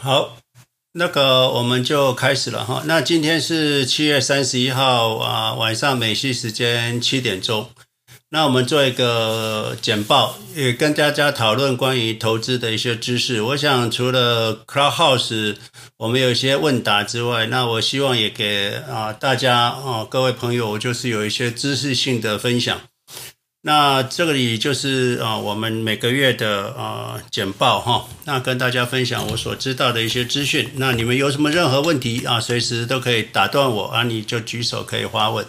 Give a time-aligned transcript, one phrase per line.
[0.00, 0.36] 好，
[0.92, 2.82] 那个我们就开始了哈。
[2.86, 7.70] 那今天是七月三十一号啊，晚上美西时间七点钟。
[8.30, 13.42] 那我们做一个简报，也跟大家讨论关于投资的一些知识。
[13.42, 15.56] 我想除了 Clubhouse
[15.96, 22.82] 我们有一些问答之外，那我希望也给啊大家啊各位朋友，就是有一些知识性的分享。
[23.68, 30.70] 那这里就是啊，我们每个月的啊简报哈，那跟大家分享我所知道的一些资讯。
[30.76, 35.44] 那你们有什么任何问题啊，随时都可以打断我啊，你就举手可以发问。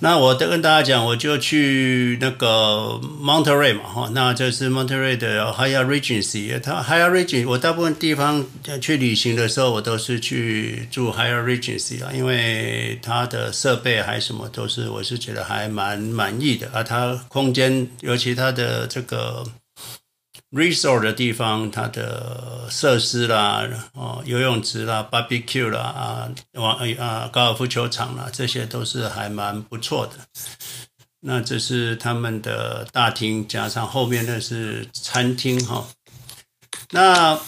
[0.00, 6.60] 那我都跟大家讲，我就去那个 Monterey 嘛，哈，那这是 Monterey 的 Higher Regency，。
[6.60, 8.44] 它 Higher Regency，我大部分地方
[8.80, 16.82] 去旅行的时候，我都是去住 Higher Regency 啊，因为它的设备还什么都是，我是觉得还蛮满意的啊。
[16.82, 19.44] 它空间，尤其它的这个。
[20.54, 30.12] Resort 的地方，它的设施啦，哦，游泳池啦，barbecue 啦，啊，网啊，高尔夫球场啦，这些都是还蛮不错的。
[31.20, 35.84] 那这是他们的大厅，加上后面那是餐厅哈。
[36.90, 37.38] 那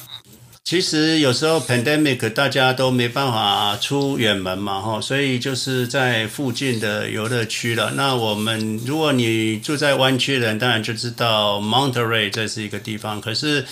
[0.66, 7.92] 其实有时候 pandemic 大家都没办法出远门嘛，哈，所以就是在附近的游乐区了。
[7.92, 13.20] 那我们如果你住在湾区的人，当然就知道 Monterey 这是一个地方。
[13.20, 13.64] 可是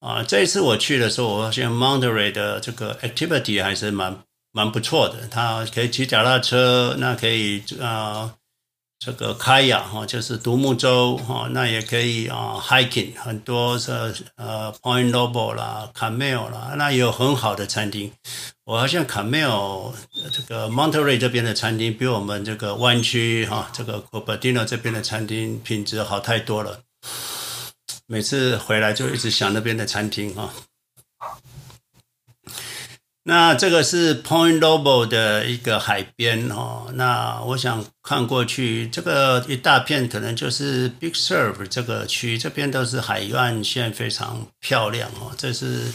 [0.00, 4.18] 啊，这一次我去的时候，我发现 Monterey 的这个 activity 还是蛮
[4.50, 5.28] 蛮不错的。
[5.30, 8.34] 它可以骑脚踏车，那可以啊。
[8.98, 13.92] 这个开雅哈，就是独木舟哈，那也可以啊，hiking 很多是
[14.34, 18.12] 呃 point noble 啦，Camel 啦，那也有很好的餐厅。
[18.64, 19.92] 我好像 Camel
[20.32, 26.80] 这个 Monterey 这边的餐厅比我们这个湾区哈，这个 Cupertino 这边的餐厅品质好太多了。
[28.06, 30.52] 每次回来就一直想那边的餐厅哈。
[33.28, 45.32] 那这个是 Point Lobo 的一个海边哦，那我想看过去，这个一大片可能就是 Big Sur 这个区，这边都是海岸线，非常漂亮哦。
[45.36, 45.92] 这是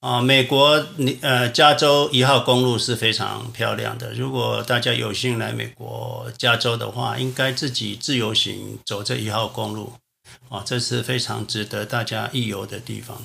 [0.00, 4.14] 啊，美国你呃加州一号公路是非常漂亮的。
[4.14, 9.92] 如果大家有幸来美国加州的话，应该自己自由行走这一号公路
[10.48, 13.22] 啊，这是非常值得大家一游的地方。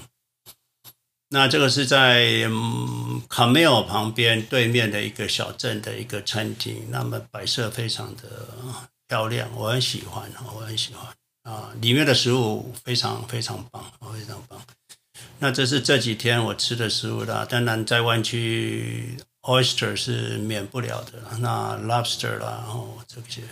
[1.32, 8.24] 那这个是在嗯卡梅尔旁边对面的一个小镇的一个餐厅，那么摆设非常的
[9.08, 11.06] 漂亮，我很喜欢，我很喜欢
[11.44, 14.60] 啊，里面的食物非常非常棒，非常棒。
[15.38, 23.44] 那这是这几天我吃的食物啦，当然在湾区 oyster 是免不了的，那 lobster 啦，然后这些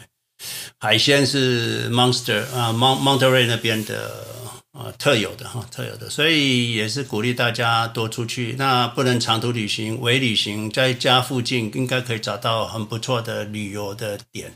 [0.80, 4.26] 海鲜是 Monster 啊，Mont Monterey 那边的。
[4.78, 8.54] 啊，特有的哈，特有的，所以也是鼓励大家多出去。
[8.60, 14.54] 那不能长途旅行，微旅行，在家附近应该可以找到很不错的旅游的点。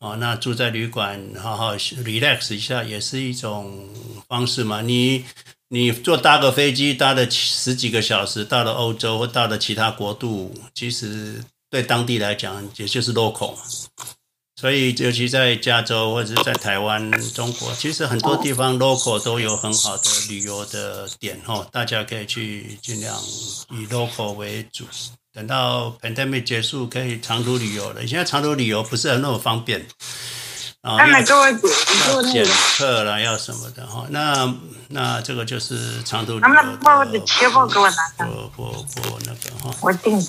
[0.00, 3.88] 哦，那住在旅馆，好好 relax 一下，也是一种
[4.26, 4.82] 方式嘛。
[4.82, 5.24] 你
[5.68, 13.54] 你坐搭个飞机，搭了十几个小时，到了欧洲或到了其他国度，其实对当地来讲，也就是 local。
[14.58, 23.14] 所以，尤其在加州或者是在台湾、中国，其实很多地方 local 都有很好的旅游的点哦，大家可以去尽量
[23.70, 24.86] 以 local 为主。
[25.34, 28.06] 等到 pandemic 结束，可以长途旅游了。
[28.06, 29.86] 现在长途旅游不是很那么方便
[30.80, 32.42] 啊，要检
[32.78, 34.06] 测了，要什么的哈。
[34.08, 34.54] 那
[34.88, 37.20] 那这个就是长途旅游的
[38.16, 40.26] 不不不那个哈，我定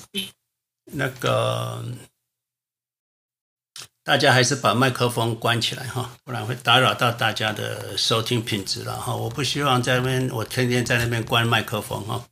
[0.84, 1.82] 那个。
[4.08, 9.14] 大家还是把麦克风关起来哈，不然会打扰到大家的收听品质了哈。
[9.14, 12.24] 我不希望在那边，我天天在那边关麦克风哈。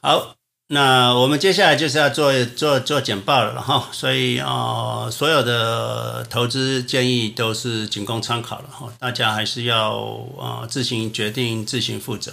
[0.00, 0.36] 好，
[0.68, 3.90] 那我们接下来就是要做做做简报了哈。
[3.92, 8.90] 所以啊，所有的投资建议都是仅供参考了哈。
[8.98, 9.98] 大家还是要
[10.40, 12.32] 啊自行决定，自行负责。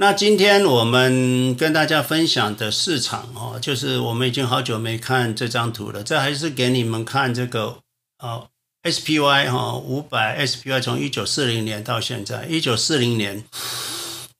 [0.00, 7.76] 那今天我们跟大家分享的市场哦，就是我们已经好久没看这张图了，这还是给你们看这个
[8.18, 8.48] 哦
[8.82, 13.44] ，SPY 哈五百 SPY 从一九四零年到现在，一九四零年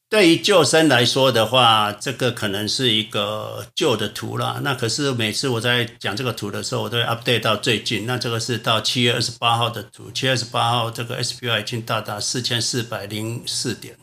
[0.08, 4.60] 对于旧生来说的话，这个可能是一个旧的图了。
[4.62, 8.06] 那可是每次我在讲这个图的时候，我都会 update 到最近。
[8.06, 13.94] 那这个是到七月二十八号的图，七月二十八号这个 SPY 已经到达四千四百零四点。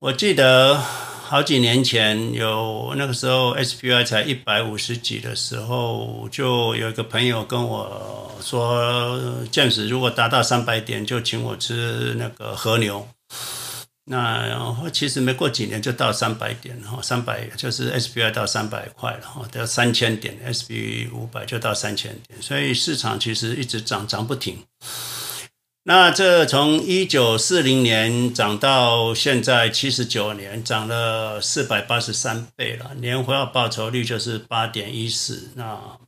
[0.00, 9.18] 我记得好几年前有那个时候 SPY 才一百五十几的时候，就有一个朋友跟我说
[9.50, 13.08] ，James 如果达到三百点，就请我吃那个和牛。
[14.04, 24.58] 那然后其实没过几年就到三百点哈，三百就是 SPY 到三百块了哈，到三千点，S P 五百就到三千点，所以市场其实一直涨涨不停。
[25.88, 35.98] 那这从一九四零年涨到现在七十九年，涨了四百八十三倍了，年化报报酬率就是八点一四，那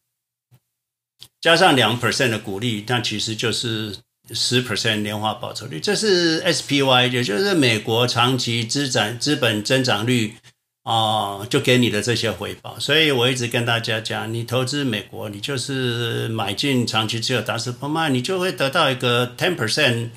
[1.41, 3.97] 加上两 percent 的股利，那其实就是
[4.35, 5.81] 十 percent 年化报酬率。
[5.81, 10.35] 这是 SPY，也就是美国长期资产资本增长率。
[10.83, 20.09] 啊，就给你的这些回报，所以我一直跟大家讲，你投资美国，你就是买进长期持有达斯普卖，你就会得到一个 ten percent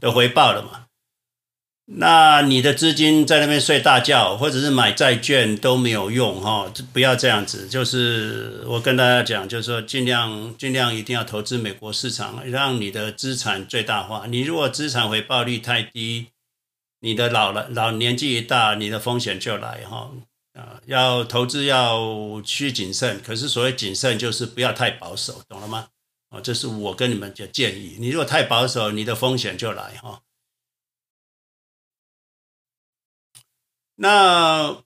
[0.00, 0.86] 的回报了嘛。
[1.94, 7.66] 那你的资金在那边睡大觉，或者是买债券都没有用哈，不要这样子。
[7.68, 14.26] 就是我跟大家讲，就是说尽量尽量一定要投资美国市场，让你的资产最大化。
[14.28, 16.28] 你如果资产回报率太低，
[17.04, 20.12] 你的老了老年纪一大，你的风险就来哈
[20.54, 20.80] 啊！
[20.86, 25.88] 要投资要需谨慎，可是所谓谨慎就是不要太保守，懂了吗？
[26.28, 27.96] 啊，这是我跟你们的建议。
[27.98, 30.22] 你如果太保守，你的风险就来哈。
[33.96, 34.84] 那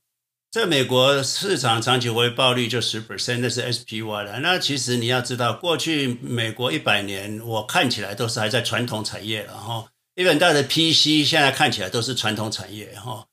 [0.51, 4.41] 在美国市场长期回报率就十 percent，那是 SPY 了。
[4.41, 9.93] 那其实你要知道，过去美国一百年，我看起来都是还在传统产业了哈。
[10.17, 13.27] 日本大的 PC 现在看起来都是传统产业哈，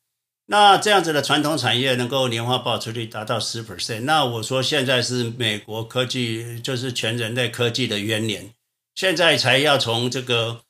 [0.48, 8.54] 那这样子的传统产业能够年化报酬率达到十 percent，那我说现在是美国科技就是全人类科技的元年，
[8.96, 10.64] 现在才要从这个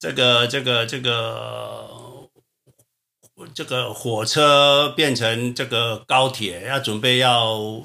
[0.00, 2.28] 这个这个这个
[3.54, 7.84] 这个火车变成这个高铁，要准备要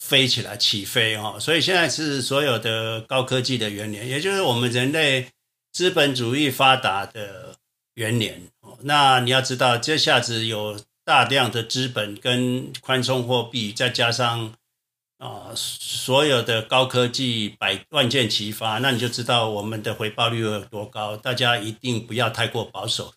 [0.00, 5.28] 飞起来起飞哈，所以现在是所有的高科技的元年，也就是我们人类。
[5.72, 7.56] 资本主义发达的
[7.94, 8.48] 元年，
[8.82, 14.54] 那你要知道，这下子有大量的资本跟宽松货币，再加上
[15.18, 21.16] 啊所有的高科技百万箭齐发，那你就知道我们的回报率有多高。
[21.16, 23.14] 大家一定不要太过保守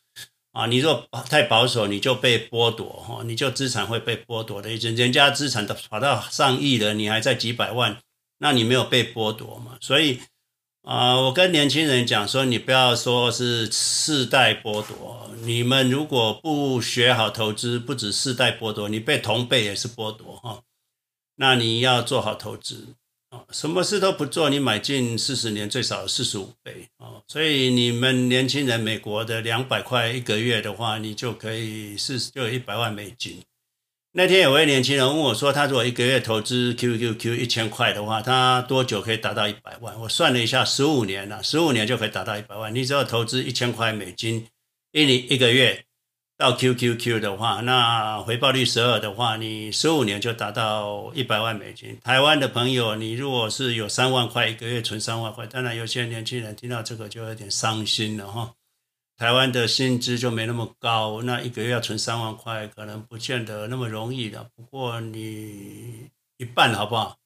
[0.51, 0.67] 啊！
[0.67, 4.69] 你若太保守，你就被剥夺哈，你就资产会被剥夺的。
[4.75, 7.97] 人人家资产都跑到上亿了，你还在几百万，
[8.37, 9.77] 那你没有被剥夺嘛？
[9.81, 10.19] 所以。
[10.83, 20.61] 啊，我跟年轻人讲说，你不要说是世代剥夺，你们如果不学好投资，不止世代剥夺，你被同辈也是剥夺哈。
[21.37, 22.95] 那你要做好投资
[23.29, 27.23] 啊，什么事都不做，你买进四十年最少四十五倍啊。
[27.29, 33.41] 所以你们年轻人，美国的两百块一个月的话，你就可以四十就有一百万美金。
[34.15, 42.73] 那天有位年轻人问我说：“他如果一个月投资 QQQ 一千块的话，他多久可以达到一百万？”我算了一下，十五年了，十五年就可以达到一百万。
[42.75, 44.45] 你只要投资一千块美金，
[44.91, 45.85] 一年一个月
[46.37, 51.97] 到 QQQ 的话，那回报率十二的话，你十五年就达到一百万美金。
[52.03, 58.53] 台湾的朋友，你如果是有三万块一个月存三万块，当然有些年轻人听到这个就有点伤心了哈。
[59.17, 64.49] 台湾的薪资就没那么高，那一个月要存三万块，可能不见得那么容易的。
[64.55, 67.17] 不过你一半好不好？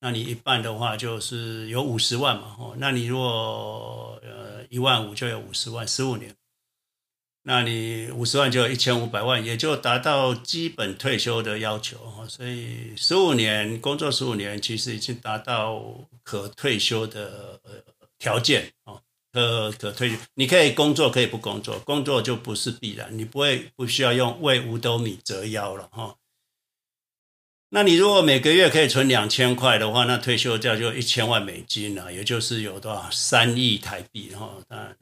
[0.00, 6.34] 那你一半的话就是有五十万嘛，哦，那你如果呃一万五就有五十万，十五年，
[7.42, 12.26] 那你五十万就有一千五百万，也就达到基本退休的要求。
[12.28, 15.82] 所以十五年工作十五年，其实已经达到
[16.22, 17.60] 可退休的
[18.18, 19.00] 条件啊。
[19.32, 26.16] 可可退，你可以工作，可以不工作，工作就不是必然，你不会不需要用为五斗米折腰了哈。
[27.70, 34.56] 那你如果每个月可以存两千块的话，那退休价就一千万美金了，也就是有多少三亿台币哈。
[34.68, 34.92] 那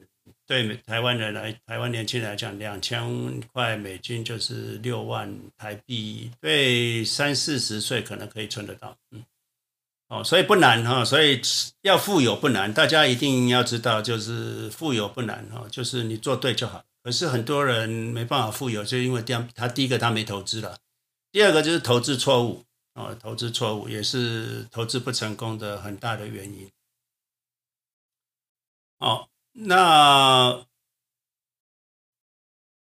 [0.45, 9.23] 对台湾人来，台湾年轻人来讲，两千块美金就是六万台币，对三四十岁可能可以存得到，嗯。
[10.09, 11.39] 哦，所以不难哈，所以
[11.83, 16.83] 要富有不难，大家一定要知道，就是富有不难哈，就是你做对就好。
[17.03, 20.77] 可是很多人没办法富有，就因为这样，他第一个他没投资了，
[21.31, 26.69] 第二个就是投资错误啊，投资错误也是投资不成功的很大的原因。
[28.97, 30.68] 哦，那。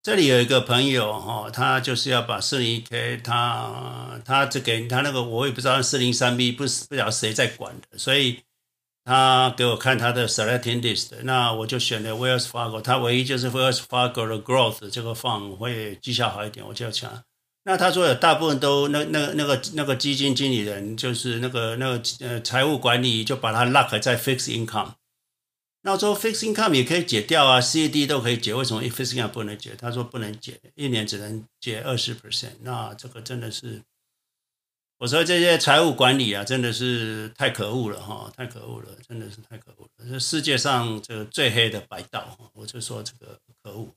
[0.04, 8.42] 这里有一个朋友哈，他就是要把四零一 K，他他这给他那个我也不知道四零三 B 不不晓得谁在管的，所以
[9.06, 17.24] 他给我看他的 selecting list，那我就选了 Wells Fargo，他唯一就是 Wells Fargo 的 growth 这个放会绩效好一点，我就抢。
[17.64, 24.96] 那他说有大部分都那那那个那个基金经理人就是那个那个呃财务管理就把他 lock 在 fixed income。
[25.86, 29.76] 那我说 fixed income 也可以解掉啊，CD 都可以解，为什么 fixed income 不能解？
[29.78, 32.54] 他说不能解，一年只能解二十 percent。
[32.62, 33.82] 那这个真的是，
[35.00, 40.10] 我说这些财务管理啊，真的是太可恶了哈，太可恶了，真的是太可恶了。
[40.10, 43.94] 这世界上这个最黑的白道，我就说这个可恶。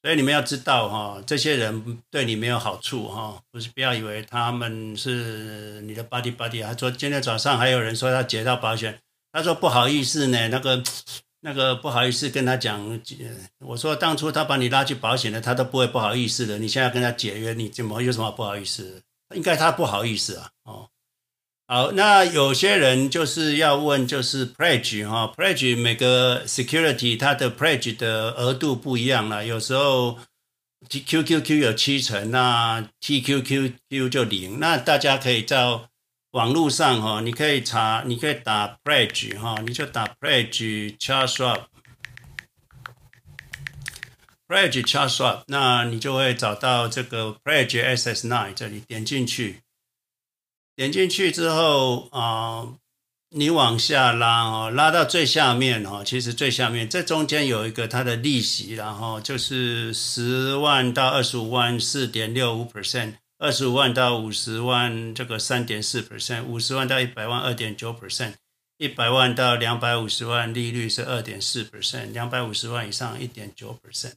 [0.00, 6.62] 所以你们要知道哈，这些人对你没有好处哈，不是不要以为他们是你的 buddy buddy。
[6.62, 8.98] 他说今天早上还有人说他解到保险。
[9.32, 10.82] 他说不好意思呢，那个
[11.40, 13.00] 那个不好意思跟他讲，
[13.60, 16.58] 我说当初他把你拉去保险的，他都不会不好意思的。
[16.58, 19.02] 你现在跟他解约，你怎么有什么不好意思？
[19.34, 20.50] 应该他不好意思啊。
[20.64, 20.90] 哦，
[21.66, 30.18] 好，那有些人就是要问，就是 pledge 哈，pledge 每个 security 它的 pledge 的额度不一样了，有时候
[30.90, 35.88] TQQQ 有七成，那 TQQQ 就零，那大家可以照。
[36.32, 41.34] 网络上哈，你可以查，你可以打 pledge 哈，你就打 pledge Charles
[44.48, 49.60] Schwab，pledge Charles Schwab，那你就会找到这个 pledge SS9 这里，点进去，
[50.74, 52.66] 点进去之后啊，
[53.28, 63.16] 你往下拉哦，拉到最下面哦，其实最下面这中间有一个它的利息，然后就是十万到二十五万四点六五 percent。
[63.42, 68.34] 二十五万到五十万，这个三点四 percent；五十万到一百万，二点九 percent；
[68.78, 74.12] 一百万到两百五十万，利率是二点四 percent；两百五十万以上，一点九 percent。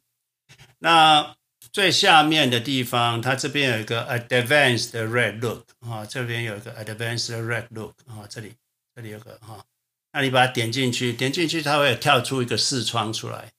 [0.78, 1.36] 那
[1.74, 8.54] 最下面的地方，它这边有一个 advanced rate look 啊，这边有一个 advanced rate look 啊，这里
[8.96, 9.66] 这里有个哈，
[10.14, 13.52] 那你把它点进去，点进去它会跳出一个视窗出来。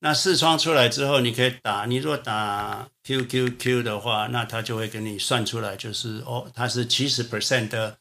[0.00, 1.84] 那视窗出来之后，你可以打。
[1.84, 7.98] 你如果打 QQQ 的话，那它就会给你算出来，就是哦，它是七十 percent 的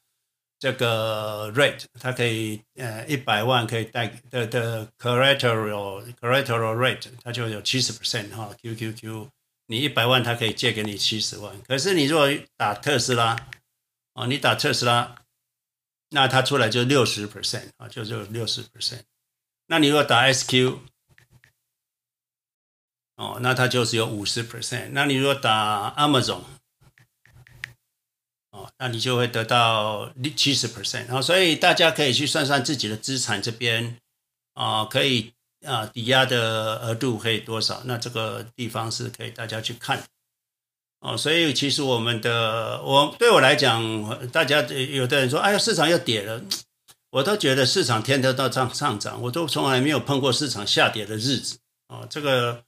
[0.59, 8.51] 这个 rate，它可以呃一百万可以贷的的 collateral collateral rate，它就有七十 percent 哈。
[8.61, 9.27] QQQ
[9.65, 11.59] 你一百万，它可以借给你七十万。
[11.63, 13.35] 可是你如果打特斯拉，
[14.13, 15.15] 哦，你打特斯拉，
[16.11, 19.01] 那它出来就六十 percent 啊，就就六十 percent。
[19.65, 20.77] 那你如果打 SQ。
[23.17, 24.89] 哦，那它就是有五十 percent。
[24.91, 26.41] 那你如果打 Amazon，
[28.51, 31.07] 哦，那你就会得到七十 percent。
[31.09, 33.97] 哦，所以大家可以去算算自己的资产这边
[34.53, 35.33] 啊，可以
[35.65, 37.81] 啊抵押的额度可以多少？
[37.85, 40.03] 那这个地方是可以大家去看。
[40.99, 46.39] 哦，所以其实我们的我对我来讲，大家有的人说，哎呀，市场又跌了，
[47.09, 51.57] 我都觉得市场天天都上上涨，我都从来没有碰过市场下跌的日子。
[51.87, 52.63] 哦，这个。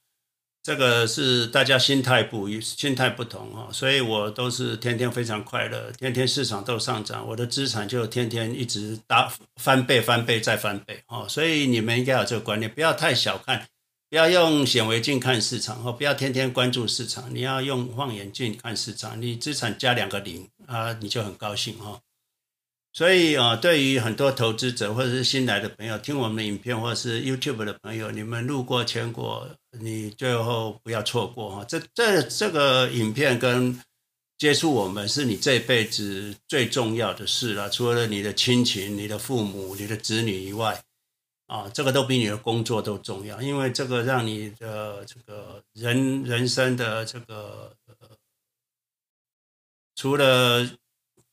[0.62, 11.26] 这个是大家心态不一，心态不同哈，所以我都是天天非常快乐，天天市场都上涨，我的资产就天天一直大翻倍、翻倍再翻倍哦。
[11.26, 13.66] 所以你们应该有这个观念，不要太小看，
[14.10, 22.00] 不要用显微镜看市场哦，不要天天关注市场，你要用望远镜看市场，你资产加两个零啊，你就很高兴哈。
[22.92, 29.48] 所以啊，对于很多投资者或者是新来的朋友，听我们的影片或者是 YouTube 的朋友，你们路过全国，
[29.78, 31.64] 你最后不要错过哈。
[31.64, 33.80] 这这这个影片跟
[34.36, 40.82] 接触我们是你这辈子最重要的事了，除了你的亲情、你的父母、你的子女以外，
[41.46, 47.76] 啊，这个都比你的工作都重要，因为这个让你的这个人人生的这个，
[49.94, 50.70] 除了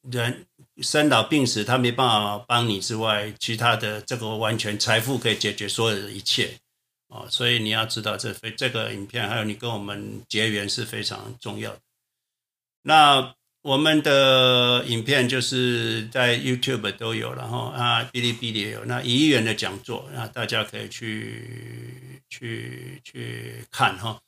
[0.01, 0.45] 人。
[0.79, 6.55] 生老病死，他没办法帮你之外，其他的这个完全财富可以解决所有的一切
[7.09, 7.27] 哦！
[7.29, 11.79] 所以你要知道这非这个影片，还有你跟我们结缘是非常重要的。
[12.83, 13.33] 那
[13.63, 18.85] 我们的影片就是在 YouTube 都有，然后啊，哔哩哔哩也有。
[18.85, 24.21] 那一亿元的讲座，那大家可以去去去看哈。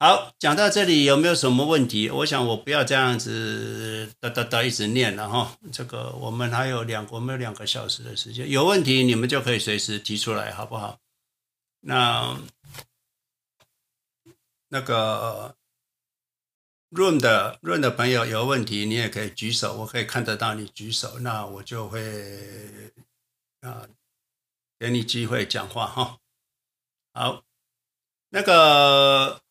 [0.00, 2.10] 好，讲到这里有没有什么问题？
[2.10, 5.56] 我想我不要这样子哒哒哒一直念了哈。
[5.72, 10.98] 这个我们还有两，我们有两个小时的时间，有问题你们就可以随时提出来，好不好？
[11.84, 12.38] 那
[14.68, 15.56] 那个
[16.90, 22.92] Room 的 Room 的朋友有问题，你也可以举手，我可以看得到你举手，那我就会
[23.60, 23.86] 啊
[24.78, 26.18] 给你机会讲话哈。
[27.12, 27.42] 好，
[28.30, 29.42] 那个。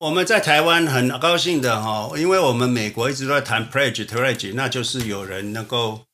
[0.00, 6.06] 我们在台湾很高兴的哈，因为我们美国一直都在谈 pledge pledge，那就是有人能够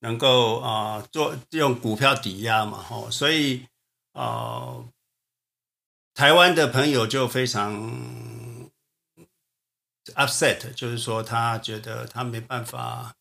[0.00, 3.66] 能够啊做用股票抵押嘛哈，所以
[4.12, 4.84] 啊
[6.20, 7.90] 台湾的朋友就非常
[10.16, 13.14] upset，就是说他觉得他没办法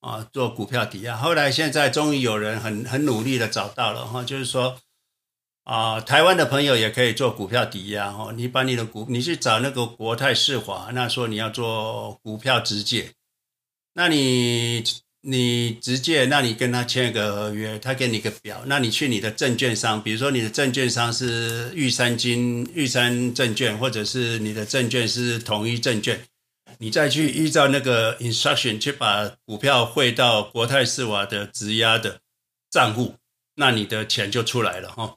[0.00, 1.16] 啊，做股票抵押。
[1.16, 4.78] 后来现在终于有人很很努力的找到了哈，就是说
[5.64, 8.32] 啊，台湾的朋友也可以做股票抵押哈。
[8.36, 13.14] 你把你的股，你去找那个国泰世华，那说你要做股票直借，
[13.94, 14.84] 那你。
[15.24, 26.20] 你直接，那你跟他签一个合约，他给你个表，那你去你的证券商，比如说你的证券商是玉山金、玉山证券，或者是你的证券是统一证券，
[26.78, 32.18] 你再去依照那个 instruction 去把股票汇到国泰世华的质押的
[32.68, 33.14] 账户，
[33.54, 35.14] 那你的钱就出来了哈。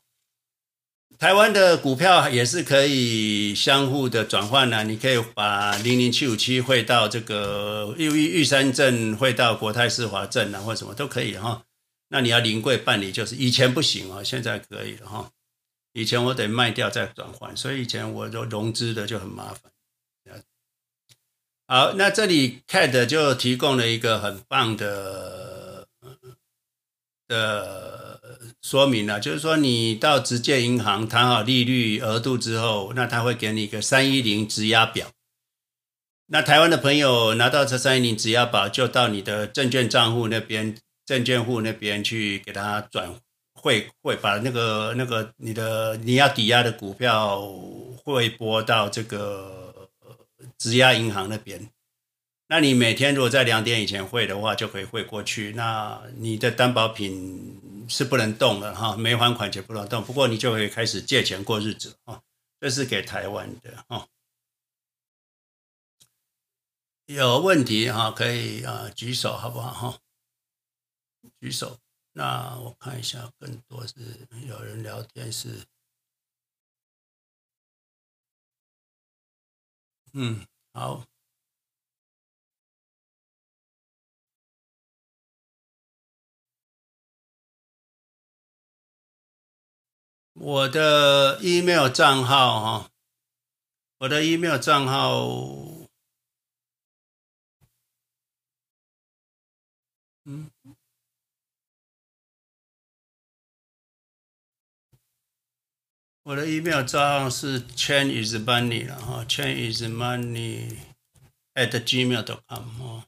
[1.18, 11.64] 台湾的股票也是可以相互的转换的，你可以把零零七五七汇到这个玉玉山证汇到国泰世华证啊，或什么都可以哈。
[12.10, 15.32] 那你要临柜办理，就是以前不行啊，现在可以了哈。
[15.94, 19.72] 以前我得卖掉再转换，所以以前我都融资的就很麻烦。
[21.68, 25.88] 好，那这里 CAT 就提供了一个很棒的
[27.28, 28.05] 的。
[28.66, 35.12] 说明了，就是说你到直接银行谈好利率额度之后，那他会给你一个三一零质押表。
[36.30, 43.14] 那台湾的朋友拿到这三一零质押表，就到你的证券账户那边、证券户那边去给他转
[43.54, 47.48] 汇汇，把那个那个你的你要抵押的股票
[48.04, 49.92] 汇拨到这个
[50.58, 51.70] 质押银行那边。
[52.48, 55.54] 那你每天如果在两点以前汇的话，就可以汇过去。
[55.56, 60.04] 那你的担保品是不能动了哈，没还款就不能动。
[60.04, 62.22] 不过你就可以开始借钱过日子啊。
[62.60, 64.08] 这是给台湾的啊。
[67.06, 70.00] 有问题哈，可以啊举手好不好哈？
[71.40, 71.80] 举手。
[72.14, 73.94] 那我看一下，更多是
[74.48, 75.66] 有人聊天是，
[80.14, 81.06] 嗯，好。
[90.36, 92.92] 我的 email 账号哈，
[94.00, 95.26] 我的 email 账号，
[100.26, 100.52] 嗯，
[106.24, 110.80] 我的 email 账号是 Chen is money 了哈，Chen is money
[111.54, 113.06] at gmail.com 哦。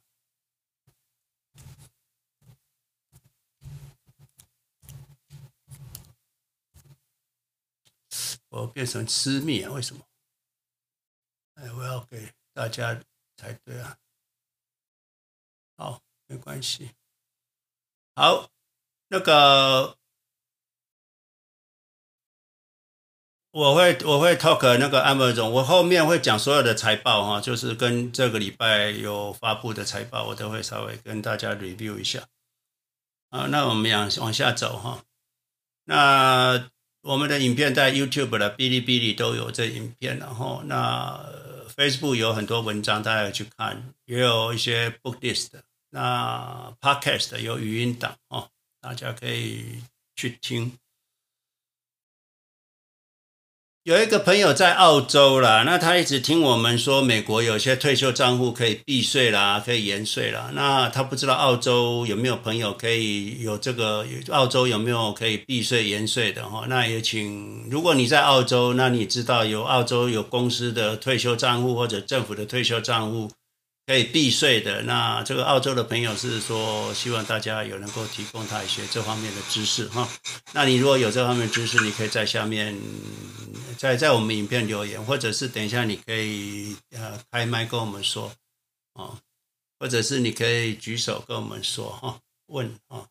[8.62, 9.72] 我变成私密啊？
[9.72, 10.04] 为什么？
[11.56, 13.00] 哎，我要给大家
[13.36, 13.98] 才对啊。
[15.76, 16.91] 好，没关系。
[18.15, 18.50] 好，
[19.08, 19.98] 那个
[23.52, 32.28] 我会我会 talk 那个 Amazon，我后面会讲所有的财报哈，就是跟这个礼拜有发布的财报，我都会稍微跟大家 review 一下。
[33.30, 35.04] 啊，那我们往往下走哈，
[35.84, 36.72] 那。
[37.08, 41.17] 我们的影片在 YouTube 的哔哩哔哩都有这影片，然后那
[41.74, 45.52] Facebook 有很多文章，大家去看，也有一些 Book List，
[45.91, 48.50] 那 Podcast 有语音档哦，
[48.82, 49.82] 大家可以
[50.17, 50.74] 去听。
[53.88, 60.50] 有一个朋友在澳洲啦，那他一直听我们说美国有些退休账户可以避税啦，可以延税啦。
[60.52, 66.65] 那他不知道澳洲有没有朋友可以有这个，澳洲有没有可以避税延税的哈？
[66.67, 73.32] 那也请，如果你在澳洲，那你知道有澳洲有公司的退休账户或者政府的退休账户。
[73.86, 80.06] 可以避税的，那这个澳洲的朋友是说，希望大家有能够提供他一些这方面的知识哈。
[80.52, 82.78] 那你如果有这方面的知识，你可以在下面，
[83.78, 88.34] 在在我们影片留言，或者是等一下你可以呃开麦跟我们说
[88.94, 89.22] 啊，
[89.80, 93.08] 或者是你可以举手跟我们说哈，问啊。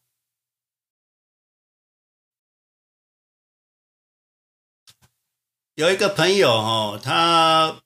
[5.74, 7.80] 有一个朋友哦，他。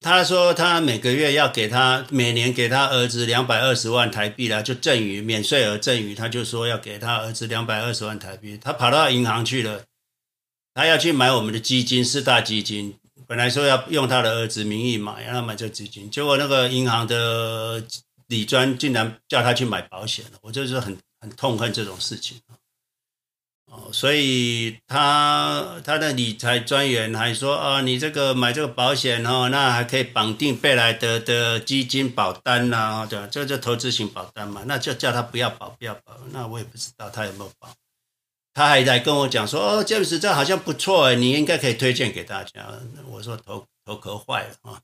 [0.00, 8.58] 他说他每个月要给他每年给他儿子两百二十万台币了，就赠与免税额赠与，他就说要给他儿子两百二十万台币。
[8.58, 9.86] 他跑到银行去了，
[10.74, 12.96] 他要去买我们的基金四大基金，
[13.28, 17.82] 本来说要用他的儿子名义买，让他买这基金，结果那个银行的
[18.26, 22.40] 理专竟然叫他去买保险了，我就是很很痛恨这种事情。
[23.66, 33.26] 哦所以他他的理财专员还说啊，你这个买这个保险哦，那还可以绑定贝莱德的基金保单呐，对吧？
[33.26, 36.16] 这就投资型保单嘛，那就叫他不要保，不要保。
[36.30, 37.68] 那我也不知道他有没有保。
[38.54, 42.66] 他还在跟我讲说，哦，詹姆斯，这好像不错诶，你应该可以推荐给大家。
[43.10, 44.80] 我说头头壳坏了啊。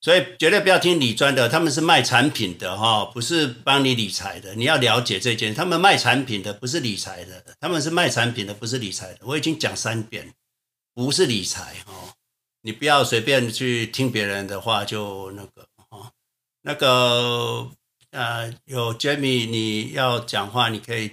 [0.00, 4.52] 所以绝对不要听理专的，他们是卖产品的哈，不是帮你理财的。
[4.56, 9.20] 你要了解这件，他们卖产品的不是理财的，他们是卖产品的不是理财的。
[9.22, 10.34] 我已经讲三遍，
[10.92, 12.14] 不是理财哦，
[12.62, 16.10] 你不要随便去听别人的话就那个哦，
[16.62, 17.70] 那个
[18.10, 21.12] 呃，有 Jamie 你要讲话，你可以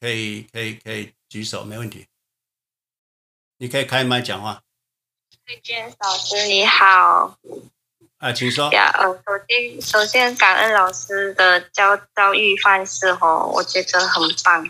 [0.00, 2.08] 可以可以可以举手，没问题，
[3.58, 4.62] 你可以开麦讲话。
[5.62, 7.38] James 老师你好。
[8.18, 8.68] 啊，请说。
[8.72, 14.66] 呀，呃，首先，首先感恩老师的教教育方式哦，我觉得很棒。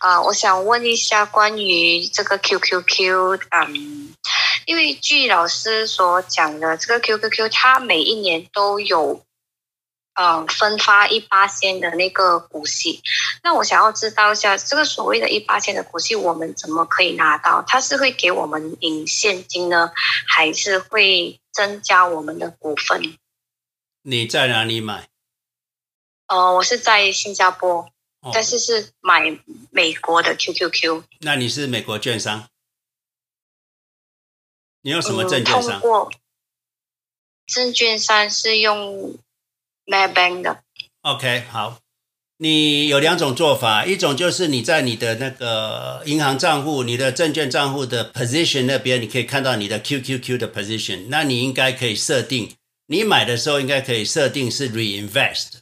[0.00, 4.14] 啊、呃，我想问一下关于这个 QQQ，嗯，
[4.66, 9.23] 因为据老师所讲的，这个 QQQ 它每一年都有。
[10.16, 13.02] 嗯，分发一八仙的那个股息，
[13.42, 17.64] 那我想要知道一下，这个所谓的一八仙的股息，我们怎么可以拿到？
[17.66, 19.90] 它是会给我们领现金呢，
[20.28, 23.18] 还是会增加我们的股份？
[24.02, 25.08] 你在哪里买？
[26.28, 29.36] 呃，我是在新加坡，哦、但是是买
[29.70, 31.02] 美国的 QQQ。
[31.22, 32.48] 那你是美国券商？
[34.82, 35.80] 你用什么证券商？
[35.80, 36.12] 嗯、通过
[37.48, 39.18] 证券商是用。
[39.86, 40.62] Maybank 的
[41.02, 41.78] ，OK，好，
[42.38, 52.50] 你有两种做法，一种就是你在你的那个银行账户、你的证券账户的 position 那边，你可以看到你的 QQQ 的 position，那你应该可以设定，
[52.86, 55.58] 你买的时候应该可以设定是 reinvest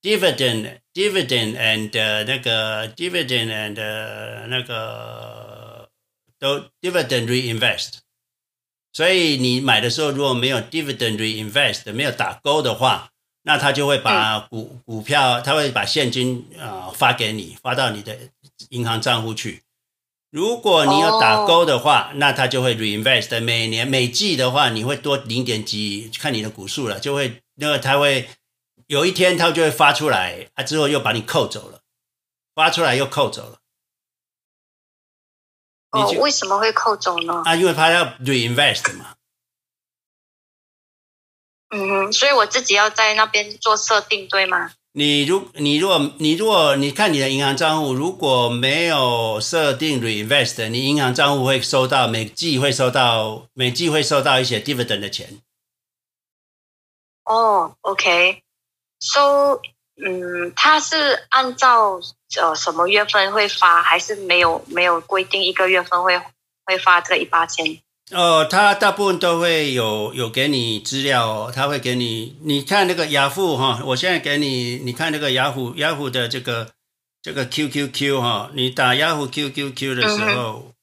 [0.00, 5.88] dividend dividend and、那个 dividend and、那个
[6.38, 7.94] 都 dividend reinvest，
[8.92, 13.10] 所以你买的时候如果没有 dividend reinvest 没有打勾的话。
[13.46, 18.16] 那他就会把股股票，他会把现金啊、呃、发给你，发到你的
[18.70, 19.62] 银行账户去。
[20.30, 23.38] 如果你有打勾的话，那他就会 reinvest。
[23.42, 28.28] 每年每季的话，你会多零点几，看你的股数了，就会那个他会
[28.86, 31.82] 有一天他就会发出来，啊之后又把你扣走了，
[32.54, 33.58] 发出来又扣走了。
[35.90, 37.42] 哦，为什么会扣走呢？
[37.44, 39.14] 啊，因为他要 reinvest 嘛。
[41.74, 44.70] 嗯，所以我自己要在那边做设定，对吗？
[44.92, 55.40] 你如你如果你如果你看你的银行账户如果没有设定 reinvest，你银行账户会收到每季会收到每季会收到一些 dividend 的钱。
[57.24, 59.60] 哦，OK，So，
[59.96, 61.98] 嗯，它是按照
[62.40, 66.16] 呃什么月份会发，还是没有没有规定一个月份会
[66.66, 67.80] 会发这一八千？
[68.12, 76.74] 哦，他大部分都会有有给你资料哦，他会给你，你看那个雅虎哈，我现在给你，你看那个雅虎雅虎的这个
[77.22, 80.74] 这个 QQQ 哈，你打雅虎 QQQ 的时候，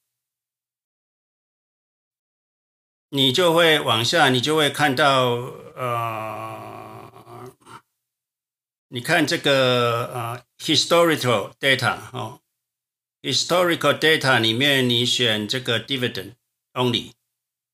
[3.11, 5.35] 你就会往下，你就会看到
[5.75, 7.53] 呃，
[8.87, 12.41] 你看这个呃 historical data 哦
[13.21, 16.33] ，historical data 里面你选这个 dividend。
[16.73, 17.11] Only，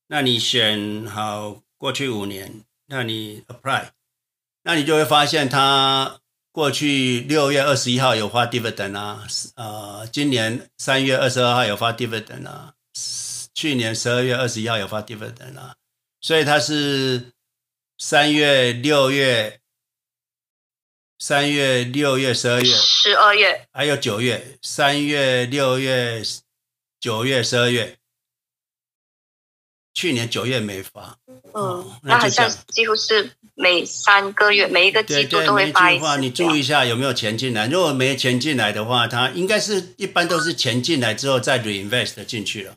[0.08, 3.90] 那你选好过去五年，那你 apply，
[4.64, 12.74] 那你就会发现它过去六月二十一号有发 dividend 啊，呃，今年三月二十二号有发 dividend 啊，
[13.54, 15.76] 去年十二月二十一号有发 dividend 啊，
[16.20, 17.32] 所以它是
[17.98, 19.60] 三月、六月、
[21.20, 26.20] 三月、六月、十二月、十二月，还有九月，三月、六月、
[26.98, 27.96] 九月、十二月。
[29.98, 31.18] 去年九月没发，
[31.54, 36.18] 嗯，那好像几乎是每三个月、每一个季度都会发一次。
[36.18, 42.76] 你注意一下有没有钱进来，如果没钱进来的话，它应该是一般都是钱进来之后再 reinvest 进去了。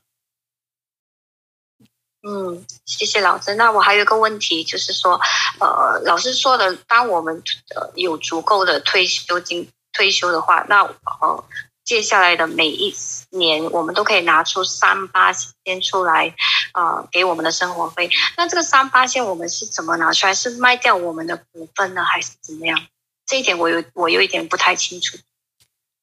[2.28, 3.54] 嗯，谢谢老师。
[3.54, 5.22] 那我还有一个问题，就是说，
[5.60, 7.44] 呃，老师说的，当我们
[7.76, 11.46] 呃有足够的退休金退休的话，那呃。
[11.84, 12.94] 接下来的每一
[13.32, 16.36] 年，我们都可以拿出三八先出来，
[16.74, 18.10] 呃，给我们的生活费。
[18.38, 20.34] 那这个三八线我们是怎么拿出来？
[20.34, 22.80] 是卖掉我们的股份呢，还是怎么样？
[23.26, 25.18] 这一点我有我有一点不太清楚。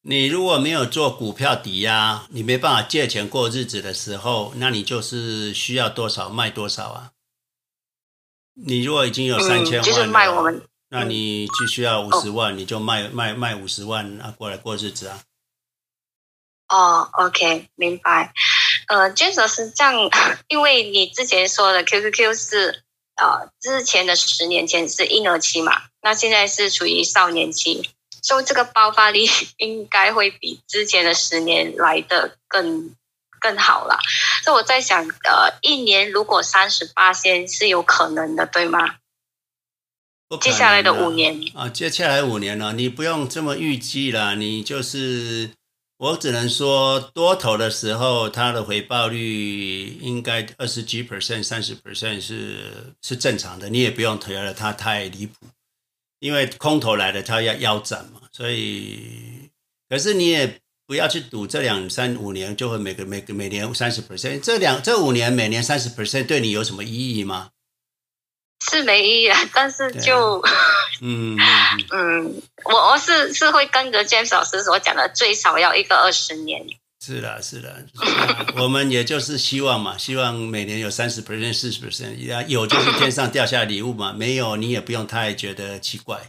[0.02, 7.10] 你如果没有做股票抵押，你没办法借钱过日子的时候，那你就是需要多少卖多少啊。
[8.54, 15.20] 你如果已经有三千万，嗯，就是卖我们，那你就需要五十万，嗯，你就卖卖卖五十万啊，过来过日子啊。
[16.68, 18.32] 哦、oh，OK，明白。
[18.88, 19.94] 呃，James 是这样，
[20.48, 22.82] 因为你之前说的 QQQ 是
[23.16, 27.88] 呃之前的十年前是婴儿期嘛，那现在是处于少年期，
[28.22, 29.28] 所以这个爆发力
[29.58, 32.94] 应该会比之前的十年来的更
[33.40, 33.98] 更好了。
[34.44, 38.96] 所以我在想，呃，一年如果三十八仙是有可能的，对吗？
[40.42, 45.50] 接下来的五年啊，接下来五年呢，你不用这么预计了，你就是
[45.98, 55.34] 我只能说多头的时候，它的回报率应该二十几 percent、三十 percent 是是正常的，你也不用觉得它太离谱，
[56.20, 59.50] 因为空头来了，它要腰斩嘛，所以
[59.88, 67.50] 可是你也不要去赌这两三五年就会每个每个每年三十 percent，这两这五年每年三十 percent 对你有什么意义吗？
[68.60, 70.50] 是没意义啊， 但是就，啊、
[71.00, 71.38] 嗯
[71.90, 76.66] 嗯，我我是是会跟着 James 老师所讲的，最少要一个二十年。
[77.00, 77.86] 是的，是的，
[78.60, 82.16] 我们也就是希望嘛，希望每年有三十 percent、四十 percent，
[82.48, 86.20] 有就是天上掉下礼物嘛，没有你也不用太觉得奇怪。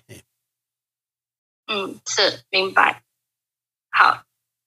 [1.68, 3.02] 嗯，是明白。
[3.92, 4.24] 好，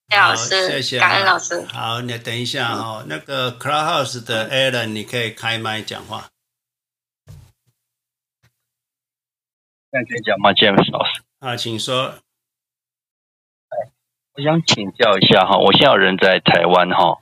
[0.08, 1.64] 谢老师，谢谢，感恩老师。
[1.72, 6.28] 好，你等一下哦，嗯、那个 Clubhouse 的 Alan，你可以开麦讲话。
[9.94, 11.20] 那可以讲吗，James 老师？
[11.40, 12.14] 啊，请说。
[14.34, 17.18] 我想请教一下哈，我现在人在台湾哈。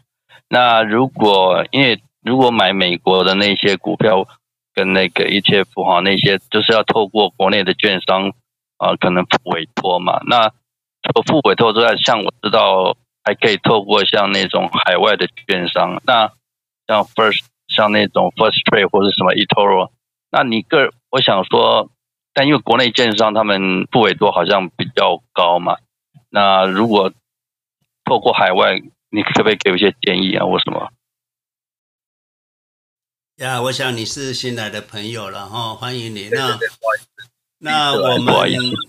[0.48, 4.24] 那如果因为如果买美国的那些股票
[4.72, 8.32] 跟那个 ETF 哈，那些就是要透过国内的券商
[8.76, 10.20] 啊，可能委托嘛。
[10.28, 10.48] 那
[11.26, 16.30] 付委托之外，像我知道还可以透过像那种海外的券商，那
[16.86, 19.90] 像 First 像那种 First Trade 或者什么 eToro，
[20.30, 21.90] 那你个我想说。
[22.40, 25.76] 但因为国内券商他们部委托好像比较高嘛，
[26.30, 27.12] 那如果
[28.06, 30.46] 透过海外，你可不可以给我一些建议啊？
[30.46, 30.88] 或什么？
[33.36, 36.30] 呀，我想你是新来的朋友了哈，欢迎你。
[36.30, 36.58] 那
[37.58, 38.34] 那我们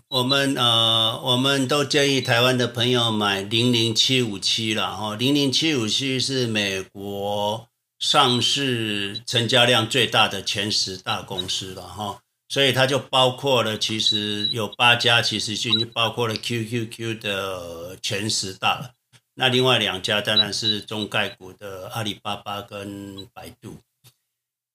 [0.07, 7.67] 我们呃，我们都建议台湾的朋友买零零七五七了哈，零零七五七是美国
[7.99, 12.21] 上市成交量最大的前十大公司了哈。
[12.51, 18.91] 所以它就包括了，其实有八家，其实已经包括了 QQQ 的前十大了。
[19.35, 23.77] 那另外两家当然是中概股的阿里巴巴跟百度。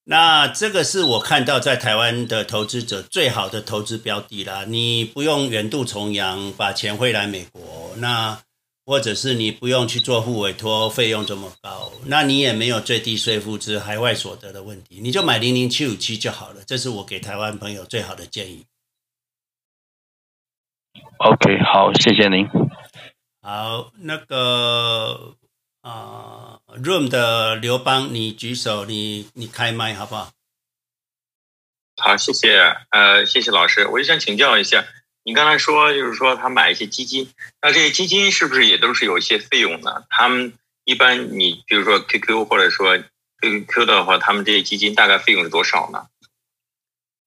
[0.04, 4.64] 那这个是我看到在台湾的投资者最好的投资标的啦。
[4.64, 8.40] 你不用远渡重洋把钱汇来美国，那。
[8.86, 16.62] 或者是你不用去做付委托，费用这么高，那你也没有最低税负之海外所得的问题，你就买零零七五七就好了。
[16.64, 18.64] 这是我给台湾朋友最好的建议。
[21.18, 22.46] OK，好，谢谢您。
[23.42, 25.34] 好，那个
[25.80, 30.30] 啊、呃、，Room 的刘邦，你举手，你你开麦好不好？
[31.96, 32.56] 好，谢谢，
[32.90, 34.84] 呃，谢谢老师，我就想请教一下。
[35.26, 37.28] 你刚才说，就是说他买一些基金，
[37.60, 40.06] 那这些基金是不是也都是有一些费用的？
[40.08, 40.52] 他们
[40.84, 42.96] 一般，你比如说 QQ 或者说
[43.42, 46.06] QQ 的话，他们这些基金大概费用是多少呢？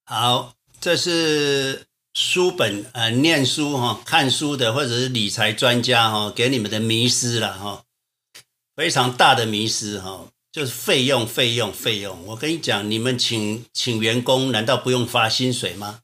[0.06, 7.84] 好，这是书本呃，念书哈，看书的或者是理财专家哈，给你们的迷思了哈，
[8.78, 12.26] 非常大的迷思哈，就是费用，费用，费用。
[12.28, 16.00] 我跟你讲，你们请请员工，难道不用发薪水吗？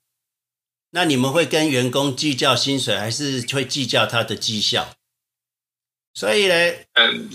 [0.96, 4.96] 那你们会跟员工计较薪水，还是会计较他的绩效？
[6.14, 6.56] 所以呢，
[6.94, 7.30] 嗯，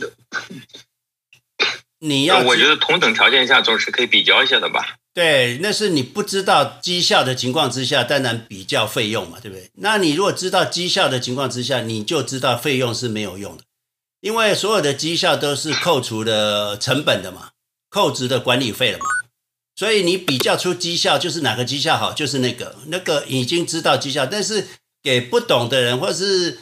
[1.98, 4.96] 你要我觉得同等条件下总是可以比较一下的吧？
[5.12, 9.70] 对，那是你不知道绩效的情况之下，当然比较费用嘛，对不对？
[9.74, 13.64] 那你如果知道绩效的情况之下，你就知道费用是没有用的，
[14.22, 17.50] 因为所有的绩效都是扣除的成本的嘛，
[17.90, 19.04] 扣除的管理费了嘛。
[19.80, 24.68] 所以你比较出绩效，就是哪个绩效好，就是那个那个已经知道绩效，但是
[25.02, 26.58] 给不懂的人或是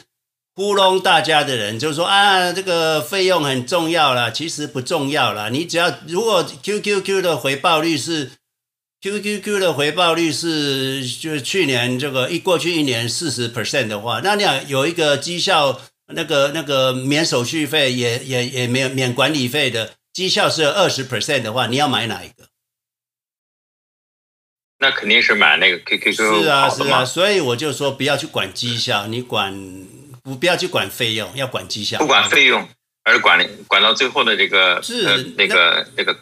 [0.55, 5.49] 糊弄大家的人，就是说啊，这个费用很重要啦，其实不重要啦。
[5.49, 8.31] 你只要如果 QQQ 的回报率是
[9.01, 15.81] QQQ 的回报率是就是去年这个一过去一年四十 percent 的话，那你要有一个绩效
[16.13, 22.47] 那个那个免手续费也也也免免管理费的绩效是二十 percent 的话，你要买哪一个？
[24.81, 29.53] 那肯定是买那个 QQQ 是啊是啊，所以我就说不要去管绩效，你管
[30.23, 31.97] 不不要去管费用，要管绩效。
[31.97, 32.65] 不管费用，
[33.03, 36.17] 而管管到最后的这个是、呃、那个那，那个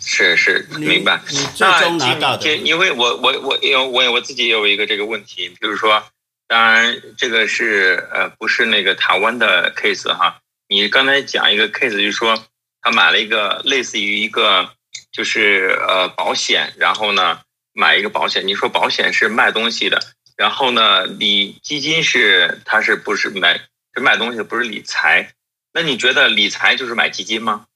[0.00, 1.20] 是是明白。
[1.28, 6.02] 你最终拿到的，因为我我我因为我我自己也有一个这个问题，比如说，
[6.48, 12.44] 当然这个是呃不是那个台湾的 case 哈，你刚才讲一个 case 就是说
[12.82, 14.68] 他买了一个类似于一个
[15.12, 17.38] 就是呃保险，然后呢。
[17.72, 23.58] 买一个保险，你说保险是卖东西的，然后呢，理基金是它是不是买
[23.94, 25.34] 是卖东西的，不是理财？
[25.72, 27.66] 那你觉得理财就是买基金吗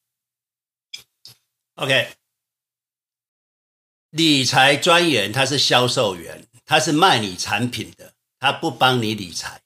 [1.76, 2.08] ？OK，
[4.10, 9.60] 理财专员他是销售员，他是卖你产品的，他不帮你理财。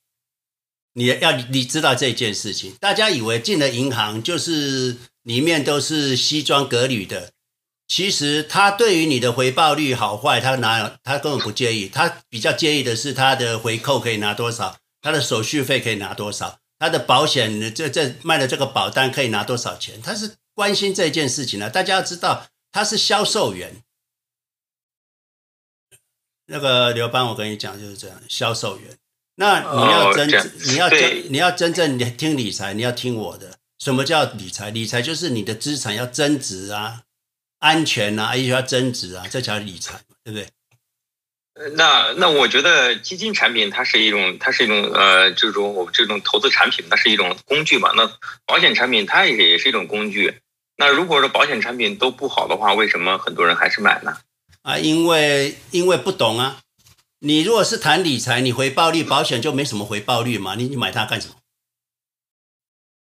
[0.94, 7.32] 你要你知道这件事情，大家以为进了银行就是里面都是西装革履的，
[7.88, 21.70] 其实他对于你的回报率好坏，他哪他根本不介意，他比较介意的是他的回扣可以拿多少，他的手续费可以拿多少，他的保险这这卖的这个保单可以拿多少钱，他是关心这件事情的。
[21.70, 23.82] 大家要知道，他是销售员。
[26.50, 28.98] 那个刘邦，我跟你讲就是这样，销售员。
[29.36, 33.58] 那你要真，哦、你要真，你要真正你听理财，你要听我的。
[33.78, 34.70] 什么叫理财？
[34.70, 37.04] 理财就是你的资产要增值啊，
[37.58, 40.48] 安全啊，而且要增值啊，这叫理财，对不对？
[41.74, 47.90] 那那我觉得基金产品它是一种，它是一种呃，这种我们这种投资产品，它是一种工具嘛。
[47.96, 48.08] 那
[48.46, 50.40] 保险产品它也也是一种工具。
[50.76, 54.18] 那如果说保险产品都不好的话，为什么很多人还是买呢？
[54.62, 56.60] 啊，因为因为不懂啊。
[57.20, 60.54] 你如果是谈理财，你回报率保险就没什么回报率嘛？
[60.54, 61.34] 你你买它干什么？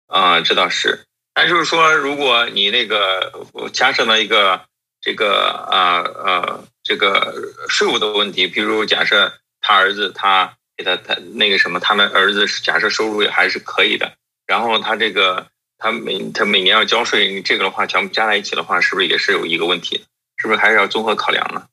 [0.07, 1.04] 啊，这倒是。
[1.35, 4.61] 那就是说，如果你那个我加上了一个
[5.01, 14.13] 这个啊呃这个税务的问题，比如假设他儿子他给他他那个什么，他们儿子假设收入也还是可以的，
[14.47, 20.05] 然后他这个他每他每年要交税，你这个的话全部加在一起的话，是不是也是有一个问题？
[20.37, 21.67] 是不是还是要综合考量呢？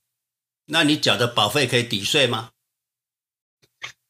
[0.67, 2.51] 那你缴的保费可以抵税吗？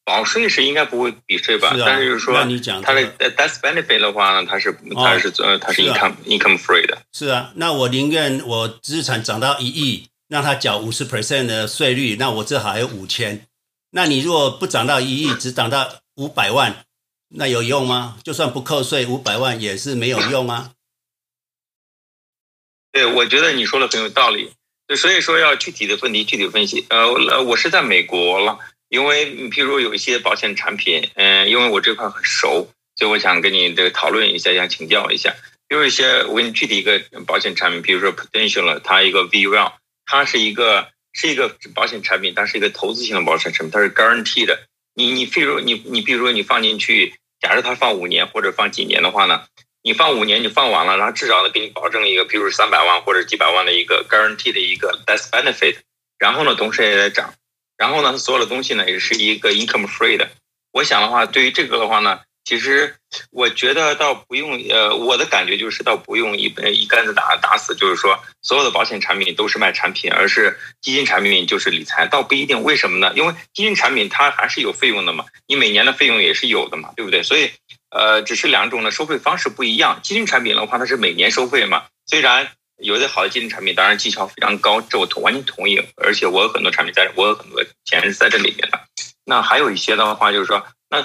[0.05, 1.73] 保税是应该不会抵税吧？
[1.73, 7.01] 是啊、但是就是说，那你讲它的 death benefit 的话呢，它是它是呃它是 income、啊、income free 的。
[7.13, 13.47] 是啊，那我宁愿我资产涨到一亿，让他缴五十 percent 的税率，那我这还有五千。
[13.91, 16.83] 那你如果不涨到一亿，只涨到五百万，
[17.29, 18.17] 那有用吗？
[18.23, 20.71] 就算不扣税，五百万也是没有用啊。
[22.91, 24.51] 对，我觉得你说的很有道理。
[24.97, 26.85] 所以说要具体的问题具体分析。
[26.89, 28.59] 呃，我是在美国了，
[28.93, 35.33] 因为你譬如有一些保险产品，嗯，因为我这块很熟，所以我想跟你这个讨论一下，想请教一下。
[35.67, 39.71] 比如一些我给你具体一个保险产品，比如说 Potential，它一个 VUL，
[40.05, 44.59] 它是一个是一个保险产品，它是一个投资型的保险产品，它是 guaranteed 的。
[44.93, 49.45] 你你譬如你你比如说你放进去，假设它放五年或者放几年的话呢？
[49.81, 55.77] 你放五年，你放完了，然后至少呢给你保证一个，比如三百万或者几百万的一个 guarantee 的一个 death benefit，
[56.19, 57.33] 然后呢，同时也在涨，
[57.77, 60.29] 然后呢，所有的东西呢也是一个 income free 的。
[60.71, 62.95] 我想的话，对于这个的话呢，其实
[63.31, 72.63] 我觉得倒不用，呃，我的感觉就是倒不用一呃一竿子打打死，就是说所有的保险产品都是卖产品，而是基金产品就是理财，倒不一定。
[72.63, 73.13] 为什么呢？
[73.15, 77.23] 因为基金产品它还是有费用的嘛，你每年的费用也是有的嘛，对不对？
[77.23, 77.51] 所以。
[77.95, 79.99] 呃，只是两种的收费方式不一样。
[80.01, 81.83] 基金产品的话，它是每年收费嘛。
[82.07, 85.81] 虽然有的好的基金产品，当然绩效非常高，这我同完全同意。
[85.97, 88.79] 而且我有很多产品在，我有很多钱是在这里面的。
[89.25, 91.01] 那还有一些的话，就是说，那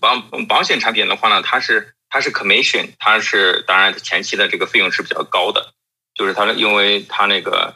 [0.00, 5.74] 保保险产品的话呢，它是它是 commission，它是当然前期的这个费用是比较高的，
[6.14, 7.74] 就是它因为它那个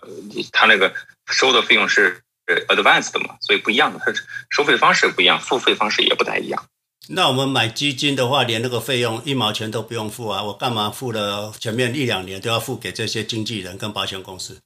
[0.53, 0.95] 它那个
[1.27, 2.23] 收的费用是
[2.69, 4.13] advanced 的嘛，所以不一样的，它
[4.51, 6.65] 收费方式不一样，付费方式也不太一样。
[7.11, 10.43] 那我们买基金的话，连那个费用一毛钱都不用付啊！
[10.45, 14.61] 我干嘛付了前面一两年都要付给这些经纪人跟保险公司？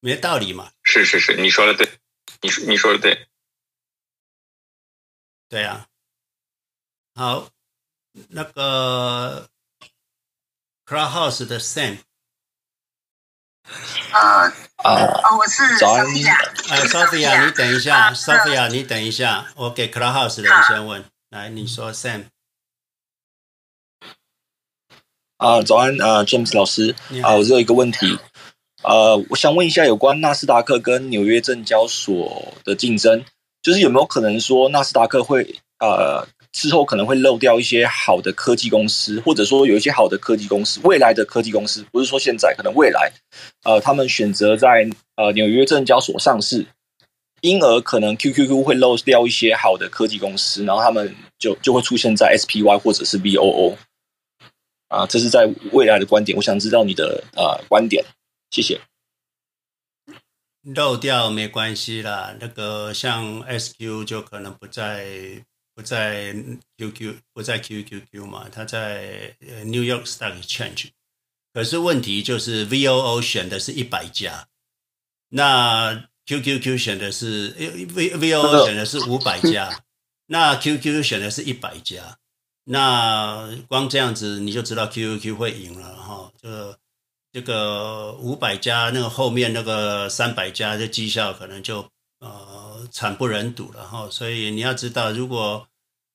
[0.00, 0.70] 没道理嘛！
[0.82, 1.98] 是是是，你说的对，
[2.42, 3.26] 你说你说的对，
[5.48, 5.88] 对啊。
[7.14, 7.50] 好，
[8.28, 9.48] 那个
[10.86, 11.98] Clubhouse 的 Sam。
[14.12, 14.52] 呃
[14.84, 16.34] 呃，我是 Sophia。
[16.68, 21.04] 哎，Sophia，你等一下，Sophia，你等一下，我给 Clubhouse 的人先问。
[21.30, 22.24] 来，你说 Sam。
[25.38, 28.18] 啊，早安，啊，James 老师，啊，我只有一个问题，
[28.82, 33.24] 呃，我想问一下有关纳斯达克跟纽约证交所的竞争，
[33.62, 36.28] 就是有没有可能说纳斯达克会呃。
[36.54, 43.12] 之后可能会漏掉一些好的科技公司，或者说有一些好的科技公司，未来的科技公司，不是说现在，可能未来，
[43.64, 46.64] 呃，他们选择在呃纽约证交所上市，
[47.40, 53.76] 因而可能 QQQ 会漏掉一些好的科技公司，然后他们就就会出现在 SPY 或者是 VOO，
[54.86, 58.04] 啊，这是在未来的观点，我想知道你的呃观点，
[58.50, 58.80] 谢谢。
[60.62, 65.44] 漏掉没关系啦，那个像 SQ 就可能不在。
[65.74, 66.34] 不在
[66.78, 68.48] QQ，不在 QQQ 嘛？
[68.48, 70.90] 他在 New York Stock Exchange。
[71.52, 74.48] 可是问题就是 VOO 选的是一百家，
[75.28, 77.54] 那 QQQ 选的是
[77.94, 79.84] V VOO 选的是五百家，
[80.26, 82.18] 那 QQQ 选的是一百家。
[82.64, 86.32] 那光这样子你就知道 QQQ 会赢了哈。
[86.40, 86.78] 这个
[87.30, 91.88] 这个五百家，那个后面那个三百家的绩效可能就
[92.20, 92.30] 呃
[92.94, 94.08] 惨不忍睹了哈。
[94.10, 95.68] 所以你要知道，如果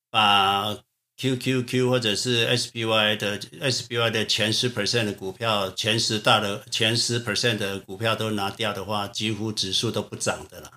[0.10, 0.76] 把
[1.18, 10.72] QQQ 或者是 SPY 的 SPY 的前十 percent 的股票，前十大的前十 percent 的股票都拿掉的话，几乎指数都不涨的了。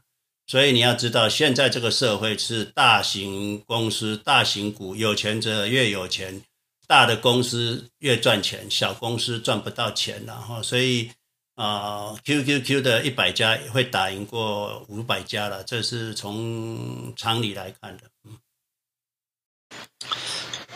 [0.49, 6.43] 所以你要知道，现在这个社会是大型公司、大型股，有钱者越有钱，
[6.89, 11.13] 大的公司越赚钱，小公司赚不到钱，然后所以。
[11.55, 18.05] 啊，QQQ 的一百家会打赢过五百家了，这是从常理来看的。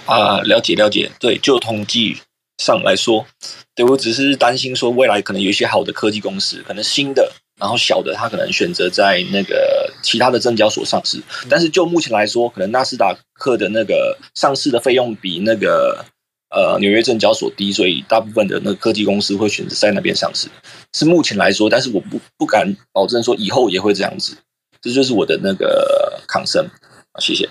[0.05, 2.19] 啊，了解了解，对，就统计
[2.59, 3.27] 上来说，
[3.75, 16.05] 对我只是担心说未来可能有一些好的科技公司，可能新的，然后小的，他可能选择在那个其他的证交所上市，但是就目前来说，可能纳斯达克的那个上市的费用比那个。
[16.49, 20.49] 呃，纽约证交所低，所以大部分的那个科技公司会选择在那边上市。
[20.93, 24.37] 是目前来说，但是我不不敢保证说以后也会这样子。
[24.81, 26.69] 这就是我的那个 concern。
[27.13, 27.51] 好，谢谢。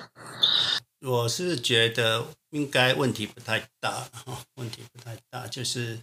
[1.01, 4.09] 我是觉得应该问题不太大，
[4.55, 5.99] 问题不太大，就是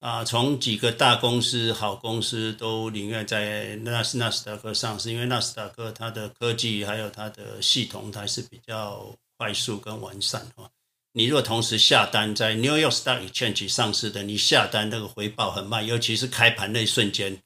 [0.00, 10.68] 啊，从几个大公司、好公司都宁愿在纳斯纳斯达克上市，因为纳斯达克它的科技还有它的系统还是比较快速跟完善哈。
[11.14, 17.42] 你如果同时下单在 New York Stock Exchange 上市的，你下单那个回报很慢，尤其是开盘那一瞬间，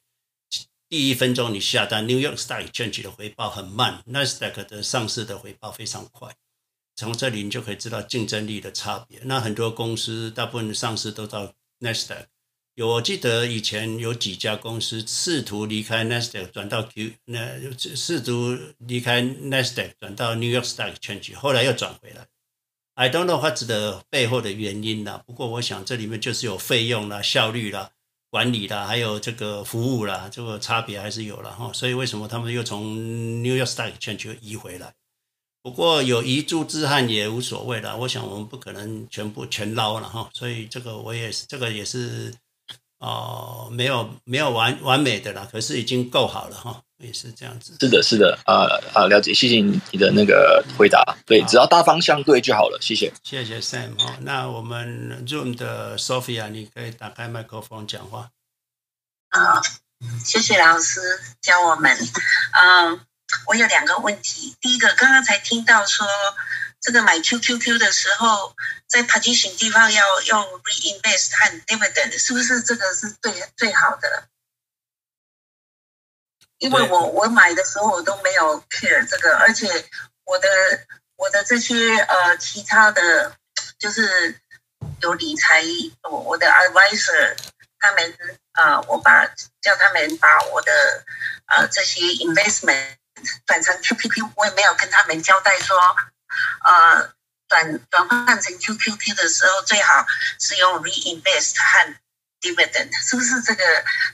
[0.87, 6.33] 第一分钟你下单 New York Stock Exchange 的回报很慢，Nasdaq 的上市的回报非常快。
[6.95, 9.19] 从这里你就可以知道竞争力的差别。
[9.23, 12.27] 那很多公司大部分上市都到 Nasdaq，
[12.75, 22.25] 有我记得以前有几家公司试图离开 Nasdaq 转到 Q，那试图离开 Nasdaq 转到 New York Stock Exchange，后来又转回来。
[22.99, 27.91] I don't know what's the 背后的原因啦，不过我想这里面就是有费用啦、效率啦、
[28.31, 31.71] 管理啦，还有这个服务啦，这个差别还是有了哈。
[31.71, 34.95] 所以为什么他们又从 New York Stock Exchange 移回来？
[35.61, 37.95] 不过有遗珠之憾也无所谓啦。
[37.95, 40.27] 我想我们不可能全部全捞了哈。
[40.33, 42.33] 所以这个我也是，这个也是。
[42.99, 47.77] 哦，没有没有完完美的啦，可是已经够好了哈，也是这样子。
[47.79, 51.15] 是的，是的，啊、呃、啊，了解，谢谢你的那个回答。
[51.25, 53.13] 对，只要大方向对就好了，谢谢。
[53.23, 58.31] 谢谢 Sam 哈，那我们 Zoom 的 Sophia，你可以打开麦克风讲话。
[59.29, 59.61] 啊，
[60.23, 60.99] 谢谢老师
[61.39, 61.95] 教我们。
[61.95, 62.99] 嗯，
[63.45, 66.07] 我有两个问题，第一个，刚刚才听到说。
[66.79, 68.55] 这个买 QQQ 的时候，
[68.85, 74.27] 在 position 地方要用 reinvest 和 dividend，是不是这个是最最好的？
[76.59, 79.67] 因为我我买的时候我都没有 care 这个，而且
[80.23, 80.47] 我的
[81.15, 83.35] 我的这些呃其他的，
[83.79, 84.39] 就是
[85.01, 85.63] 有理财，
[86.03, 87.35] 我我的 advisor
[87.79, 88.17] 他们
[88.53, 89.25] 呃，我把
[89.61, 91.03] 叫他们把我的
[91.47, 92.97] 呃这些 investment
[93.45, 95.77] 转成 QQQ，我也没有跟他们交代说。
[96.63, 97.13] 呃，
[97.47, 100.05] 转转换成 QQQ 的时候，最好
[100.39, 101.95] 是用 reinvest 和
[102.41, 103.63] dividend，是不是这个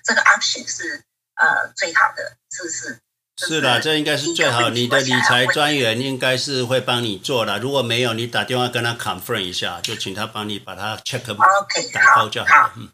[0.04, 1.04] 这个 option 是
[1.36, 2.38] 呃最好的？
[2.52, 3.00] 是不是？
[3.36, 4.70] 是的，这应该是最好。
[4.70, 7.58] 你的理财专员应该是会帮你做的。
[7.58, 12.54] 如果没有，你打电话跟他 confirm 一下，就请他帮你把它 check OK 打包就好。
[12.54, 12.90] 好，嗯，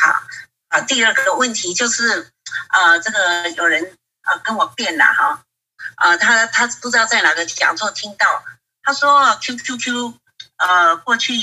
[0.00, 0.22] 好。
[0.68, 2.32] 啊，第二个问题就是，
[2.72, 3.96] 呃，这个有人
[4.26, 5.42] 呃跟我辩了哈。
[5.96, 8.44] 呃，他他不知道在哪个讲座听到，
[8.82, 10.14] 他说 QQQ
[10.56, 11.34] 呃过去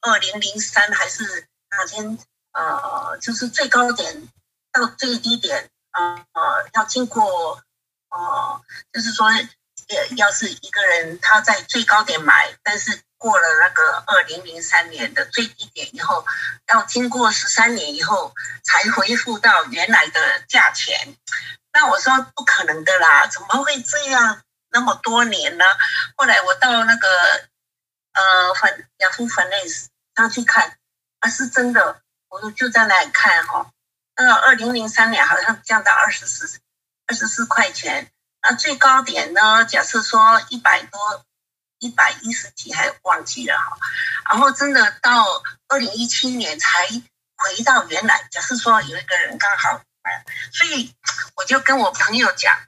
[0.00, 2.18] 二零零三还是哪天
[2.52, 4.28] 呃就是最高点
[4.72, 7.62] 到最低点呃呃要经过
[8.10, 8.62] 呃
[8.92, 16.24] 就是说呃要是一个人他在最高点买，但是过了那个二零零三年的最低点以后，
[16.68, 21.16] 要经过十三年以后才恢复到原来的价钱。
[21.72, 24.42] 那我说不可能的啦，怎么会这样？
[24.72, 25.64] 那么多年呢？
[26.16, 27.08] 后来我到那个
[28.12, 30.78] 呃，反雅虎 Finance 上去看，
[31.18, 32.00] 啊，是真的。
[32.28, 33.72] 我说就在那里看哈、哦，
[34.16, 36.60] 那个二零零三年好像降到二十四
[37.06, 38.10] 二十四块钱，
[38.42, 39.64] 那最高点呢？
[39.64, 41.24] 假设说一百多，
[41.78, 43.76] 一百一十几还忘记了哈。
[44.30, 48.28] 然后真的到二零一七年才回到原来。
[48.30, 49.82] 假设说有一个人刚好。
[50.52, 50.94] 所以
[51.36, 52.58] 我就跟我朋友讲，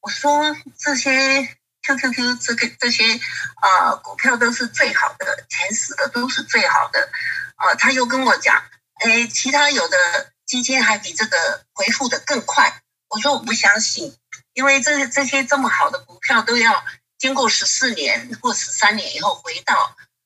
[0.00, 3.14] 我说这些 QQQ 这个这些
[3.56, 7.08] 啊、呃、股票都是最好的，前十的都是最好的、
[7.56, 7.74] 呃。
[7.76, 8.62] 他又跟我讲，
[9.00, 12.82] 哎，其他有的基金还比这个回复的更快。
[13.08, 14.16] 我说我不相信，
[14.54, 16.84] 因为这这些这么好的股票都要
[17.18, 19.74] 经过十四年或十三年以后回到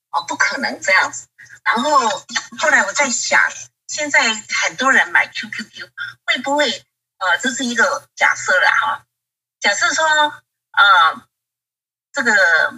[0.09, 1.27] 啊、呃，不可能这样子。
[1.63, 2.09] 然后
[2.59, 3.41] 后来我在想。
[3.87, 5.89] 现在很多人买 QQQ，
[6.25, 6.85] 会不会
[7.17, 9.05] 呃，这是一个假设了哈？
[9.59, 11.27] 假设说，呃，
[12.11, 12.33] 这个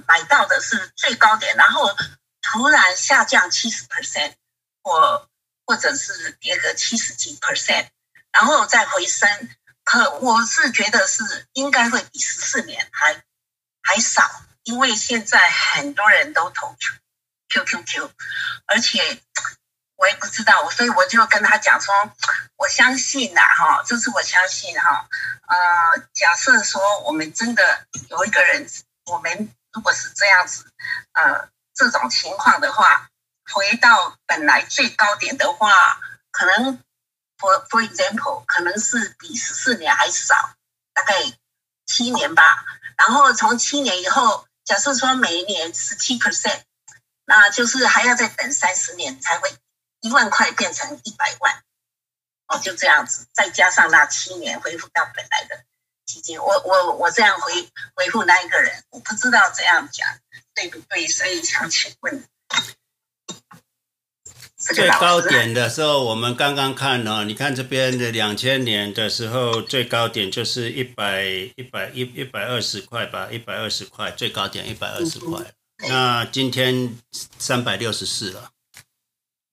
[0.07, 1.95] 买到的是最高点，然后
[2.41, 4.33] 突然下降七十 percent，
[4.81, 5.29] 或
[5.65, 7.87] 或者是跌个七十几 percent，
[8.31, 9.49] 然后再回升，
[9.83, 13.23] 可我是觉得是应该会比十四年还
[13.81, 14.29] 还少，
[14.63, 16.75] 因为现在很多人都投
[17.49, 18.11] QQQ，
[18.65, 19.21] 而且。
[20.05, 21.91] 我也不知道，所以我就跟他讲说，
[22.57, 25.07] 我相信呐，哈，这是我相信哈，
[25.47, 28.69] 呃，假设说我们真的有一个人，
[29.05, 30.71] 我们如果是这样子，
[31.13, 33.09] 呃，这种情况的话，
[33.51, 35.99] 回到本来最高点的话，
[36.29, 36.77] 可能
[37.39, 40.35] ，for for example，可能是比十四年还少，
[40.93, 41.15] 大概
[41.87, 42.63] 七年吧。
[42.95, 46.61] 然后从七年以后，假设说每一年十七 percent，
[47.25, 49.51] 那就是还要再等三十年才会。
[50.05, 51.63] 一万块变成一百万，
[52.47, 55.63] 哦，就这样子，再加上那七年恢复到本来的
[56.05, 60.07] 基金，我我我这样回回复那一个人，我不知道这样讲
[60.53, 62.23] 对不对，所以想请问，
[64.59, 75.51] 最高点的时候，我们刚刚看了，你看这边的两千年的时候，最高点就是一百一百一一百二十块吧，一百二十块，最高点一百二十块，
[75.89, 76.95] 那今天
[77.39, 78.51] 三百六十四了。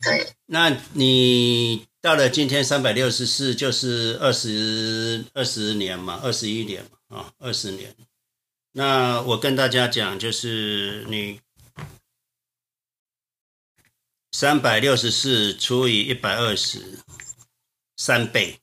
[0.03, 7.95] 对，那你到了今天三百六十四，就是二十二十年嘛，二十一年嘛，啊，二十年。
[8.73, 11.41] 那我跟大家讲，就是你
[14.33, 16.99] 三百六十四除以一百二十，
[17.97, 18.59] 三倍，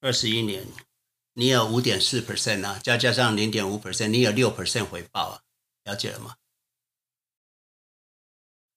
[0.00, 0.66] 二十一年，
[1.32, 5.40] 你有五点四 percent 啊，加加上零点五 percent，你有六 percent 回报啊，
[5.84, 6.34] 了解了吗？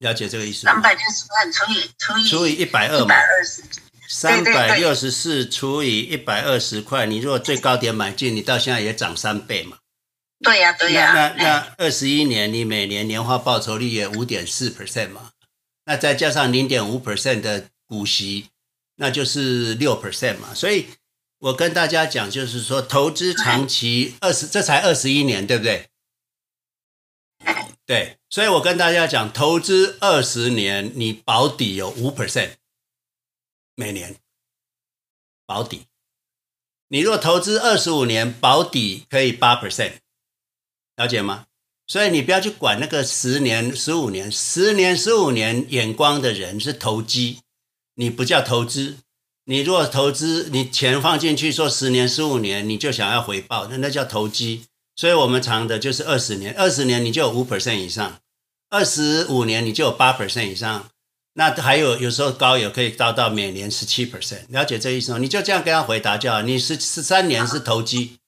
[0.02, 0.74] 了解这个意思吗？
[0.74, 3.16] 三百六十万除以除以除以一百二嘛，
[4.10, 9.78] 三百六十四除以一百二十块，你如果最高点买进，你到现在也涨三倍嘛。
[10.44, 15.30] 对呀、啊，对呀、那那二十一年，你每年年化报酬率也五点四 percent 嘛，
[15.86, 18.48] 那再加上零点五 percent 的股息，
[18.96, 20.48] 那就是六 percent 嘛。
[20.56, 20.88] 所以
[21.38, 25.91] 我跟大家讲，就是说投资长期二十，这才二十一年，对不对？
[27.92, 32.52] 对，所以我跟大家讲，投资二十年，你保底有五 percent，
[33.76, 34.16] 每年
[35.46, 35.88] 保底。
[36.88, 39.96] 你如果投资二十五年，保底可以八 percent，
[40.96, 41.48] 了解吗？
[41.86, 47.42] 所以你不要去管那个十年、十五年、十年、十五年眼光的人是投机，
[47.96, 49.00] 你不叫投资。
[49.44, 54.68] 你如果投资，你钱放进去说十年、十五年，你就想要回报，那那叫投机。
[54.96, 58.20] 所以我们长的就是二十年，二十年你就有五 percent 以上，
[58.70, 60.90] 二十五年你就有八 percent 以上，
[61.34, 65.18] 那还有有时候高也可以高到每年十七 percent，了解这意思吗？
[65.18, 66.42] 你就这样跟他回答就好。
[66.42, 68.20] 你十十三年是投机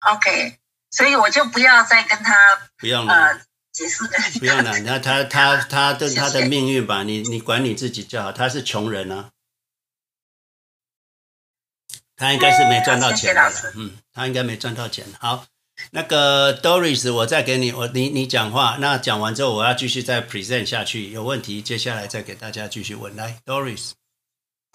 [0.00, 0.58] ，OK，
[0.90, 2.34] 所以我就不要再跟他
[2.78, 4.02] 不用了，呃，解释
[4.38, 9.30] 不用了，那他他他的他的命运吧，你你管你自己就好，他是穷人啊。
[12.16, 15.06] 他应该是没赚到钱的，嗯，他应该没赚到钱。
[15.18, 15.46] 好，
[15.92, 23.16] 那个 Doris，我再给你，我你你讲话，那讲完之后我要继续再 present 下去，有问题接下来再给大家继续问。
[23.16, 23.92] 来，Doris，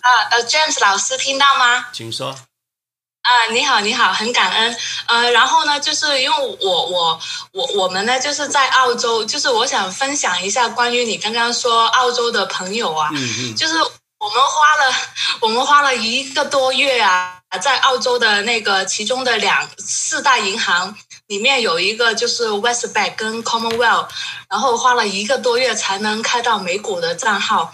[0.01, 1.89] 啊呃，James 老师听到吗？
[1.93, 2.29] 请说。
[2.29, 4.77] 啊，你好，你好，很感恩。
[5.07, 7.19] 呃，然后呢，就是因为我我
[7.51, 13.75] 我我们呢，就是在澳洲，就是我想分享一下关于你刚刚说澳洲的朋友啊，嗯嗯，就是。
[14.17, 14.95] 我们花了，
[15.41, 20.95] 我们花了一个多月啊，在澳洲的那个其中的两四大银行
[21.27, 24.07] 里面有一个就是 Westpac 跟 Commonwealth，
[24.49, 27.73] 然后花了一个多月才能开到美股的账号，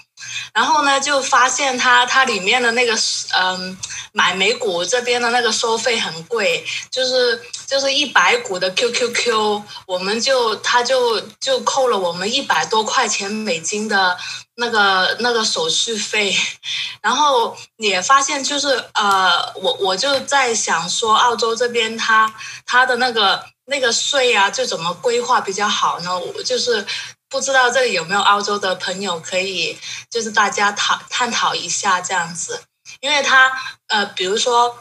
[0.53, 2.95] 然后呢就发现它它里面的那个
[3.35, 3.77] 嗯
[4.11, 14.17] 买美股这边的那个收费很贵，就是就是一百股的 QQQ，我们就他就就扣了我们一百多块钱美金的。
[14.55, 16.35] 那个那个手续费，
[17.01, 22.31] 然后也发现就是呃，我我就在想说，澳洲这边它
[22.65, 26.19] 它的那个那个税啊，就怎么规划比较好呢？
[26.19, 26.85] 我就是
[27.27, 29.75] 不知道这里有没有澳洲的朋友可以，
[30.11, 32.61] 就是大家讨探讨一下这样子，
[33.01, 33.51] 因为他
[33.87, 34.79] 呃，比如说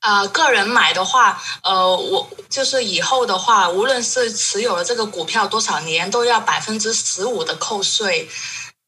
[0.00, 8.28] 呃，个人买的话，呃，我就是以后的话，无论是持有了这个股票多少年，都要百分之十五的扣税。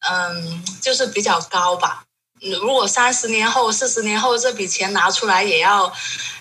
[0.09, 2.05] 嗯，就是比较高吧。
[2.41, 5.93] 如果三十年后、四十年后这笔钱拿出来，也要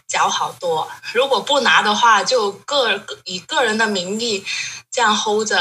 [0.08, 0.88] 缴好多。
[1.14, 4.46] 如果不拿的话，就个以个人的名义
[4.92, 5.58] 这样 hold 着，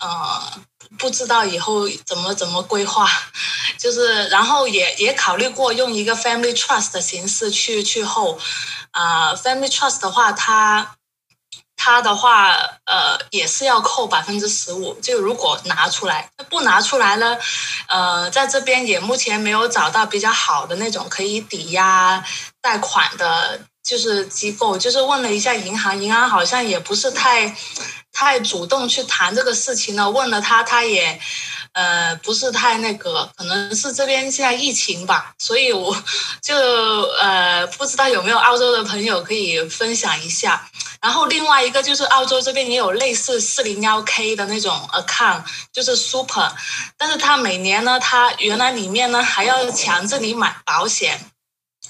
[0.00, 0.60] 呃，
[0.98, 3.08] 不知道以后怎么怎么规划。
[3.78, 8.38] 就是，然后也也考虑过用一个 family trust 的形式去去 hold。
[8.92, 10.96] 啊、呃、，Family Trust 的话，它
[11.76, 12.52] 它的话，
[12.86, 14.94] 呃，也是要扣百分之十五。
[15.02, 17.36] 就如果拿出来，不拿出来呢，
[17.88, 22.24] 呃，在这边也目前没有找到比较好的那种可以抵押
[22.62, 24.78] 贷款的，就是机构。
[24.78, 27.54] 就是问了一下银行，银行好像也不是太
[28.16, 30.10] 太主动去谈这个事情了。
[30.10, 31.20] 问了他，他也。
[31.76, 35.94] 呃，不是太那个，可能是这边现在疫情吧，所以我
[36.40, 36.56] 就
[37.20, 40.70] 呃不知道有没有澳洲的朋友可以分享一下。
[41.02, 46.50] 然后另外一个就是澳洲这边也有类似四零幺 K 的那种 account，就是 super，
[46.96, 51.30] 但是他每年呢，他原来里面呢还要强制你买保险。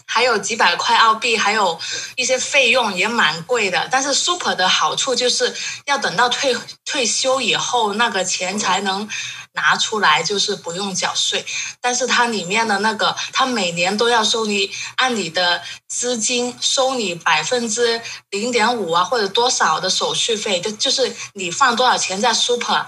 [0.07, 1.79] 还有几百块澳币，还有
[2.15, 3.89] 一些费用也蛮贵的。
[3.91, 5.55] 但是 Super 的好处就是
[5.85, 9.09] 要等到退退休以后，那个钱才能
[9.53, 11.45] 拿出来，就是不用缴税。
[11.81, 18.01] 但是它里面的那个，它每年都要收你按你的资金收你百分之
[18.31, 22.87] 零点五啊，或者多少的手续费，就就是你放多少钱在 Super，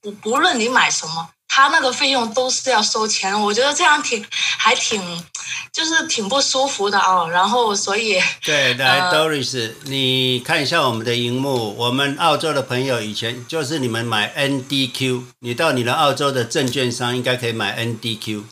[0.00, 1.30] 不不论你买什么。
[1.48, 5.24] 他那个费用都是要收钱，我觉得这样挺还挺，
[5.72, 7.28] 就是挺不舒服的哦。
[7.28, 18.44] 然后所以对，来、呃、Doris，你看一下我们的荧幕，我们澳洲的朋友以前就是你们买 NDQ，你到你的澳洲的证券商应该可以买 NDQ。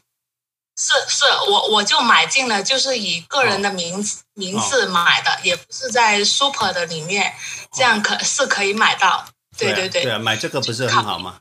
[0.78, 7.32] 是是，我我就买进了，就是以个人的名字、哦、名字买的，也不是在 Super 的里面，
[7.72, 9.26] 这样可、哦、是可以买到。
[9.57, 11.38] 对对对，对啊，买这个不是很好吗？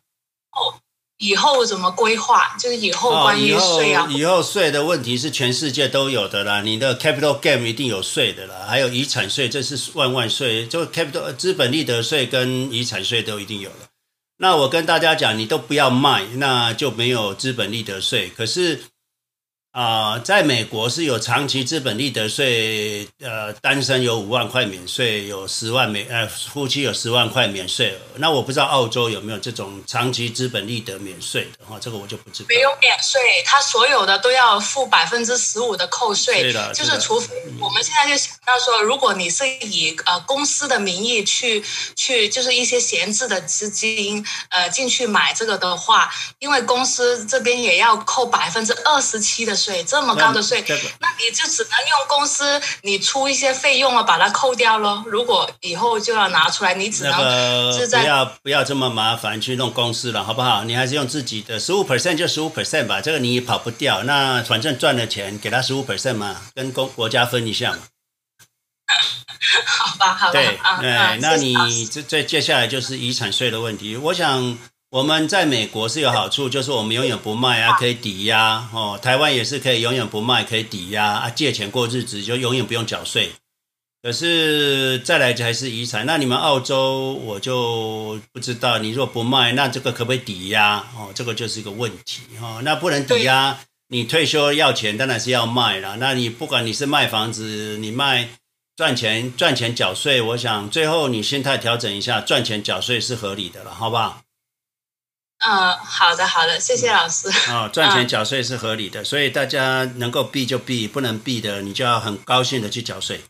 [0.52, 0.80] 哦。
[1.18, 2.56] 以后怎么规划？
[2.60, 6.62] 就是以后关于税啊，哦、以后税的问题是全世界都有的啦。
[6.62, 10.68] 你的 capital gain 一定有税的啦，还有遗产税，这是万万税。
[10.68, 13.88] 就 capital 资本利得税跟遗产税都一定有了。
[14.38, 18.30] 那我跟大家讲，你都不要卖，那就没有资本利得税。
[18.30, 18.84] 可是。
[19.76, 27.94] 啊、呃，在美国是有长期资本利得税，呃，单身有五万块免税，有十万免，呃，夫妻有十万块免税。
[28.16, 32.48] 那我不知道澳洲有没有这种长期资本利得免税的哈，这个我就不知道。
[32.48, 36.42] 没有免税，他所有的都要付百分之十五的扣税。
[36.44, 41.62] 对的，就是除非我们现在就想到说，如果你是以呃公司的名义去
[41.98, 46.10] 去，就是一些闲置的资金呃进去买这个的话，
[46.40, 49.76] 因为公司这边也要扣百分之二十七的税。
[49.76, 55.04] 税这么高的税，那，那你就只能用公司你出一些费用啊，把它扣掉咯。
[55.08, 60.64] 如果以后就要拿出来，你只能是在、那个、不要不要这么麻烦去弄公司了，好不好？
[60.66, 64.04] 你还是用自己的十五 percent 就十五 percent 吧，这个你也跑不掉。
[64.04, 67.80] 那反正赚了钱，给他十五 percent 嘛，跟公国家分一下嘛。
[69.66, 70.32] 好吧，好吧。
[70.32, 70.60] 对，
[71.22, 74.60] 那你这这接下来就是遗产税的问题，我想。
[74.92, 78.98] 我们在美国是有好处，就是我们永远不卖啊，可以抵押哦。
[79.02, 83.34] 台湾也是可以永远不卖，可以抵押啊，借钱过日子就永远不用缴税。
[84.02, 91.12] 可是再来才是遗产，那你们澳洲我就不知道，你若不卖，那这个可不可以抵押哦？
[91.14, 92.62] 这个就是一个问题哦。
[92.64, 93.60] 那不能抵押，
[93.90, 95.98] 你退休要钱当然是要卖了。
[95.98, 98.30] 那你不管你是卖房子，你卖
[98.76, 104.22] 赚钱赚钱缴税，我想最后你心态调整一下，赚钱缴税是合理的了，好不好？
[105.40, 107.30] 嗯，好的，好的，谢谢老师。
[107.52, 113.22] 啊、哦， 赚钱缴税是合理的，嗯，所以大家能够避就避，不能避的，你就要很高兴的去缴税。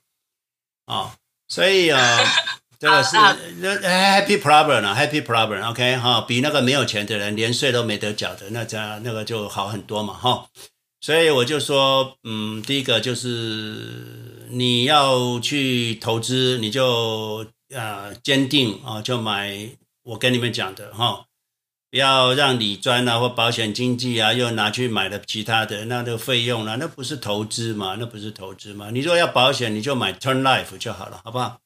[0.85, 1.11] 啊、哦，
[1.47, 2.25] 所以啊、呃，
[2.79, 10.49] 这个是 happy problem 啊，happy problem，OK 哈，比那个没有钱的人连税都没得缴的，那这样那个就好很多嘛，哈、哦。
[11.01, 17.45] 所以我就说，嗯，第一个就是你要去投资，你就
[17.75, 19.69] 啊坚定啊，就买
[20.03, 21.25] 我跟你们讲的哈。
[21.95, 26.75] 要让理专啊或保险经纪啊又拿去买了其他的，那个费用啊？
[26.77, 27.95] 那不是投资嘛？
[27.97, 28.89] 那不是投资嘛？
[28.91, 31.61] 你如果要保险，你就买 turn Life 就好了，好不好？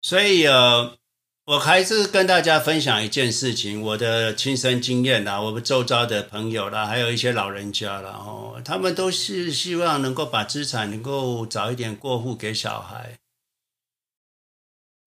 [0.00, 0.96] 所以呃，
[1.44, 13.18] 我还是跟大家分享一件事情，我的亲身经验啦，我们周遭的朋友啦，还有一些老人家啦，哦，他们都是希望能够把资产能够早一点过户给小孩。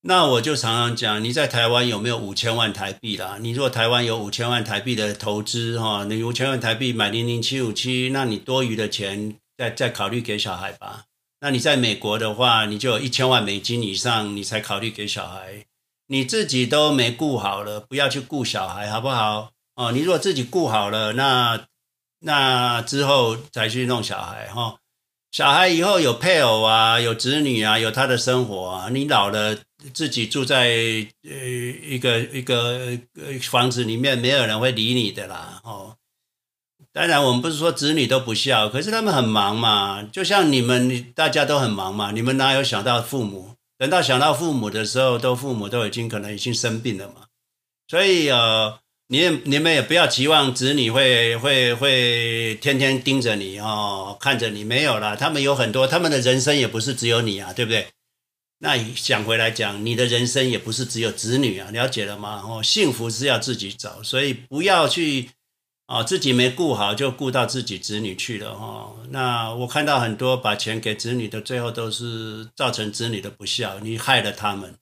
[0.01, 3.37] 那我就常常讲，你在台湾有没有五千万台币啦？
[3.41, 11.03] 你如果台湾有五千万台币的投资哈，你五千万台币买零零七五七，那你多余的钱再再考虑给小孩吧。
[11.41, 15.65] 那你在美国的话，你就有一千万美金以上，你才考虑给小孩。
[16.07, 19.51] 你自己都没顾好了，不要去顾小孩，好不好？
[19.75, 21.65] 哦，你如果自己顾好了，那
[22.21, 24.77] 那之后再去弄小孩哈。
[25.31, 28.89] 小孩以后有配偶啊，有子女啊，有他的生活啊。
[28.89, 29.57] 你老了
[29.93, 30.67] 自己住在
[31.23, 31.35] 呃
[31.87, 35.61] 一个一个呃房子里面，没有人会理你的啦。
[35.63, 35.95] 哦，
[36.91, 43.55] 当然，我们不是说子女都不孝，可是他们很忙嘛，就像你们大家都很忙嘛，你们哪有想到父母？
[43.77, 47.27] 等到想到父母的时候，都父母都已经可能已经生病了嘛。
[47.87, 48.77] 所以呃，
[49.07, 57.87] 你也你们也不要期望子女会会会天天盯着你哦，看着你没有啦，他们有很多，他们的人生也不是只有你啊，对不对？
[58.59, 62.43] 那想回来讲，你的人生也不是只有子女啊，了解了吗？
[62.45, 65.31] 哦，幸福是要自己找，所以不要去。
[65.91, 69.03] 哦，自己没顾好，就顾到自己子女去了、哦。
[69.09, 74.75] 那我看到很多把钱给子女的，最后都是造成子女的不孝，你害了他们。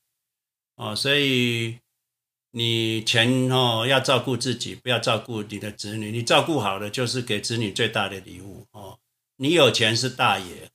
[0.75, 1.77] 哦，所以
[2.51, 6.11] 你钱哦要照顾自己，不要照顾你的子女。
[6.11, 8.99] 你照顾好了，就是给子女最大的礼物哦。
[9.37, 10.69] 你有钱是大爷，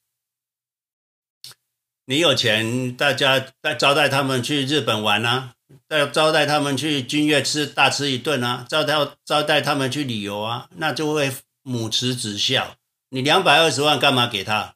[2.13, 5.55] 你有钱，大家再招待他们去日本玩啊。
[5.89, 8.95] 要招待他们去君悦吃大吃一顿啊，招待
[9.25, 11.33] 招待他们去旅游啊，那就会
[11.63, 12.77] 母慈子孝。
[13.09, 14.75] 你两百二十万干嘛给他？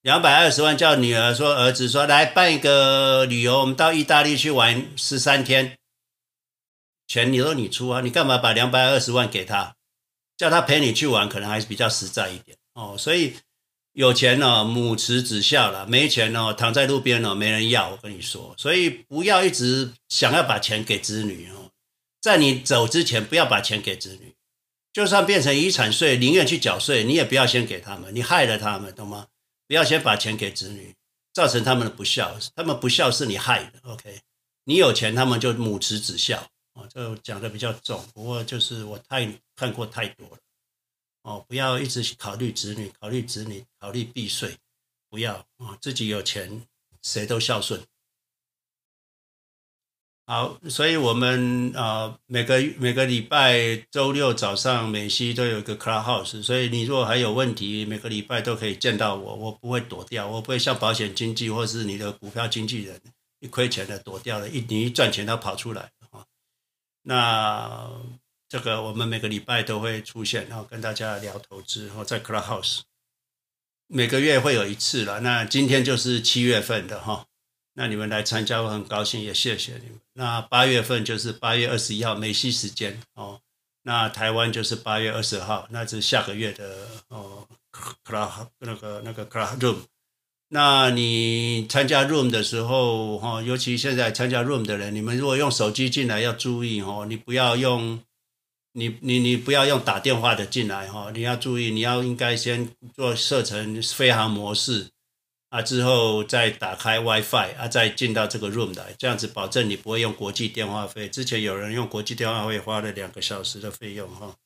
[0.00, 5.76] 两百二十万叫女儿说儿子说来办一个旅游，我们到意大利去玩十三天，
[7.06, 9.74] 钱你都你出啊，你干嘛把两百二十万给他？
[10.38, 13.36] 叫他陪你去玩，可能还是比较实在一点哦，所以。
[13.98, 17.88] 有钱哦，母慈子孝了；没钱哦，躺在路边哦，没人要。
[17.90, 21.72] 我跟你说，所以不要一直想要把钱给子女哦。
[22.20, 24.36] 在你走之前，不要把钱给子女，
[24.92, 29.26] 就算变成遗产税，宁愿去缴税，你也不要先给他们，你害了他们，懂吗？
[29.66, 30.94] 不要先把钱给子女，
[31.32, 32.38] 造成他们的不孝。
[32.54, 33.80] 他们不孝是你害的。
[33.82, 34.20] OK，
[34.62, 36.36] 你有钱，他们就母慈子孝
[36.74, 38.06] 啊，这讲的比较重。
[38.14, 40.38] 不过就是我太看过太多了。
[41.28, 44.56] 哦，不要一直考虑子女，考虑子女，考虑避税，
[45.10, 46.66] 不要啊、自己有钱，
[47.02, 47.82] 谁都孝顺。
[50.24, 62.98] 好，所以我们啊、呃，每个每个礼拜周六早上美西都有一个 Clubhouse，所以你如果还有问题，每个礼拜都可以见到我，我不会躲掉，我不会像保险经纪或是你的股票经纪人，
[63.40, 66.24] 一亏钱的躲掉了，一你一赚钱他跑出来啊、
[67.02, 67.90] 那。
[68.48, 72.80] 这个我们每个礼拜都会出现，然后跟大家聊投资，然后在 Clubhouse
[73.86, 75.20] 每个月会有一次了。
[75.20, 77.26] 那今天就是七月份的哈，
[77.74, 80.00] 那你们来参加我很高兴，也谢谢你们。
[80.14, 83.42] 那八月份就是八月二十一号美西时间哦，
[83.82, 87.46] 那台湾就是八月二十号，那是下个月的哦
[88.04, 89.76] Club 那个那个 Club Room。
[90.48, 98.02] 那你参加 Room 的时候哈，尤其现在参加 Room 的人，你们如果用手机进来要注意哦，你不要用。
[98.78, 104.90] 你你你不要用打电话的进来哈，你要注意，你要应该先做设成飞航模式
[105.48, 111.08] 啊，之后再打开 WiFi 啊，再进到这个 room 来，这样子保证你不会用国际电话费。
[111.08, 114.36] 之前有人用国际电话费花了两个小时的费用哈。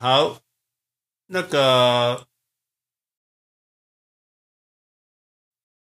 [0.00, 0.40] 好，
[1.26, 2.26] 那个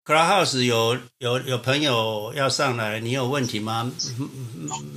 [0.06, 3.92] Clubhouse 有有有朋友要上来，你有问题吗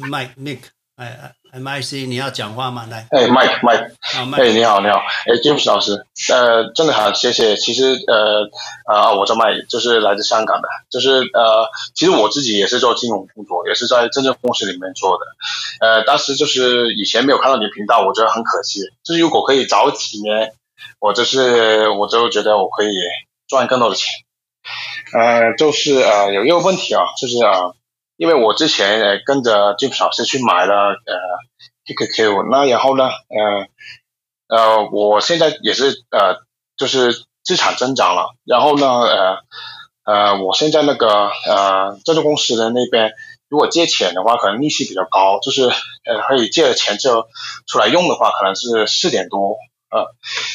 [0.01, 0.61] ？Mike Nick
[1.01, 1.33] 哎哎。
[1.53, 2.87] M I C，你要讲话吗？
[2.89, 3.91] 来，哎，Mike，Mike，
[4.37, 7.57] 哎，你好，你好，哎，James 老师，呃，真的好，谢谢。
[7.57, 8.49] 其实，呃，
[8.85, 15.27] 啊，我叫 Mike，就是来自香港的，就是呃，其实我自己也是做金融工作，也是在证券公司里面做的。
[15.81, 18.83] 呃，当时就是以前没有看到你的频道，我觉得很可惜。
[19.03, 20.53] 就是如果可以早几年，
[21.01, 22.93] 我就是我就觉得我可以
[23.49, 24.07] 赚更多的钱。
[25.19, 27.73] 呃，就是呃，有一个问题啊，就是啊。
[28.21, 31.16] 因为我之前呃跟着 James 老师去买了呃
[31.87, 33.09] QQQ，那然后呢
[34.49, 36.37] 呃呃我现在也是呃
[36.77, 39.39] 就是资产增长了，然后呢呃
[40.05, 43.12] 呃我现在那个呃证券公司的那边
[43.49, 47.27] 如果借钱的话，可能利息比较高，就是呃可以借了钱就
[47.66, 49.57] 出来用的话，可能是四点多
[49.91, 50.14] 呃，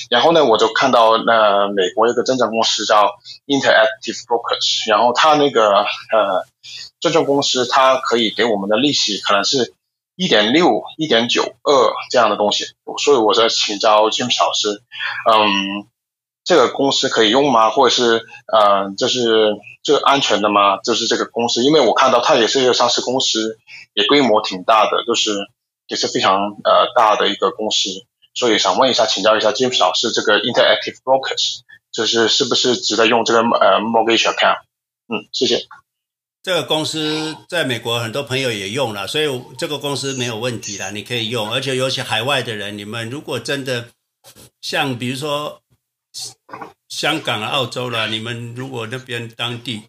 [0.09, 3.15] 然后呢我就看到那、美国一个证券公司叫
[3.45, 6.45] Interactive Brokers，然后他那个呃。
[6.99, 9.75] 证券公司它可以给我们的利息可能是
[10.15, 12.65] 一点六、一点九二这样的东西，
[12.97, 14.81] 所以我在请教 James 老师，
[15.29, 15.85] 嗯，
[16.43, 17.69] 这个公司可以用吗？
[17.69, 20.77] 或者是呃，就是这安全的吗？
[20.77, 23.59] 就是这个公司，因为我看到它也是一个上市公司，
[23.93, 25.35] 也规模挺大的，就是
[25.87, 26.33] 也是非常
[26.63, 27.89] 呃大的一个公司，
[28.35, 31.61] 所以想问一下，请教一下 James 老师，这个 Interactive Brokers
[31.91, 34.59] 就是是不是值得用这个呃 Mortgage Account？
[35.07, 35.65] 嗯，谢谢。
[36.43, 41.51] 这个公司在美国很多朋友也用了，所以这个公司没有问题了，你可以用。
[41.51, 43.87] 而且尤其海外的人，你们如果真的
[44.61, 45.61] 像比如说
[46.87, 49.83] 香港、澳洲啦，你们如果那边当地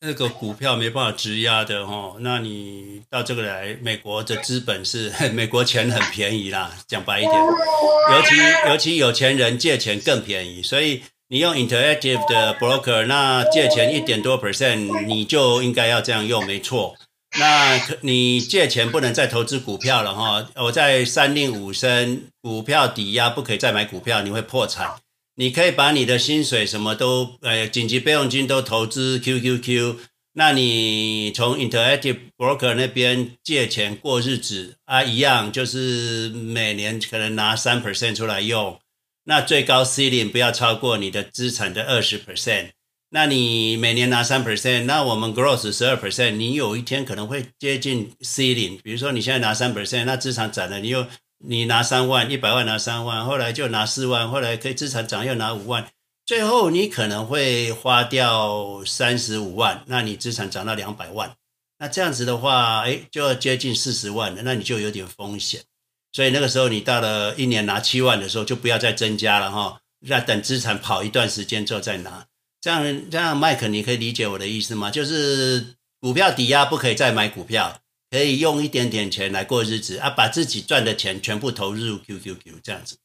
[0.00, 16.94] 那个股票没办法质押的哦，那你到这个来，美国的资本是 美国钱很便宜啦，讲白一点，尤其尤其有钱人借钱更便宜，所以你用 Interactive 的 broker，那借钱一点多 percent，你就应该要这样用，没错。
[17.36, 24.94] 那你借钱不能再投资股票了哈，我在三令五申，股票抵押不可以再买股票，你会破产。
[25.40, 29.94] 你可以把你的薪水什么都，呃，紧急备用金都投资 QQQ，
[30.32, 38.80] 那你从 Interactive Broker 那边借钱过日子啊，一样就是每年可能拿三 percent 出来用，
[39.26, 42.70] 那最高 ceiling 不要超过你的资产的二十 percent，
[43.10, 51.06] 那你每年拿三 percent，那我们 Gross 十二 percent，你有一天可能会接近 ceiling，比如说你现在拿三 percent，那资产涨了，你又。
[51.44, 55.88] 你拿三万，一百万拿三万，后来就拿四万，后来可以资产涨又拿五万，
[56.26, 61.36] 最后你可能会花掉三十五万，那你资产涨到两百万，
[61.78, 65.62] 那这样子的话，哎，就要接近四十万了，那你就有点风险。
[66.10, 72.26] 所以那个时候你到了一年拿七万的时候，就不要再增加了哈，要等资产跑一段时间之后再拿。
[72.60, 74.90] 这样这样，麦克，你可以理解我的意思吗？
[74.90, 77.80] 就是股票抵押不可以再买股票。
[78.10, 82.98] 可以用一点点钱来过日子啊，把自己赚的钱全部投入 QQQ 这样子。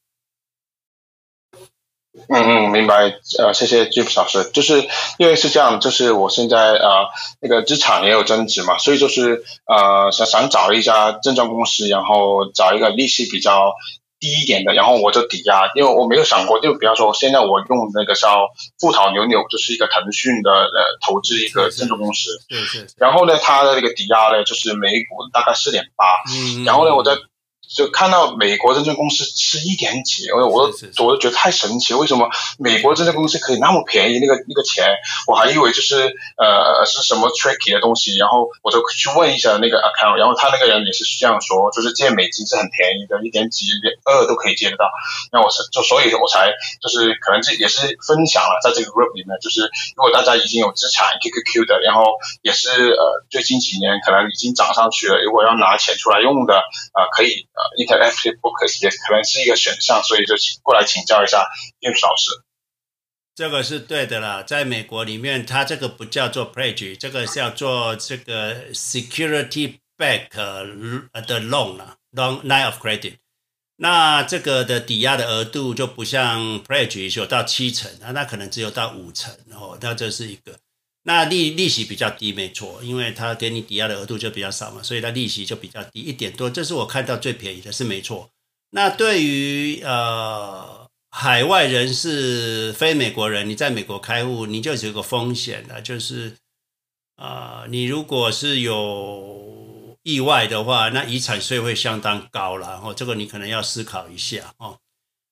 [2.29, 3.19] 嗯嗯，明白。
[3.39, 4.49] 呃，谢谢 Jeff 老师。
[4.51, 4.87] 就是
[5.17, 7.09] 因为是这样，就是我现在呃
[7.41, 13.75] 那个资产也有增值嘛，所以就是呃想想找一家证券公司，然后找一个利息比较。
[14.23, 18.47] 低一点的，然后我就抵押，因为我没有想过，就比方说，现在我用那个叫
[18.79, 22.87] 富淘牛牛，就是一个腾讯的呃投资一个建筑公司，对对。
[22.95, 27.11] 然后呢，它的那个抵押呢，就是每股大概四点八，嗯，然后呢，我在。
[27.67, 34.19] 就看到美国证券公司是一点几，我我我都觉得太神奇，为什么美国证券公司可以那么便宜？
[34.19, 34.85] 那个那个钱，
[35.25, 35.95] 我还以为就是
[36.37, 43.65] 呃是什么 tricky 的东西，然后我就去问一下那个 account，然后他那个人也是这样说，就是借美金是很便宜的，一点几
[44.05, 44.85] 二都可以借得到。
[45.31, 46.51] 那我是就所以我才
[46.81, 52.05] 就是可能这也是分享了，在这个 group 里面，就是如果大家已经有资产 QQQ 的，然后
[52.43, 56.53] 也是呃最近几年可能已经涨上去了，如果要拿钱出来用的
[56.93, 57.47] 啊、呃，可以。
[57.77, 61.45] Interactive Brokers 也可能是一个选项，所以就过来请教一下
[61.81, 62.43] James 老师。
[63.35, 73.15] 这个是对的啦，在美国里面，它这个不叫做 pledge，这个叫做这个 security back 的 loan 啦，long line of credit。
[73.77, 80.59] 那这个的抵押的额度就不像 pledge 有到七成，那那可能只有到五成哦，那这是一个。
[81.05, 88.29] 那利利息比较低，没错，因为它给你抵押的额度就比较少嘛，所以它利息就比较低一点多，这是我看到最便宜的，是没错。
[88.71, 96.37] 那对于呃海外人士、非美国人，你在美国开户，你就有个风险了，就是
[97.17, 104.79] 啊、呃，你如果是有意外的话，那遗产税会相当高了，然后这个你可能要思考一下哦。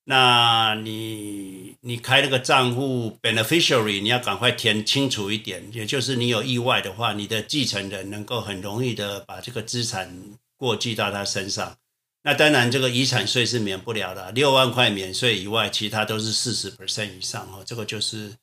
[0.04, 10.12] 那你你开那个账户 beneficiary，你要赶快填清楚一点，也就是你有意外的话，你的继承人能够很容易的把这个资产
[10.58, 11.78] 过继到他身上。
[12.24, 17.64] 那当然，这个遗产税是免不了的，六万块免税以外，其他都是四十 percent 以上哦。
[17.66, 18.34] 这个就是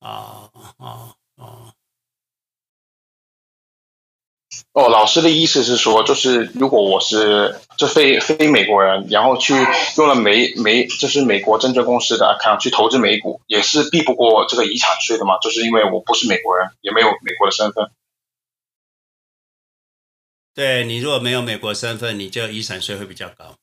[0.00, 0.48] 啊
[0.78, 1.74] 啊啊。
[4.72, 9.54] 哦，老师的意思是说，就是如果我是就非非美国人，然后去
[9.96, 15.38] 用了美美就是美国证券公司的 account 去投资美股，也是避不过这个遗产税的嘛？
[15.38, 17.90] 就是因为我不是美国人，也没有美国的身份。
[20.54, 23.54] 对，你如果没有美国身份，你就遗产税会比较高。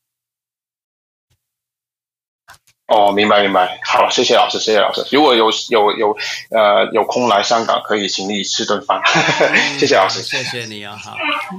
[2.90, 5.06] 哦，明白明白，好，谢谢老师，谢谢老师。
[5.12, 6.18] 如果有有有
[6.50, 9.00] 呃有空来香港，可以请你吃顿饭。
[9.78, 11.16] 谢谢老师，谢谢你啊，好，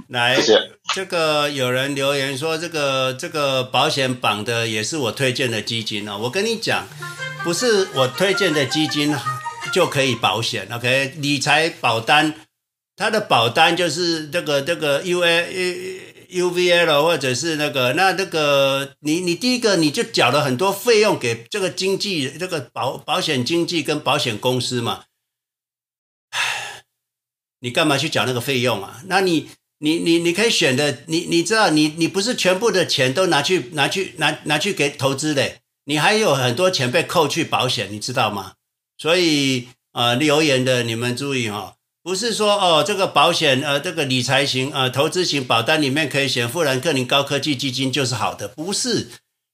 [0.09, 0.59] 来，谢谢。
[0.93, 6.19] 这个有人留言说，这个这个保险绑的也是我推荐的基金哦。
[6.19, 6.89] 我跟你讲，
[7.45, 9.17] 不是我推荐的基金
[9.73, 11.15] 就可以保险，OK？
[11.19, 12.35] 理财保单，
[12.97, 16.10] 它的保单就是这个这个 UA。
[16.33, 25.05] UVL 或者是那个，那那个你你第一个你就缴了很多费用给这个经纪这个保保险经纪跟保险公司嘛，
[27.61, 29.03] 你干嘛去缴那个费用啊？
[29.07, 38.55] 那你你你你可以选的，你你知道你你不是全部的钱都拿去拿去拿拿去给投资的，你还有很多钱被扣去保险，你知道吗？
[38.97, 41.80] 所以呃留言的你们注意哈、哦。
[42.03, 49.11] 不是说哦，这个保险呃，这个理财型呃，投资型保单里面可以选富兰克林高科技基金就是好的，不是，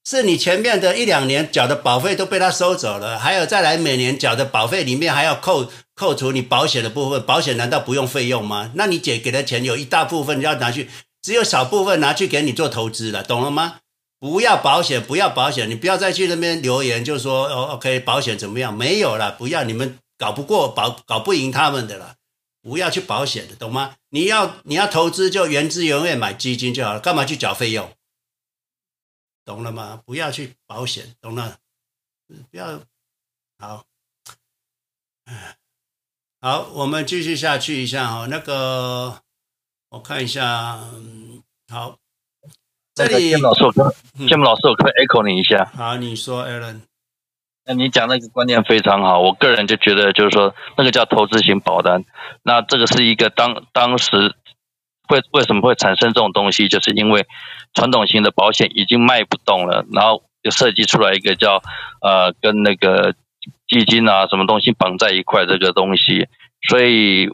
[0.09, 8.71] 是你前面的一两年缴的保费都被他收走了，还有再来每年缴的保费里面还要扣扣除你保险的部分，保险难道不用费用吗？
[8.75, 10.89] 那你姐给的钱有一大部分要拿去，
[11.21, 13.79] 只有少部分拿去给你做投资了，懂了吗？
[14.19, 18.73] 不要保险，不要保险，你不要再去那边留言，就说哦，OK，保险怎么样？
[18.73, 22.15] 没有了，不要，你们搞不过，保搞不赢他们的了，
[22.61, 23.95] 不要去保险的，懂吗？
[24.09, 27.93] 你要你要投资就原汁原味买基金就好了，干嘛去缴费用？
[29.45, 30.01] 懂了吗？
[30.05, 31.59] 不要去保险，懂了？
[32.51, 32.81] 不要，
[33.57, 33.85] 好，
[36.41, 38.25] 好，我们继续下去一下哈。
[38.25, 39.23] 那个，
[39.89, 40.77] 我看一下，
[41.69, 41.97] 好，
[42.93, 43.95] 这里建老师，我可
[44.27, 45.63] 建老师，我可以 echo 你一下。
[45.73, 46.81] 好，你说，Alan。
[47.67, 52.03] 那你讲那个观念非常好，我个人就觉得，就是说，那个叫投资型保单。
[52.43, 54.33] 那这个是一个当当时
[55.07, 57.27] 会为什么会产生这种东西，就是因为
[57.73, 60.23] 传统型的保险已经卖不动了，然后。
[60.43, 61.61] 就设计出来一个叫
[61.99, 63.15] 呃，跟那个
[63.67, 66.27] 基金啊什么东西绑在一块这个东西，
[66.69, 67.27] 所以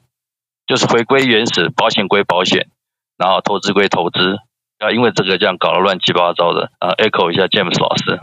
[0.65, 2.69] 就是回归原始，保险归保险，
[3.17, 4.37] 然后投资归投资
[4.79, 8.19] 啊，因为这个这样搞得乱七八糟的啊，echo 一下 James 老师。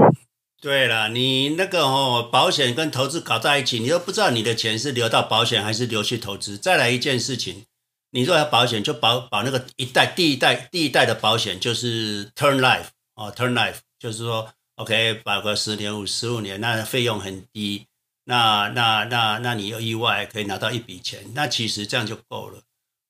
[0.61, 6.58] 对了，你那个哦，保险跟投资搞在一起，你都不知道你的钱是流到保险还是流去投资。
[6.58, 7.64] 再来一件事情，
[8.11, 14.52] 你若要保险，就保保那个一代第一代第一代的保险，就是 turn Life 哦 turn Life 就是说。
[14.76, 17.84] OK，保个十年五十五年，那费用很低，
[18.24, 22.62] 那那那那你有意外可以拿到一笔钱，那其实这样就够了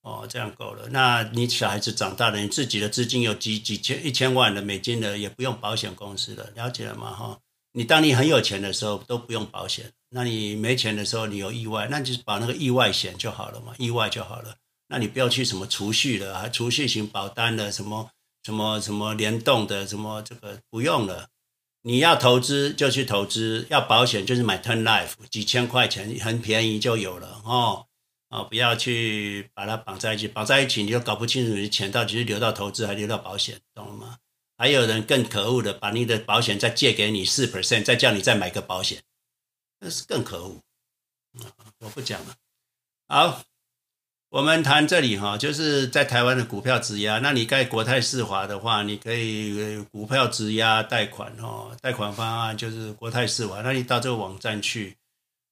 [0.03, 0.89] 哦，这样够了。
[0.91, 7.13] 那你小孩子长大了，你自己的资金有几几千一千万的美金的，也不用保险公司的，了解了吗？
[7.13, 7.39] 哈，
[7.73, 14.55] 你当你很有钱的时候都不用保险，那你没钱的时候你有意外，那就是保那个意外险就好了嘛，意外就好了。
[14.89, 18.11] 那你不要去什么储蓄的，还储蓄型保单的，什么
[18.43, 21.29] 什么什么联动的，什么这个不用了。
[21.83, 27.87] 你要投资就去投资，要保险就是买 Term Life，几千块钱很便宜就有了哦
[28.31, 34.17] 哦，不要去把它绑在一起，绑在一起你就搞不清楚你的钱到底是流到投资还是流到保险，懂了吗？
[34.57, 39.03] 还有人更可恶的，把你的保险再借给你四 percent，再叫你再买个保险，
[39.81, 40.63] 那是更可恶。
[41.81, 42.35] 我不讲了，
[43.09, 43.43] 好。
[44.33, 47.19] 我们谈这里哈，就是在台湾的股票质押。
[47.19, 53.61] 那你盖国泰世华的话，你可以股票质押贷款哦，贷款方案就是国泰世华。
[53.63, 54.97] 那你到这个网站去，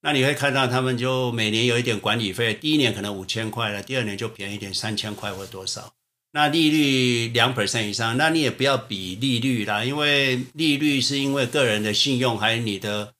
[0.01, 5.93] 那你会看到他们就每年有一点管理费，第一年可能五千块了，第二年就便宜一点，三千块或多少。
[6.31, 13.13] 那利率两 percent 以上，那你也不要比利率啦，因为利率是因为个人的信用还有你的。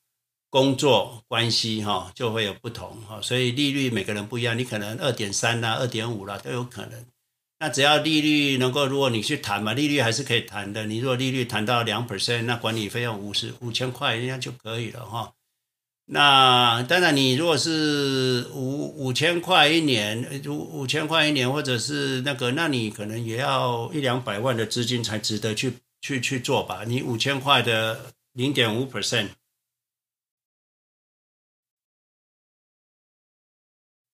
[0.51, 7.05] 工作关系哈就会有不同哈，所以利率每个人不一样，你可能二点三啦、二点五啦都有可能。
[7.59, 10.87] 那只要利率能够，如果你去谈嘛，利率还是可以谈的。
[10.87, 15.31] 你如果利率谈到两 percent，那管理费用五十五千块应该就可以了哈。
[16.11, 26.83] 那当然，你如果是五五千块一年，五五千块一年，或者是那个，那你可能也要一两百万的资金才值得去去去做吧。
[26.87, 29.29] 你五千块的零点五 percent。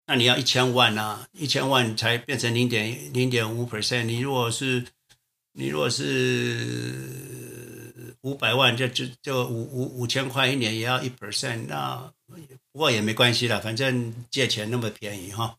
[0.08, 4.06] 那你要一千万啊，一千万才变成零点零点五 percent。
[4.06, 4.84] 你如果是
[5.52, 7.43] 你如果是
[8.24, 11.67] 五百万就，就就五五五千块一年也要一 percent。
[11.67, 12.11] 那
[12.71, 15.57] 不过也没关系了，反正借钱那么便宜哈，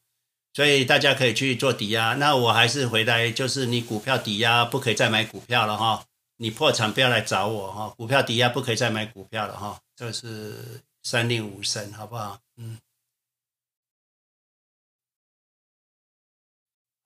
[0.53, 2.15] 所以大家可以去做抵押。
[2.15, 6.05] 那我还是回来，就是你股票抵押不可以再买股票了哈，
[6.39, 12.39] 你破产不要来找我哈，股票抵押不可以再买股票了哈，这是三令五申，好不好？
[12.57, 12.79] 嗯。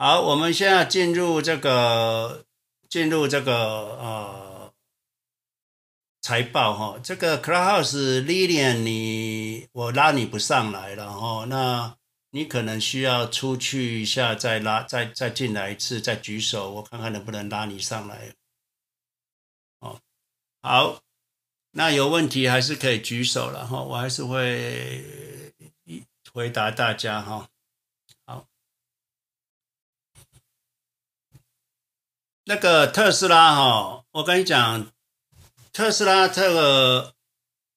[0.00, 2.44] 好，我们现在进入这个
[2.88, 3.52] 进入这个
[3.98, 4.47] 呃
[6.28, 11.96] 财报哈，这个 Clubhouse Lilian 你我拉你不上来了哈，那
[12.32, 18.34] 你可能需要出去一下再拉再再进来一次再举手，我看看能不能拉你上来。
[19.78, 20.02] 哦，
[20.60, 21.00] 好，
[21.70, 25.54] 那有问题还是可以举手了哈，我还是会
[26.34, 27.48] 回答大家哈。
[32.44, 34.92] 那个特斯拉哈，我跟你讲，
[35.78, 37.14] 特斯拉这个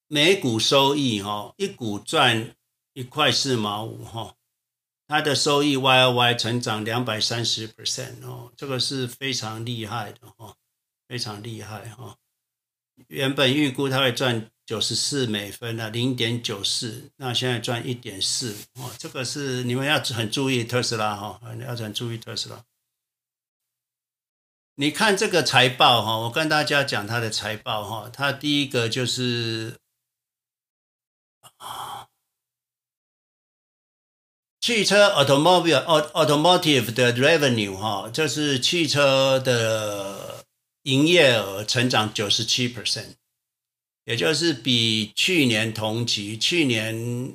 [0.08, 2.56] 每股收益哈，一股赚
[2.94, 4.34] 一块四毛五哈，
[5.06, 10.56] 它的收益 Y O Y 成长两百三十 percent 哦，这个是非常厉害的哈，
[11.06, 12.16] 非常厉害哈。
[13.06, 22.64] 原本预估它会赚九十四美分的零点九四，那现在赚一点四哦，这个是你们要很注意特斯拉哈，要很注意特斯拉。
[24.76, 29.78] 你看这个财报哈，我跟大家讲它的财报哈，它第一个就是
[34.58, 40.46] 汽车 automobile automotive 的 revenue 哈，就是汽车的
[40.84, 43.16] 营业额成长九十七 percent，
[44.04, 47.34] 也就是比去年同期，去年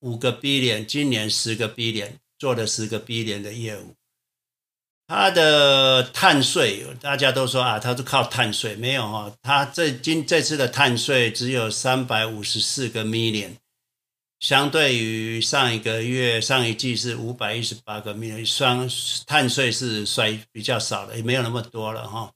[0.00, 3.94] 五个 billion，今年十个 billion，做了十个 billion 的业务。
[5.08, 13.52] 它的碳税，大家都说啊，它是靠碳税，没有哈，它这今这次的碳税只有三百五十四个 million。
[14.38, 18.86] 相对于上一个月、上一季是五百一十八个 million，双
[19.26, 22.30] 碳税是衰比较少的，也没有那么多了哈。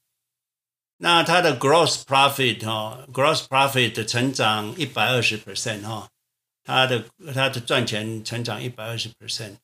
[0.97, 6.09] 那它的 gross profit 哈，gross profit 的成长一百二十 percent 哈，
[6.64, 7.05] 它的
[7.35, 9.57] 它的赚钱成长一百二十 percent。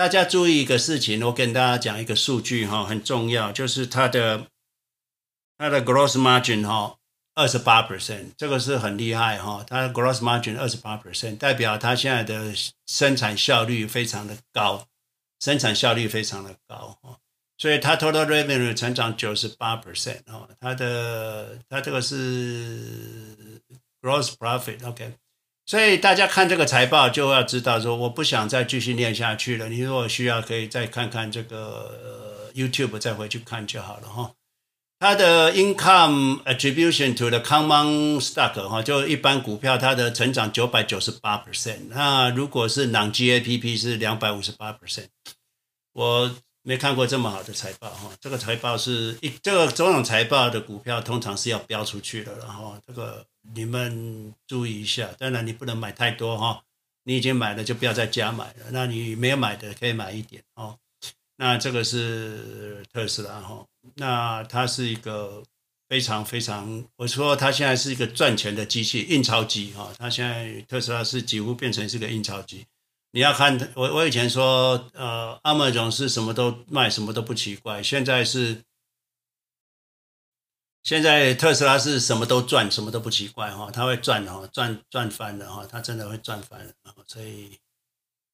[0.00, 4.46] 大家注意一个事情，我跟大家讲一个数据哈，很重要，就是它的
[5.58, 6.96] 它的 gross margin 哈。
[7.34, 12.54] 二十八 percent，这个是很厉害哈，它的 gross margin 二十八 percent，代表它现在的
[12.86, 14.86] 生产效率非常的高，
[15.38, 17.18] 生产效率非常的高哈，
[17.58, 23.60] 所以它 total revenue 成长九十八 percent 哈，它的它这个是
[24.00, 25.12] gross profit，OK，
[25.70, 34.32] 所以大家看这个财报就要知道说，我不想再继续念下去了，你如果需要可以再看看这个 YouTube，再回去看就好了哈。
[34.98, 41.82] 它的 income attribution to the common stock 哈，就一般股票，它的成长九百九十八 percent。
[41.90, 45.06] 那如果是 non-GAPP 是两百五十八 percent。
[45.92, 55.10] 我没看过这么好的财报哈，这个财报是一这个这种财报的股票通常是要标出去的，然后这个你们注意一下。
[55.18, 56.62] 当然你不能买太多哈，
[57.04, 58.66] 你已经买了就不要再加买了。
[58.70, 60.78] 那你没有买的可以买一点哦。
[61.36, 63.66] 那这个是特斯拉哈。
[63.94, 65.42] 那它是一个
[65.88, 69.90] 非常非常，我说它现在是一个赚钱的机器，印钞机哈。
[69.98, 72.66] 它现在特斯拉是几乎变成是个印钞机。
[73.12, 77.82] 你要看我，我以前说，呃，Amazon 是什么都卖，什么都不奇怪。
[77.82, 78.62] 现在是，
[80.82, 83.70] 现在特斯拉是什么都赚，什么都不奇怪哈。
[83.70, 86.74] 它会赚哈，赚赚翻了哈，它真的会赚翻了。
[87.06, 87.60] 所以，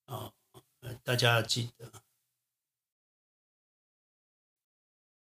[0.06, 0.32] 哦，
[1.02, 1.90] 大家要记得。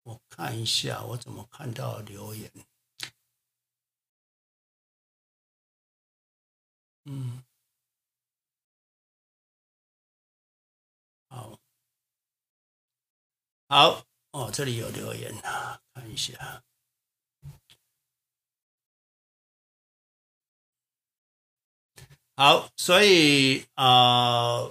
[0.02, 2.50] 我看一下，我怎么看到留言？
[7.04, 7.42] 嗯，
[11.28, 11.58] 好，
[13.68, 16.64] 好哦，这里有留言啊，看一下。
[22.38, 24.68] 好，所以啊、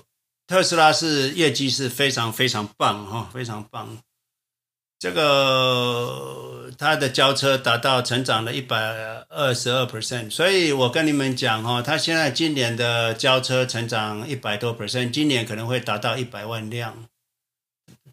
[0.47, 3.97] 特斯拉是业绩是非常非常棒哈，非常棒。
[4.97, 8.78] 这个它的交车达到成长了一百
[9.28, 17.03] 二十二 percent，所以我跟你们讲哈，它现在今年的交车成长一百多 percent，今年可能会达到一百万辆。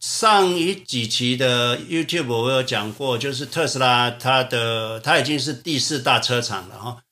[0.01, 7.04] 上一几期的 YouTube 我有讲过，就是特斯拉它的它已经是第四大车厂了哈，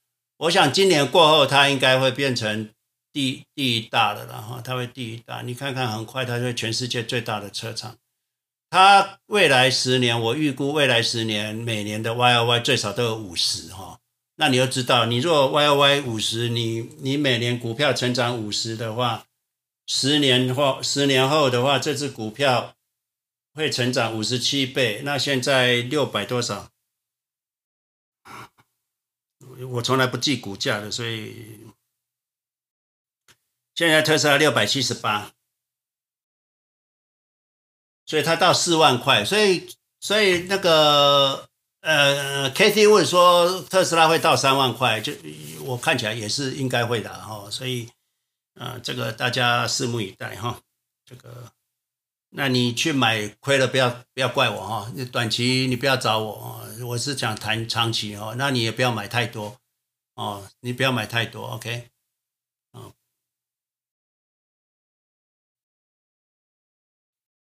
[0.42, 2.68] 我想今年过后它应该会变成
[3.12, 7.96] 第第一大的了哈，它会第一大，你看看很快它会全世界最大的车厂。
[8.68, 14.00] 它未来十年，我预估未来十年每年的 Y O Y 最少都有五十哈。
[14.34, 19.26] 那你要知道，你若 Y O Y 五十，你你每年股票成长五十的话，
[19.86, 22.74] 十年后十年后的话，这只股票
[23.54, 25.02] 会成长五十七倍。
[25.04, 26.71] 那现在六百多少？
[29.64, 31.60] 我从来不记股价的，所以
[33.74, 35.32] 现在特斯拉六百七十八。
[38.04, 41.48] 所以它到四万块，所以所以那个
[41.80, 45.12] 呃，KT 问说特斯拉会到三万块，就
[45.62, 47.88] 我看起来也是应该会的哈，所以
[48.54, 50.60] 呃，这个大家拭目以待哈。
[51.06, 51.52] 这个，
[52.34, 59.58] 那你去买亏了，不要不要怪我哈，短期你不要找我，我是想谈长期哦，那你也不要买太多
[60.14, 61.90] 哦，你不要买太多，OK。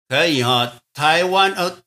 [0.09, 1.81] 可以哈，台湾呃，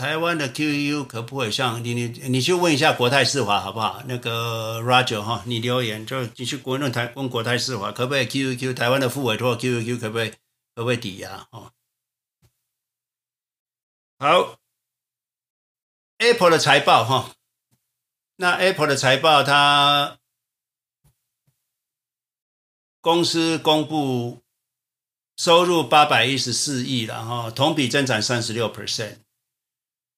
[0.00, 4.02] 台湾的 QQQ 可不可以像你你你去问一下国泰世华好不好？
[4.06, 10.30] 那个 Roger 哈，你留言就你去国论台问国泰世华可不可以 QQQ 台湾的副委托 QQQ 可不可以
[10.74, 11.70] 可不可以抵押哦？
[14.18, 14.58] 好
[16.16, 17.34] ，Apple 的财报哈，
[18.36, 20.16] 那 Apple 的财报它。
[23.02, 24.40] 公司公布
[25.36, 29.18] 收入八百一十四亿了哈，同比增长三十六 percent。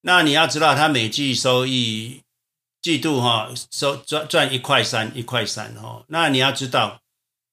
[0.03, 2.23] 那你要知道，它每季收益
[2.81, 7.01] 季度哈收赚赚一块三一块三哈，那你要知道，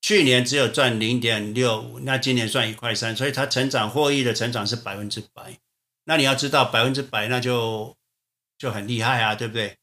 [0.01, 5.59] 去年只有赚零点六五，那今年赚一块三，所以它成长获益的成长是百分之百。
[6.05, 7.95] 那你要知道百分之百，那就
[8.57, 9.77] 就很厉害啊，对不对？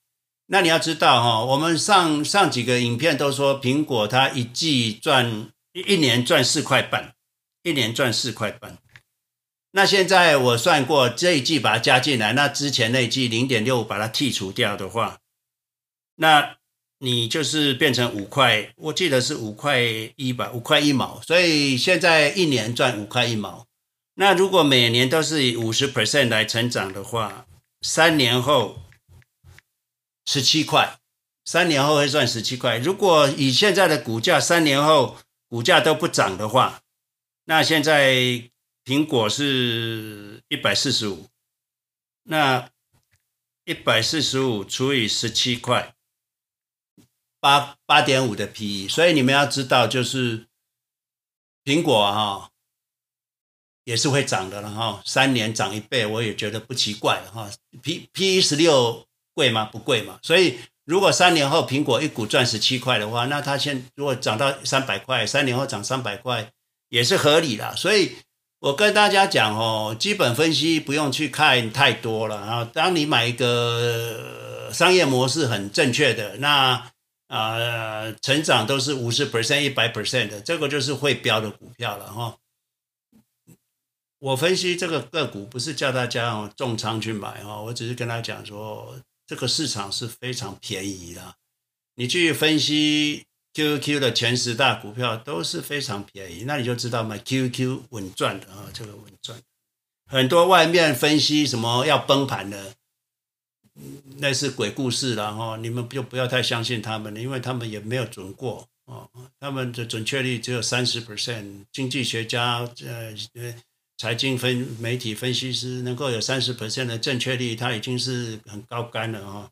[0.46, 7.14] 那你要知道哈，我们上上几个影片都说苹果它一季赚一一年赚四块半，
[7.62, 8.76] 一年赚四块半。
[9.76, 15.18] 那现在我算过，这一季把它加进来，那之前那一季零点六五把它剔除掉的话，
[16.14, 16.56] 那
[17.00, 19.78] 你就是变成五块，我记得是五块
[20.16, 21.20] 一吧，五块一毛。
[21.20, 23.66] 所以现在一年赚五块一毛。
[24.14, 27.44] 那如果每年都是以五十 percent 来成长的话，
[27.82, 28.78] 三年后
[30.24, 30.96] 十七块，
[31.44, 32.78] 三年后会赚十七块。
[32.78, 35.18] 如果以现在的股价，三年后
[35.50, 36.80] 股价都不涨的话，
[37.44, 38.48] 那现在。
[38.86, 41.26] 苹果是一百四十五，
[42.22, 42.70] 那
[43.64, 45.96] 一百四十五除以十七块，
[47.40, 50.46] 八八点五的 PE，所以你们要知道，就是
[51.64, 52.52] 苹果哈
[53.82, 57.50] 也是会涨的了哈，三年涨一倍，我也觉得不奇怪哈。
[57.82, 59.64] P PE 十六贵吗？
[59.64, 60.20] 不贵嘛。
[60.22, 66.52] 所以如果三年后苹果一股赚十七块的话，那它现如果涨到三百块，三年后涨三百块
[66.88, 68.18] 也是合理的，所以。
[68.58, 72.64] 我跟大家讲哦，基本分析不用去看太多了啊。
[72.64, 76.90] 当你买一个商业模式很正确的，那
[77.28, 82.38] 啊成长都是五十 percent、一百 percent 的，这个就是会标的股票了哈。
[84.18, 91.34] 我分析这个个股不是叫大家哦重仓去买哦，我只是跟他讲说，这个市场是非常便宜的，
[91.96, 93.25] 你去分析。
[93.56, 99.40] Q Q 的前十大股票都是非常便宜，那你就知道买，Q Q 稳赚的啊，这个稳赚。
[100.04, 102.74] 很多外面分析什么要崩盘的，
[104.18, 109.08] 那是鬼故事了哈，你们就不要太相信他们了，因为他们也没有准过哦，
[109.40, 111.64] 他们的准确率只有三十 percent。
[111.72, 113.54] 经济学家呃呃，
[113.96, 119.50] 财经分媒体分析师能够有三十 percent 的正确率，他已经是很高干了啊。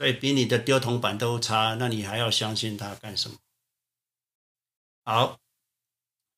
[0.00, 3.36] 对比你的丢铜板都差，那你还要相信他干什么？
[5.04, 5.38] 好，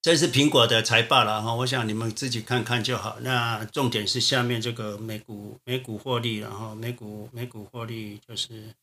[0.01, 3.21] 这是苹果的财报了哈，我想你们自己看看就好。
[3.21, 8.75] 那重点是下面这个每股每股获利，然后每股每股获利就是，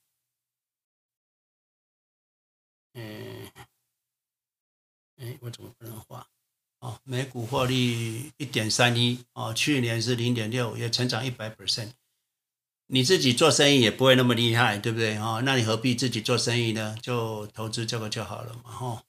[2.93, 3.51] 嗯，
[5.17, 6.25] 哎，我怎么不能画？
[6.79, 11.91] 哦，每股获利一点三一哦，去年是零点六，也成长一百 percent。
[12.91, 15.15] 你自己做生意也不会那么厉害，对不对？
[15.19, 16.97] 哈，那你何必自己做生意呢？
[17.01, 19.03] 就投资这个就好了嘛，哈。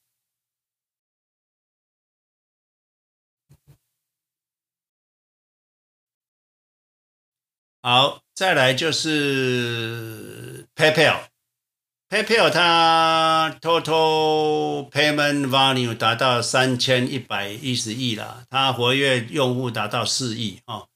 [7.81, 20.90] 好，再来就是 PayPal，PayPal 它 Total Payment Volume 达到三千一百一十亿了，它活跃用户达到四亿啊。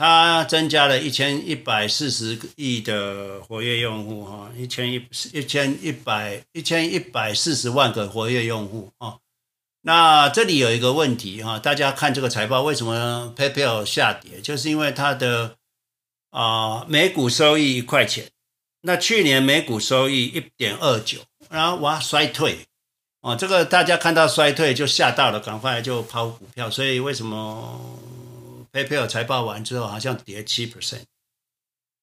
[0.00, 9.18] 它增加了一千一百四十亿的活跃用户，哈，一千一一千一百一千一百四十万个活跃用户，啊，
[9.82, 14.40] 那这里有一个问题，哈，大家看这个财报，为什么 PayPal 下跌？
[14.40, 15.56] 就是因为它的
[16.30, 18.30] 啊每股收益一块钱，
[18.80, 21.18] 那去年每股收益一点二九，
[21.50, 22.60] 然后哇衰退，
[23.20, 27.78] 哦，这个大家看到衰退就吓到了，赶快就抛股票，所以为什么
[28.72, 31.04] ？PayPal 财报完之后好像跌七 percent，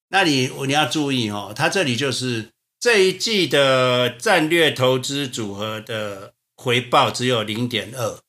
[0.10, 8.19] 那你你要注意哦，它这里就是这一季的战略投资组合的回报只有零点二，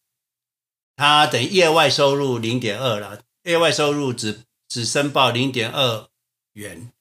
[0.97, 6.09] 它等于业外收入零点二了，业外收入只只申报零点二
[6.53, 6.93] 元，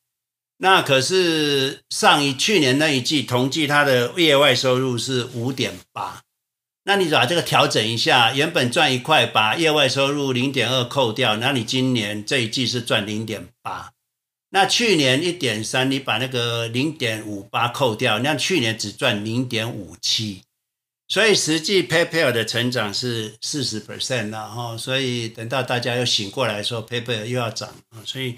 [0.57, 6.23] 那可是上一去年那一季同季它的业外收入是五点八。
[6.87, 13.91] 那你把这个调整一下，原本赚一块，把业外收入零点二扣掉，那你今年这一季是赚零点八。
[14.51, 20.43] 那去年一点三，你把那个零点五八扣掉，那去年只赚零点五七。
[21.09, 24.77] 所以实际 PayPal 的成长是四十 percent 了哈。
[24.77, 27.99] 所以等到大家又醒过来的时候，PayPal 又要涨啊。
[28.05, 28.37] 所以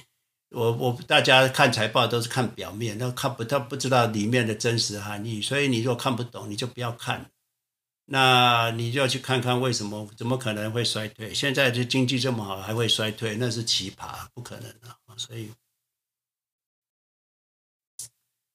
[0.49, 5.39] 我我大家看财报都是看表面，都看不到不知道里面的真实含义。
[5.39, 7.29] 所以你如果看不懂，你就不要看。
[8.11, 10.09] 那你就要去看看为什么？
[10.17, 11.31] 怎么可能会衰退？
[11.31, 13.35] 现在这经济这么好，还会衰退？
[13.35, 14.95] 那是奇葩，不可能的。
[15.15, 15.51] 所以，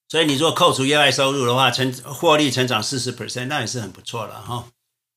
[0.09, 4.67] 所以你如果扣除业外收入的话，成获利成长四十 percent，那也是很不错了哈。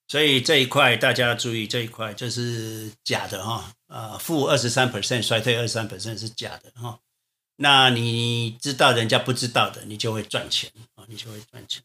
[0.07, 3.73] 所以这一块大家要注意，这一块这是假的哈。
[3.89, 7.01] 啊，负二十三 percent 衰退，二十三 percent 是假的哈。
[7.57, 11.83] 那你知道人家不知道的，你就会赚钱啊，你就会赚钱。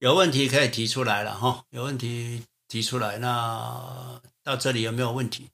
[0.00, 3.18] 有问题可以提出来了哈，有问题提出来。
[3.18, 5.50] 那到这里有没有问题？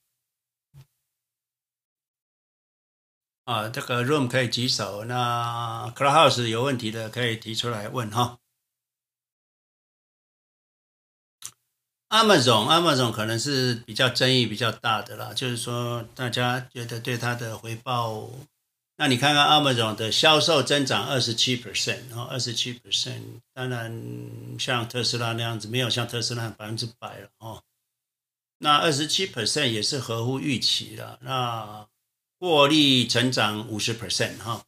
[3.42, 5.04] 啊，这个 room 可以举手。
[5.06, 8.38] 那 Clubhouse 有问题的可以提出来问哈。
[12.08, 18.30] Amazon，Amazon 可能是比较争议比较大的啦，就是说大家觉得对它的回报，
[18.98, 23.20] 那你看看 Amazon 的销售增长二十七 percent，然后二十七 percent，
[23.52, 24.02] 当然
[24.58, 27.62] 像特斯拉那样子没有像特斯拉百分之百了哦，
[28.58, 31.86] 那二十七 percent 也是合乎预期的，那
[32.40, 34.64] 获利成长五十 percent 哈。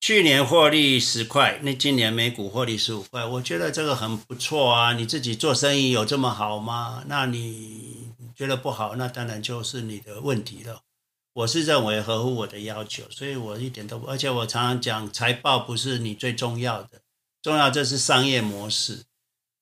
[0.00, 4.92] 去年获利十块，那今年每股获利十五块，我觉得这个很不错啊。
[4.92, 7.02] 你自己做生意有这么好吗？
[7.08, 10.82] 那你觉得不好，那当然就是你的问题了。
[11.32, 17.00] 我是认为合乎我的要求，所以我一点都不，而且我常常讲财报不是你最重要的，
[17.42, 19.04] 重要这是商业模式。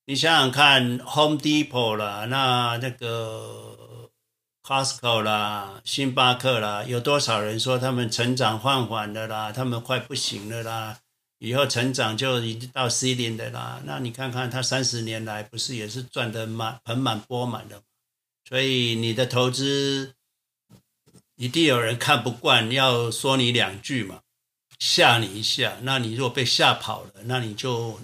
[0.06, 3.74] 你想想看，Home Depot 啦，那那个。
[4.68, 9.52] Costco 啦，星巴克啦，有多少人说他们成长放缓的啦？
[9.52, 10.98] 他们快不行了啦，
[11.38, 13.80] 以后成长就已经到 C 线的啦。
[13.84, 17.80] 那你看看他三十年来不是也是赚得满盆满钵满的？
[18.48, 20.14] 所以你的投资
[21.36, 24.22] 一定有人看不惯，要说你两句嘛，
[24.78, 25.78] 吓你一下。
[25.82, 28.00] 那你如果被吓跑了，那你就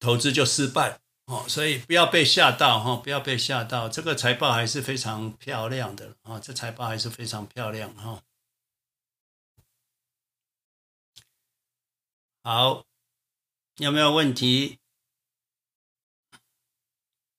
[0.00, 1.00] 投资就失败。
[1.26, 3.88] 哦，所以不要被吓到哈，不要被吓到。
[3.88, 8.22] 这个财报还是非常漂亮的啊，这财报还是非常漂亮哈。
[12.42, 12.84] 好，
[13.76, 14.80] 有没有问题？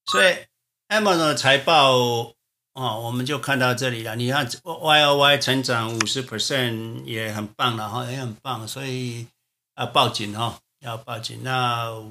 [0.06, 0.48] 所以
[0.88, 2.33] Amazon 的财报
[2.74, 4.16] 哦，我们就看到这里了。
[4.16, 8.68] 你看 Y O Y 成长五十 percent 也很棒了哈，也很棒。
[8.68, 9.28] 所以
[9.76, 11.42] 要抱紧哈，要抱紧。
[11.44, 12.04] 那。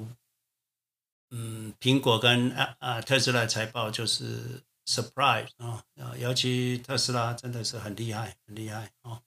[1.35, 5.83] 嗯，苹果跟啊啊特斯拉财报就是 surprise 啊，
[6.19, 9.19] 尤其特斯拉真的是很厉害，很厉害哦。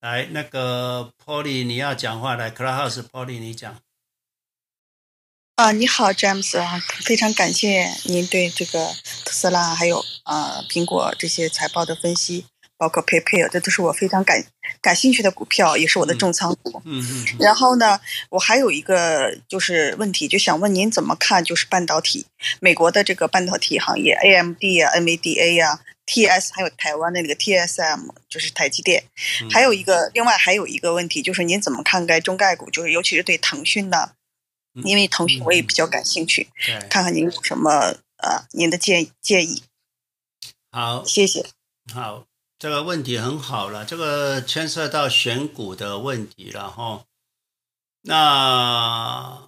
[0.00, 3.80] 来，那个 Polly 你要讲话，来 Clubhouse Polly 你讲。
[5.56, 8.92] 啊，你好詹姆斯啊，非常感谢您对这个
[9.24, 12.44] 特斯拉还有啊苹果这些财报的分析。
[12.78, 14.44] 包括 PayPal，这都是我非常感
[14.82, 16.82] 感兴趣的股票，也是我的重仓股。
[16.84, 17.24] 嗯嗯。
[17.40, 22.26] 然后呢，我还有一个就是问题，就想问您怎么看，就是半导体，
[22.60, 29.04] 美国的这个半导体行业，AMD 啊，NVDA 啊，TS，还有台湾的那个 TSM，就是台积电。
[29.50, 34.10] 还有一个，另外还有一个问题，就是您怎么看待中概股，就是尤其是对腾讯呢？
[34.84, 36.48] 因为腾讯我也比较感兴趣，
[36.90, 37.70] 看看您有什么
[38.18, 39.62] 呃您的建建议。
[40.70, 41.46] 好，谢谢。
[41.92, 42.24] 好。
[42.58, 47.04] 这个问题很好了，这个牵涉到选股的问题了哈。
[48.00, 49.46] 那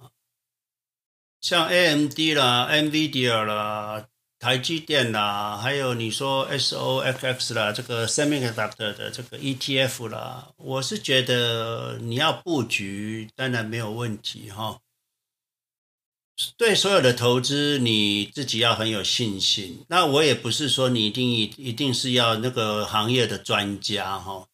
[1.41, 4.05] 像 AMD 啦、NVIDIA 啦、
[4.37, 14.79] 台积电啦，还有你说 SOFX 啦，这个 Semiconductor 的这个 ETF 啦，我是觉得你要布局，当然没有问题哈。
[16.57, 19.83] 对所有的投资，你自己要很有信心。
[19.89, 24.47] 那我也不是说你一定一一定是要那个行业的专家哈。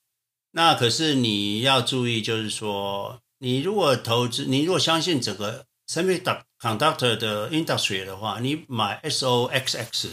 [0.51, 10.11] 那可是你要注意，就是说，你如果投资，你如果相信整个 semiconductor 的 industry 的话，你买 SOXX，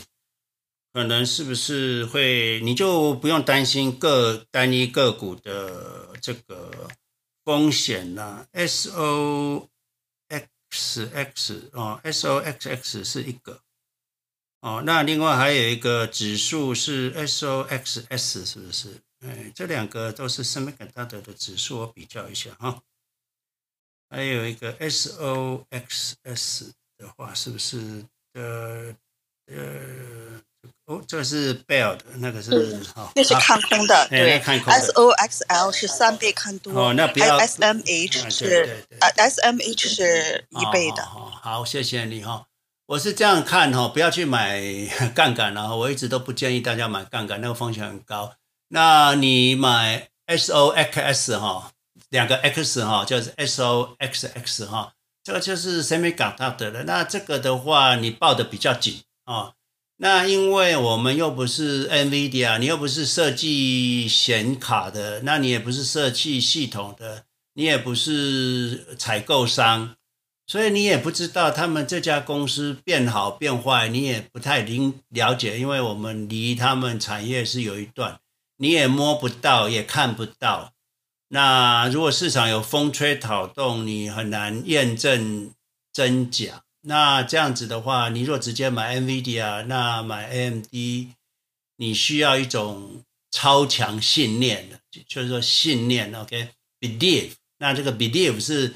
[0.92, 6.70] 可能是不是会，你就不用担心各单一个股的这个
[7.44, 8.46] 风险了。
[8.52, 9.68] SO
[10.72, 13.60] X X 哦，S O X X 是一个
[14.60, 19.02] 哦，那另外还有一个指数是 S O X S，是不是？
[19.20, 22.82] 哎，这两个都是 Semiconductor 的指数，我比较一下哈。
[24.08, 28.06] 还有一个 S O X S 的话，是不是？
[28.32, 28.96] 呃
[29.46, 30.21] 呃。
[30.86, 34.72] 哦，这个是 Bell 的，那个是好，那是看空的，对，看空的。
[34.72, 37.36] S O X L 是三倍看多，哦，那不要。
[37.38, 41.04] S M H 是啊，S M H 是一倍的。
[41.04, 42.46] 好，谢谢你哈。
[42.86, 44.60] 我是这样看哈，不要去买
[45.14, 45.74] 杠杆了哈。
[45.76, 48.34] 我一直都不建议大家买杠杆，那个风险很高。
[48.68, 51.72] 那你买 S O X S 哈，
[52.10, 54.92] 两个 X 哈，就是 S O X X 哈，
[55.24, 56.84] 这个就是 Semiconductor 的。
[56.84, 59.52] 那这个的话，你抱的比较紧啊。
[59.98, 67.24] 那因为我们又不是 NVIDIA，你又不是设计显卡的，那你也不是设计系统的，
[67.54, 69.94] 你也不是采购商，
[70.46, 78.18] 所以你也不知道他们这家公司变好变坏，你也不太了了解，因为我们离他们产业是有一段，
[78.56, 80.72] 你也摸不到，也看不到。
[81.28, 85.52] 那如果市场有风吹草动，你很难验证
[85.92, 86.64] 真假。
[86.82, 90.74] 那这样子的话，你若直接买 NVIDIA，那买 AMD，
[91.76, 97.32] 你需要一种超强信念的，就是说信念，OK，believe。
[97.58, 98.74] 那这个 believe 是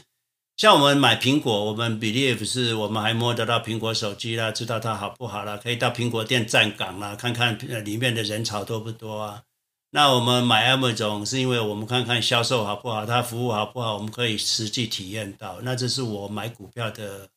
[0.56, 9.42] 像我们买苹果，我们 believe 是我们还摸得到苹果手机啦，知道它好不好啦，可以到苹果店站岗啦，看看里面的人潮多不多啊。
[9.90, 15.60] 那我们买 M 种是因为我们看看销售好不好，它服务好不好，我们可以实际体验到。
[15.62, 17.28] 那这是我买股票的，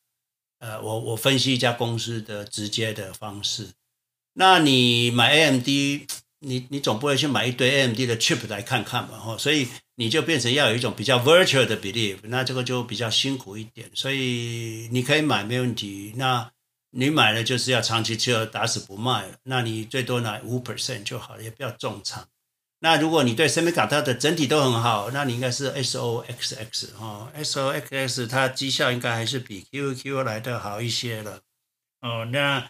[0.60, 3.70] 呃，我我分析一家公司的直接的方式。
[4.34, 5.68] 那你买 AMD，
[6.40, 9.18] 你你总不会去买一堆 AMD 的 chip 来看看嘛？
[9.18, 13.90] 哈，所以你就变成要有一种比较 virtual 的 belief，那这个就比较辛苦一点。
[13.94, 16.52] 所以你可以买没问题，那
[16.92, 19.38] 你买了就是要长期持有，打死不卖。
[19.44, 22.28] 那你最多拿五 percent 就好了，也不要重仓。
[22.82, 31.42] 那如果你对 Semicon 它的整体都很好，那你应该是 SOXX 哈，SOXX 它绩效应该还是比 Q Q 来的好一些了。
[32.02, 32.70] 哦，那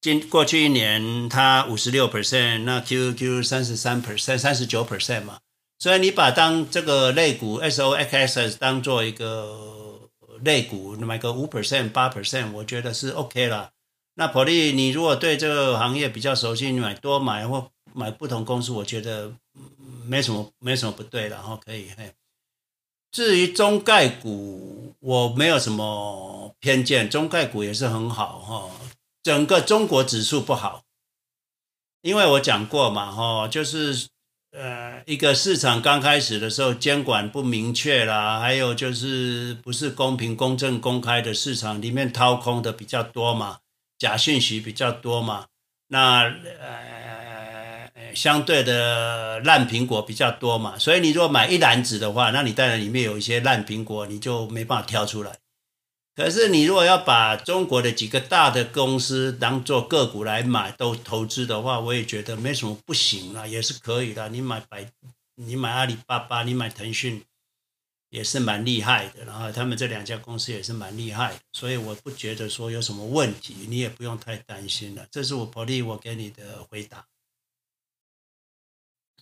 [0.00, 5.40] 今过去一年它五十六 percent，那 Q Q 三十三 percent，三十九 percent 嘛。
[5.78, 10.08] 所以你把当这个类股 SOXX 当做一个
[10.42, 13.72] 类股，买个五 percent、八 percent，我觉得是 OK 了。
[14.14, 19.32] 那保利，你如果对这个行业比较熟悉，你买多买或买不同公司，我觉得
[20.04, 22.12] 没什么没什么不对的哈，可以嘿。
[23.10, 28.70] 至于中概股，我没有什么偏见，中概股也是很好哈。
[29.22, 30.82] 整个中国指数不好，
[32.02, 34.08] 因为我讲过嘛哈，就是
[34.50, 43.60] 呃一个市场刚开始的时候监管不明确啦，还有就是不是公平、公正、公开的市场里面掏空的比较多嘛，
[43.96, 45.46] 假讯息比较多嘛，
[45.86, 46.24] 那
[46.60, 47.15] 呃。
[48.16, 55.38] 相对的烂苹果比较多嘛，所以你如果买一篮子的话，那你当然里面有一些烂苹果，你就没办法挑出来。
[56.16, 64.30] 可是你如果要把中国的几个大的公司当做个股来买都投资的话，我也觉得没什么不行啦，也是可以的。
[64.30, 64.90] 你买百，
[65.34, 67.22] 你买阿里巴巴，你买腾讯
[68.08, 75.06] 也是蛮厉害的，然后他们这两家公司也是蛮厉害的，所以我不觉得说有什么问题，你也不用太担心了。
[75.10, 77.04] 这是我保利我给你的回答。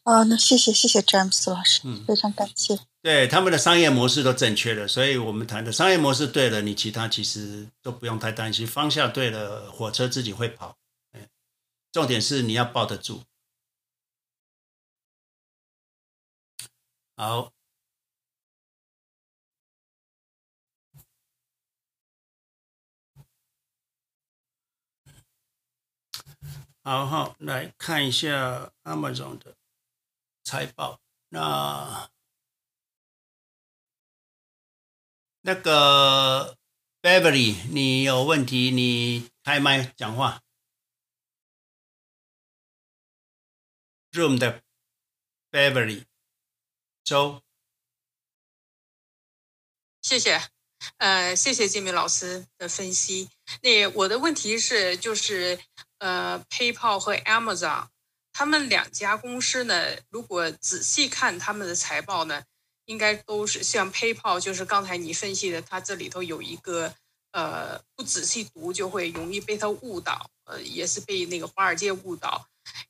[0.04, 2.78] 啊，那谢谢谢谢詹姆斯老师，嗯，非常感谢。
[3.02, 8.66] 对，他们的商业模式都正确的，所以我们谈的商业模式对了，你其他其实都不用太担心。
[8.66, 10.76] 方向对了，火车自己会跑。
[11.92, 13.22] 重点是你要抱得住。
[17.16, 17.52] 好，
[26.82, 29.53] 好好来看一下 Amazon 的。
[30.44, 31.00] 财报，
[31.30, 32.10] 那
[35.40, 36.58] 那个
[37.00, 40.42] Beverly，你有问题，你开麦讲话。
[44.12, 44.62] Room 的
[45.50, 46.04] Beverly，
[47.02, 47.42] 周，
[50.02, 50.40] 谢谢，
[50.98, 53.30] 呃，谢谢金明老师的分析。
[53.62, 55.58] 那我的问题是，就是
[55.98, 57.88] 呃，PayPal 和 Amazon。
[58.34, 62.42] 他们两家公司呢，如果仔细看他们的财报呢，
[62.84, 66.92] 应该都是像 PayPal，就是刚才你分析的，它这里头有一个
[67.30, 72.46] 呃，不仔细读就会容易被它误导，呃，也是被那个华尔街误导。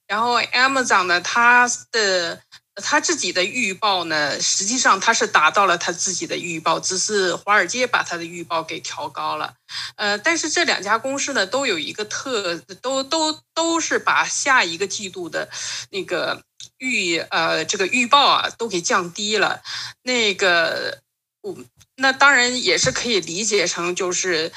[0.09, 2.43] 然后 Amazon 呢，它的。
[2.83, 9.55] 他自己的预报呢，实际上他是达到了他自己的预报，只是华尔街把他的预报给调高了。
[9.95, 15.49] 呃，但是这两家公司呢，都有一个特，都都都是把下一个季度的
[15.91, 16.43] 那个
[16.79, 19.63] 预呃这个预报啊都给降低了。
[20.03, 21.01] 那个
[21.43, 21.57] 我
[21.97, 24.51] 那当然也是可以理解成就是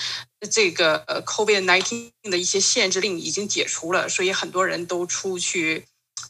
[0.49, 5.85] 这个呃 COVID-19 的一些限制令已经解除了，所以很多人都出去。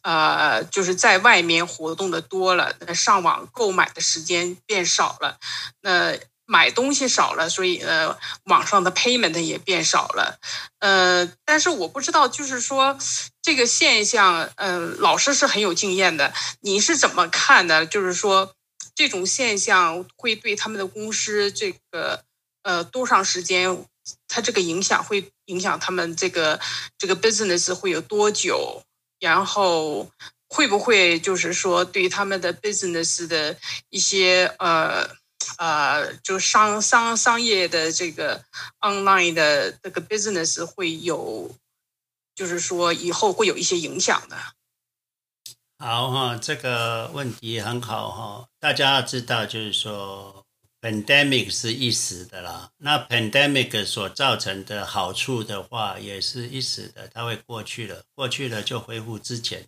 [0.08, 5.38] 呃，就是在外面活动的多了，上网购买的时间变少了，
[5.82, 10.40] 那买东西少了，所以呃，网上的 payment 也变少了。
[10.80, 12.98] 呃，但是我不知道，就是说
[13.42, 17.86] 这个现象，呃，老师是很有经验的，你是怎么看的？
[17.86, 18.54] 就是说
[18.96, 22.24] 这种现象会对他们的公司这个
[22.64, 23.86] 呃多长时间，
[24.30, 26.62] 它这个影响会影响他们这个
[26.98, 28.84] 这个 business 会有多久？
[29.19, 30.11] 然后
[30.48, 33.57] 会不会就是说对他们的 business 的
[33.89, 35.10] 一些呃
[35.57, 38.44] 呃，就商商商业的这个
[38.81, 41.56] online 的这个 business 会有，
[42.35, 44.38] 就是说以后会有一些影响的？
[45.80, 48.48] 好哈，这个问题很好哈。
[48.60, 50.37] 大家知道，就是说
[50.82, 52.72] ，pandemic 是一时的啦。
[52.78, 59.68] 那 pandemic 所造成的好处的话，也是一时的，它会过去了，过去了就恢复之前。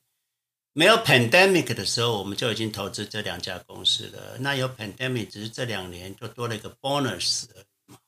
[0.73, 4.37] 没有 pandemic 的时候，我们就已经投资这两家公司了。
[4.39, 7.45] 那有 pandemic，只是这两年就多了一个 bonus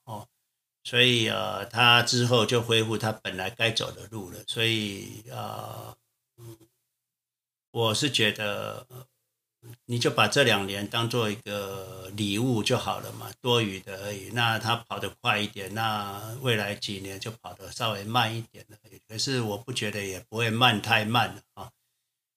[0.05, 0.27] 哦。
[0.83, 4.43] 所以呃，它之后就恢复它本来该走的路了。
[4.47, 5.35] 所以啊。
[5.37, 5.97] 呃
[7.73, 8.85] 我是觉得，
[9.85, 14.29] 你就把这两年当做一个礼物就好了嘛，多余的而已。
[14.33, 18.77] 那他跑得快一点，那未来几年就跑得稍微慢一点了。
[19.07, 21.69] 可是我不觉得也不会慢太慢啊。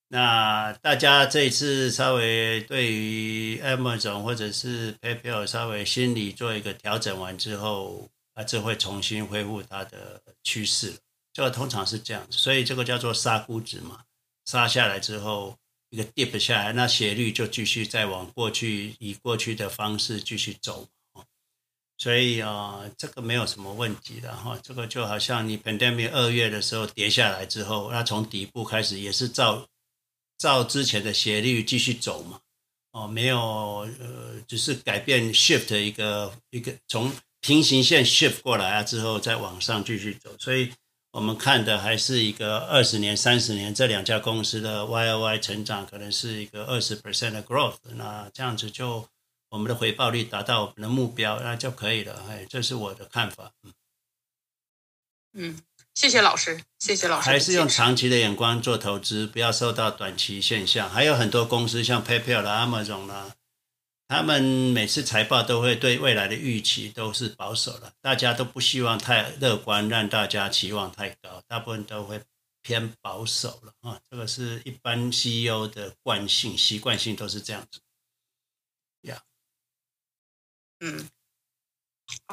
[0.08, 10.94] 那大家这一次稍微对于 Amazon 或者是 PayPal 稍微心理做一个调整完之后，啊，这会重新恢复它的趋势。
[11.32, 14.02] 这个通常是这样子，所以这个叫做杀估值嘛。
[14.44, 15.56] 杀下来之后，
[15.94, 20.88] 一个 dip 下来，那斜率就继续再往过去，以过去的方式继续走。
[21.96, 24.58] 所以啊，这个没有什么问题的哈。
[24.60, 29.68] 这个就好像你 pandemic 二月的时候跌下来之后，那从底部开始也是照
[30.36, 32.40] 照之前的斜率继续走嘛。
[32.90, 33.38] 哦，没有
[34.00, 40.72] 呃，只是改变 shift 一个一个从平行线 shift 过来啊之后再往上继续走，所以。
[41.14, 49.08] 我们看的还是一个二十年、三十年这两家公司的 Y O Y 成长，可能是一个二十 percent 的 growth，那这样子就
[49.50, 52.20] 我们的回报率达到我们的目标，那就可以了。
[52.28, 53.52] 哎，这是我的看法。
[53.62, 53.72] 嗯，
[55.34, 55.60] 嗯，
[55.94, 57.30] 谢谢老师，谢谢老师。
[57.30, 60.90] 还是用长期的眼光做投资，不要受到短期现象。
[60.90, 63.36] 还有很多公司像 PayPal 啦、Amazon 啦。
[64.06, 72.22] 他们每次财报都会对未来的预期都是保守的，大家都不希望太乐观，让大家期望太高，大部分都会
[72.62, 73.98] 偏保守了啊。
[74.10, 77.80] 这个是一般 CEO 的惯性，习惯性都是这样子。
[79.02, 79.22] 呀，
[80.80, 81.08] 嗯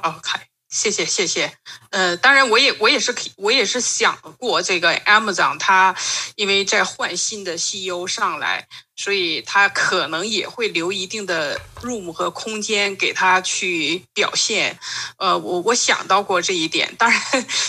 [0.03, 0.50] ，OK。
[0.71, 1.51] 谢谢谢谢，
[1.89, 5.93] 呃，当然我也我也是我也是想过这个 Amazon，它
[6.35, 8.65] 因为在换新的 CEO 上来，
[8.95, 14.79] 所以它可能也会留一定的 room 和空间给他去表现。
[15.17, 17.21] 呃，我我想到过这一点，当然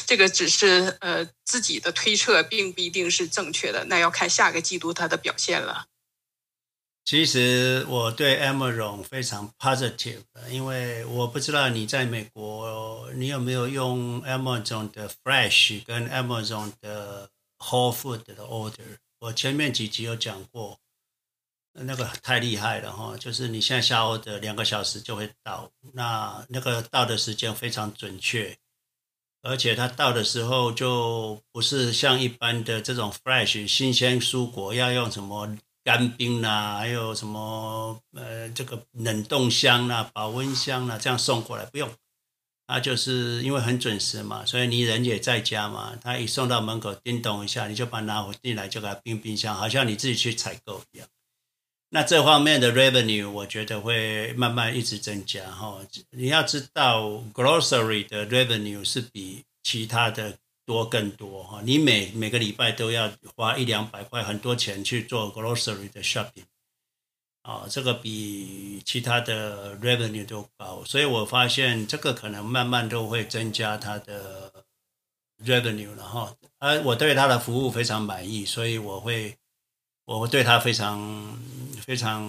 [0.06, 5.86] 这个只是呃自己的推测，并不一定是正确的，那要看下个季度它的表现了。
[7.04, 18.98] 其实我对 Amazon 非常 positive，因为我不知道你在美国，你有没有用 Amazon 的 Fresh 跟 Amazon 的 Whole Food 的 Order。
[19.18, 20.78] 我前面几集有讲过，
[21.72, 28.56] 那个太厉害了哈，就是你现在下 order 两个小时就会到，那那个到的时间非常准确，
[29.42, 35.58] 而且它到的时候就不是像一般的这种 Fresh 新鲜蔬果要用什么。
[35.84, 41.90] 干冰啦、啊，还有什么呃，这个冷冻箱啦、啊、保温箱啦、啊，这样送过来不用，
[42.66, 51.08] 他就是因为很准时嘛，所以你人也在家嘛，他一送到门口叮咚一下，你就把它拿回进来，就给它冰冰箱，好像你自己去采购一样。
[51.90, 55.80] 那这方面的 revenue 我觉得会慢慢一直增加哈。
[56.10, 57.02] 你要知道
[57.34, 60.38] ，grocery 的 revenue 是比其他的。
[60.64, 66.44] 多更多哈，你每每个礼拜都要花一两百块，很多钱去做 grocery 的 shopping，
[67.42, 74.64] 啊，这个比其他的 revenue 都高，所以我发现这个可能慢慢都会增加它的
[75.44, 76.36] revenue 了哈。
[76.58, 79.36] 呃我对它的服务非常满意，所以我会
[80.04, 81.36] 我会对它非常
[81.80, 82.22] 非常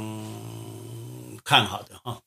[1.44, 2.20] 看好的哈。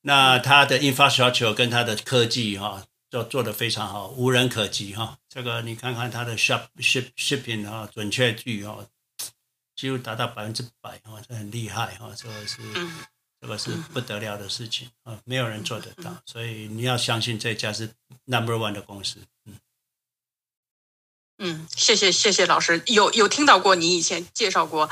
[0.00, 2.86] 那它的 infrastructure 跟它的科技哈。
[3.10, 5.18] 做做的非常好，无人可及哈。
[5.28, 8.86] 这个你看看它的 ship ship shipping 哈，准确率哈，
[9.74, 12.12] 几乎达到百分之百哈，这很厉害哈。
[12.16, 12.62] 这个是
[13.40, 17.92] 这个是不得了的事情啊，没有人做得到，所以你要相信这家是
[18.24, 19.20] number one 的公司。
[21.38, 24.88] 嗯，谢谢谢谢老师，有有听到过你以前介绍过，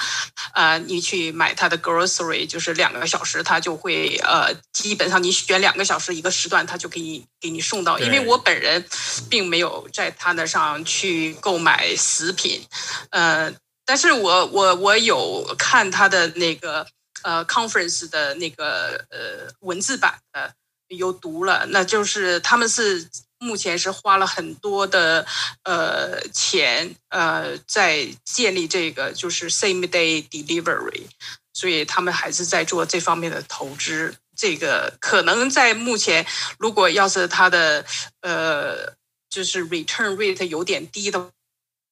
[0.53, 7.99] 呃，你去买他的 grocery，就是两个小时，他就会呃，基本上你选两个小时一个时段，他就可以给你送到。
[7.99, 8.85] 因为我本人
[9.31, 12.62] 并没有在他那上去购买食品，
[13.09, 13.51] 呃，
[13.87, 16.87] 但是我我我有看他的那个
[17.23, 20.53] 呃 conference 的那个呃文字版的
[20.89, 23.09] 有读了，那就是他们是。
[23.45, 25.27] 目前是花了很多的
[25.65, 31.07] 呃钱呃在建立这个就是 same day delivery，
[31.53, 34.16] 所以他们还是在做这方面的投资。
[34.37, 36.27] 这个可能在目前，
[36.59, 37.85] 如果要是它的
[38.23, 38.93] 呃
[39.29, 41.31] 就是 return rate 有点低的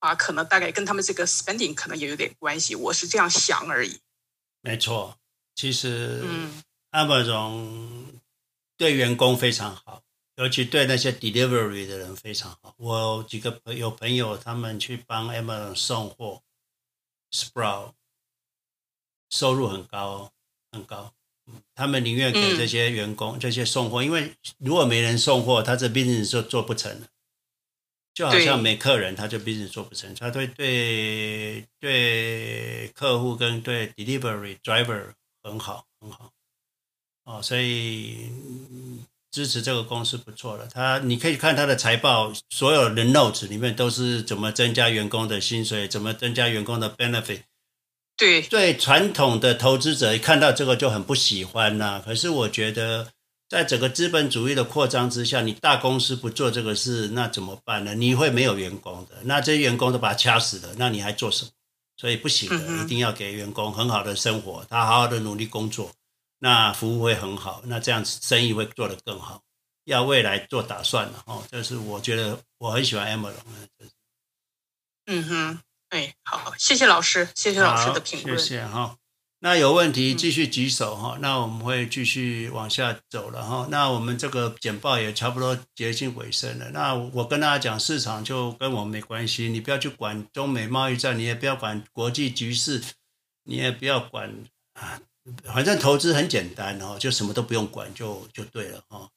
[0.00, 4.00] 话，可能大概跟他们这个 spending 可能也有点关系，我是这样想而已。
[4.60, 5.16] 没错，
[5.54, 8.06] 其实，嗯，Amazon
[8.76, 10.01] 对员工非常好，
[10.36, 12.74] 尤其对那些 delivery 的人非常好。
[12.78, 16.42] 我几个朋友朋友他们去帮 Amazon 送货
[17.30, 17.92] ，Sprout
[19.30, 20.32] 收入很高，
[20.70, 21.12] 很高。
[21.74, 27.08] 他们宁愿给这些员工、嗯、这些送货，因为如果没人送货，他这 business 就做不成了。
[28.14, 30.14] 就好像没客人，他就 business 做不成。
[30.14, 36.30] 他对对对客户跟对 delivery driver 很好很好
[37.24, 38.30] 哦，所以
[39.32, 40.68] 支持这个公司不错了。
[40.72, 47.40] 他你可以看他的财报，所有的 notes 里面都是怎么增加员工的薪水，怎么增加员工的 benefit。
[48.16, 52.02] 对对，传统的投资者一看到这个就很不喜欢呐、啊。
[52.04, 53.08] 可是我觉得，
[53.48, 57.94] 在整个资本主义的扩张之下，你大公司不做这个事，那怎么办呢？
[57.94, 61.50] 你会没有员工的，那这些员工都把他掐死了，那你还做什么？
[61.96, 65.90] 所以不行的，一定要给员工很好的生活，他好好的努力工作，
[66.44, 69.42] 那服务会很好，那这样子生意会做得更好。
[69.84, 73.34] 要未来做打算了哦，这是我觉得我很喜欢 Amazon
[75.06, 75.60] 嗯哼。
[75.90, 78.96] 哎，好，谢谢老师，谢谢老师的评论，谢谢哈。
[79.38, 83.68] 那有问题继续举手哈、嗯，那我们会继续往下走了哈。
[83.70, 86.70] 那我们这个简报也差不多接近尾声了。
[86.70, 92.82] 那我跟大家讲，市场就跟我们没关系，你不要去管中美贸易战，你也不要管国际局势，
[93.44, 94.44] 你也不要管
[94.74, 95.00] 啊，
[95.44, 99.08] 反正投资很简单哦，就什么都不用管就就对了哈。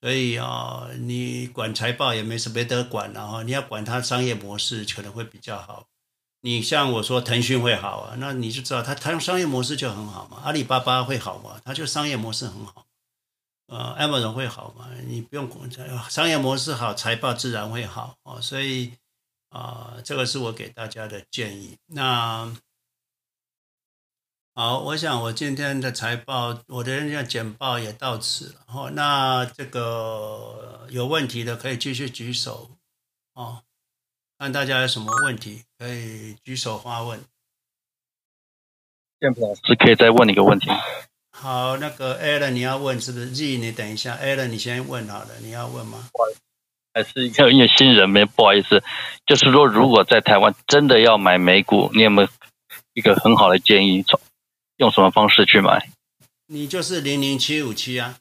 [0.00, 5.86] 所以啊，你管财报也没什么得管了哈，你要管它商业模式可能会比较好。
[6.42, 10.40] 你像我说腾讯会好啊，那你就知道它它商业模式就很好嘛。
[10.44, 11.60] 阿里巴巴会好嘛？
[11.64, 12.86] 它就商业模式很好。
[13.66, 14.90] 呃，Amazon 会好嘛？
[15.08, 15.68] 你不用管，
[16.08, 18.40] 商业模式好，财报自然会好啊。
[18.40, 18.92] 所以
[19.48, 21.78] 啊、这个是我给大家的建议。
[21.86, 22.54] 那
[24.58, 28.60] 好，我想我今天的财报，我的人家简报也到此了。
[28.68, 32.70] 哦，那这个有问题的可以继续举手
[33.34, 33.60] 哦。
[34.38, 37.20] 看大家有什么问题，可以举手发问。
[39.20, 40.70] 建普老师可以再问你一个问题。
[41.32, 46.08] 好，那个 Alan 你要问是不是？Z 你等一下，Alan 你先问好了，你要问吗？
[46.94, 48.82] 还是因为新人没不好意思，
[49.26, 52.28] 就是说如果在台湾真的要买美股，你有没有
[52.94, 54.02] 一个很好的建议？
[54.02, 54.18] 从
[54.76, 55.88] 用什么方式去买？
[56.46, 58.16] 你就是零零七五七啊。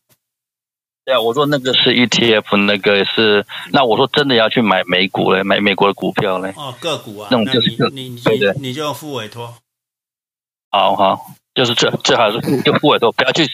[1.05, 6.51] 对啊，我说那个是 ETF，那个是那我说真的要去买美股嘞，买美国的股票嘞。
[6.57, 9.53] 哦，个股啊，那种就是个你你对对，你就付委托。
[10.71, 13.45] 好好，就是这最好是就付委托，不要去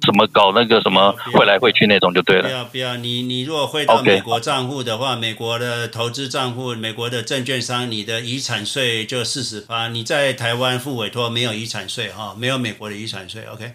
[0.00, 2.42] 怎么搞那个什么汇来汇去那种就对了。
[2.42, 5.18] 不要不要，你你如果汇到美国账户的话，okay.
[5.18, 9.88] 美国的投资账户，美国的证券商，你的遗产税就四十趴。
[9.88, 13.74] 你在台湾付委托没有遗产税哈，没有美国的遗产税，OK。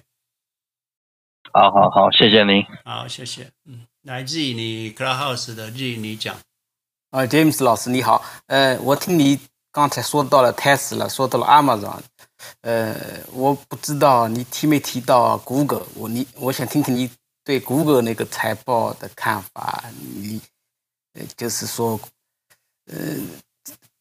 [1.53, 2.63] 好好好，谢谢您。
[2.85, 3.49] 好，谢谢。
[3.67, 6.35] 嗯，来自于你 Clubhouse 的 Z，你讲。
[7.09, 8.23] 啊，James 老师你好。
[8.47, 9.37] 呃，我听你
[9.71, 11.99] 刚才说到了 Tesla，说到了 Amazon。
[12.61, 12.95] 呃，
[13.33, 15.85] 我不知道你提没提到 Google。
[15.95, 17.09] 我你，我想听听你
[17.43, 19.83] 对 Google 那个财报的看法。
[20.15, 20.41] 你，
[21.13, 21.99] 呃，就是说，
[22.91, 22.97] 呃，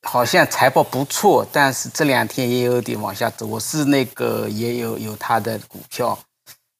[0.03, 3.47] 好像财报不错，但是这两天也有点往下走。
[3.47, 6.19] 我是那个也有有他的股票。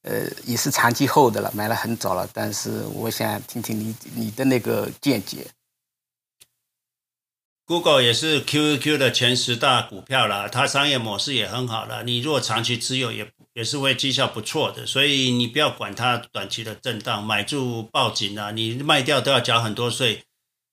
[0.03, 5.47] 呃，也是长期后的了，买了很早了，但是我想听听你你的那个见解。
[7.71, 20.25] Google 也是 Q Q 的前十大股票了，它商业模式也很好了，你如果长期持有也也是会绩效不错的，所以你不要管它短期的震荡，买住抱紧啊，你卖掉都要缴很多税，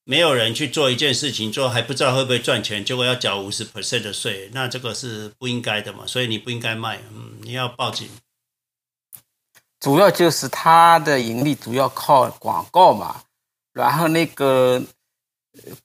[0.06, 8.10] 没有人去做一件事情做还不知道会不会赚钱，结果要缴五十 percent 的税，那这个是不应该的嘛，所以你不应该卖，嗯，你要抱紧。
[9.80, 13.22] 主要就是它的盈利主要靠广告嘛，
[13.72, 14.82] 然后那个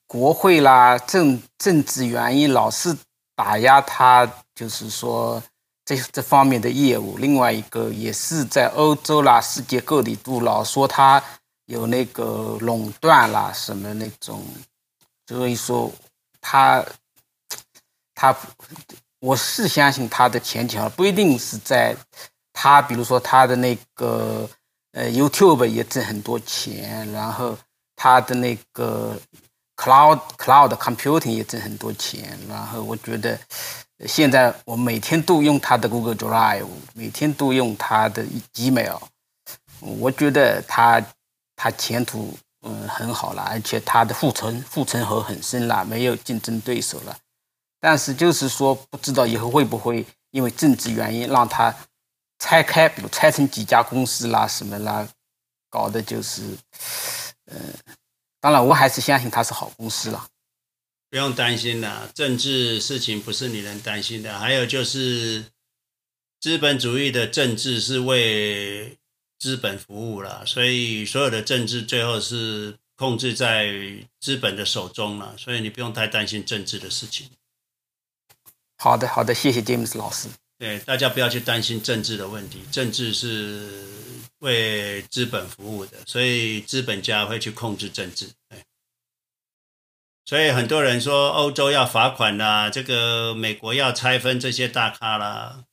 [0.07, 2.95] 国会啦、政政治原因老是
[3.35, 5.41] 打压他，就是说
[5.85, 7.17] 这这方面的业务。
[7.17, 11.23] 另外一个也是在欧洲啦、世界各地都老说他
[11.65, 14.43] 有那个垄断啦什么那种，
[15.27, 15.91] 所以说
[16.41, 16.85] 他
[18.13, 18.35] 他
[19.19, 21.95] 我是相信他的前景，不一定是在。
[22.55, 24.47] 他比如说他的那个
[24.91, 27.57] 呃 YouTube 也挣很多钱，然后
[27.95, 29.19] 他的那个
[29.75, 33.39] Cloud Cloud Computing 也挣很多钱，然后我觉得
[34.07, 38.23] 现在我每天都用他的 Google Drive，每天都用他的
[38.53, 38.99] Gmail，
[39.79, 41.03] 我觉得他
[41.55, 47.17] 他前途嗯，很好了，而且它的护城护城河很深了，没有竞争对手了。
[47.77, 51.75] 但是就是说，不知道以后会不会因为政治原因让它
[52.39, 55.05] 拆开，比如拆成几家公司啦什么啦，
[55.69, 56.41] 搞的就是，
[57.51, 57.57] 嗯，
[58.43, 60.27] 当然我还是相信它是好公司了。
[61.09, 64.37] 不用担心啦，政治事情不是你能担心的。
[64.37, 65.45] 还有就是，
[66.41, 68.97] 资本主义的政治是为
[69.39, 73.71] 资本服务了，所以所有的政治最后是控制在
[74.19, 77.29] 资本的手中了，所以你不用太担心政治的事情。
[78.75, 80.27] 好的，好的，谢谢 James 老师。
[80.59, 83.69] 对，大家不要去担心政治的问题，政治是
[84.43, 88.29] 为资本服务的，所以资本家会去控制政治。
[88.47, 88.63] 对，
[90.25, 95.65] 所以很多人说欧洲要罚款啦，这个美国要拆分这些大咖啦。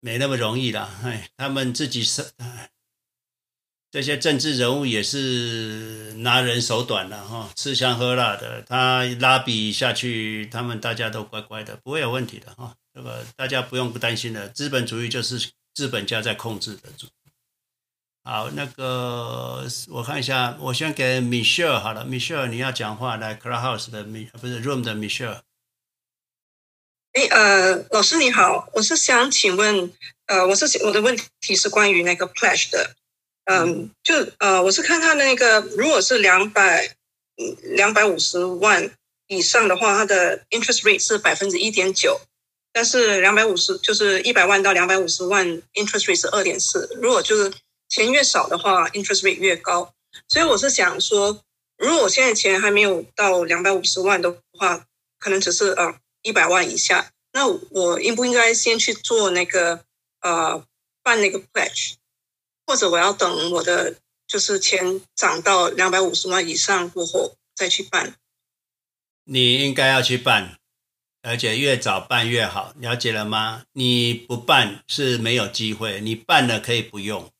[0.00, 2.30] 没那么容易啦，哎，他们自己是，
[3.90, 16.88] 这些政治人物也是拿人手短了哈，吃香喝辣的，他拉比下去，他们大家都乖乖的，不会有问题的哈，这个大家不用不担心的，资本主义就是资本家在控制的。
[18.30, 25.40] 好，那个我看一下，我先给 Michelle 好了，Michelle 你要讲话，来 Clubhouse 的 Mi 不是 Room 的 Michelle。
[27.14, 29.90] 哎，呃，老师你好，我是想请问，
[30.26, 32.96] 呃，我是我的问题是关于那个 pledge 的，
[33.46, 36.96] 嗯，就呃，我是看他那个，如果是两百
[37.62, 38.90] 两百五十万
[39.28, 42.20] 以上的话，它的 interest rate 是百分之一点九，
[42.74, 47.50] 但是两百五十就是一百万到两百五十万 interest rate 是二点四，如果就是
[47.88, 49.94] 钱越少的话，interest rate 越高，
[50.28, 51.42] 所以我是想说，
[51.76, 54.86] 如果我现在钱还没有到两百五十万的话，
[55.18, 55.98] 可能只是呃。
[56.22, 59.84] 一百万以下，那我应不应该先去做那个
[60.20, 60.62] 呃
[61.00, 61.94] 办那个 pledge，
[62.66, 63.94] 或者我要等我的
[64.26, 68.16] 就是钱涨到两百五十万以上过后再去办？
[69.24, 70.58] 你应该要去办，
[71.22, 73.62] 而且越早办越好，了解了吗？
[73.72, 77.30] 你不办是没有机会，你办了可以不用。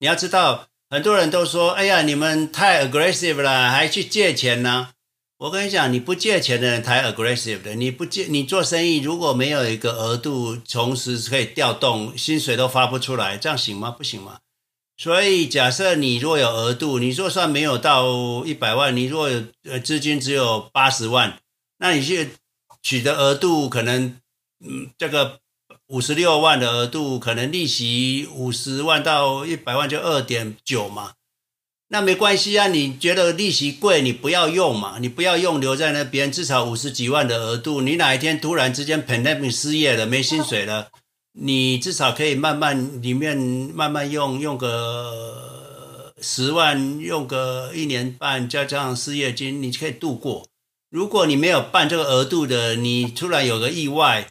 [0.00, 4.88] 你要知道，很多人都说：“哎呀，你们太 aggressive 了，还去借钱呢。”
[5.40, 7.74] 我跟你讲，你不借钱的人太 aggressive 的。
[7.74, 13.90] 你不借，你做生意如果没有一个额度，同时可以调动，薪水都发不出来，这样行吗？
[13.90, 14.38] 不行吗？
[14.96, 21.38] 所以假设你若有额度，你就算没有到一百万，你若有呃资金只有八十万，
[21.78, 22.30] 那你去
[22.82, 24.18] 取得额度可能，
[24.62, 25.39] 嗯，这个
[25.90, 31.14] 五十六万的额度，可能利息五十万到一百万就二点九嘛。
[31.88, 40.90] 那没关系啊，你觉得利息贵，你不要用嘛，你不要用，留在那边，至少五十几万的额度，你哪一天突然之间碰那面失业了，没薪水了，
[41.32, 50.46] 你至少可以慢慢里面慢慢用，用个十万，用个一年半，加上失业金，你可以度过。
[50.88, 54.28] 如果你没有办这个额度的，你突然有个意外，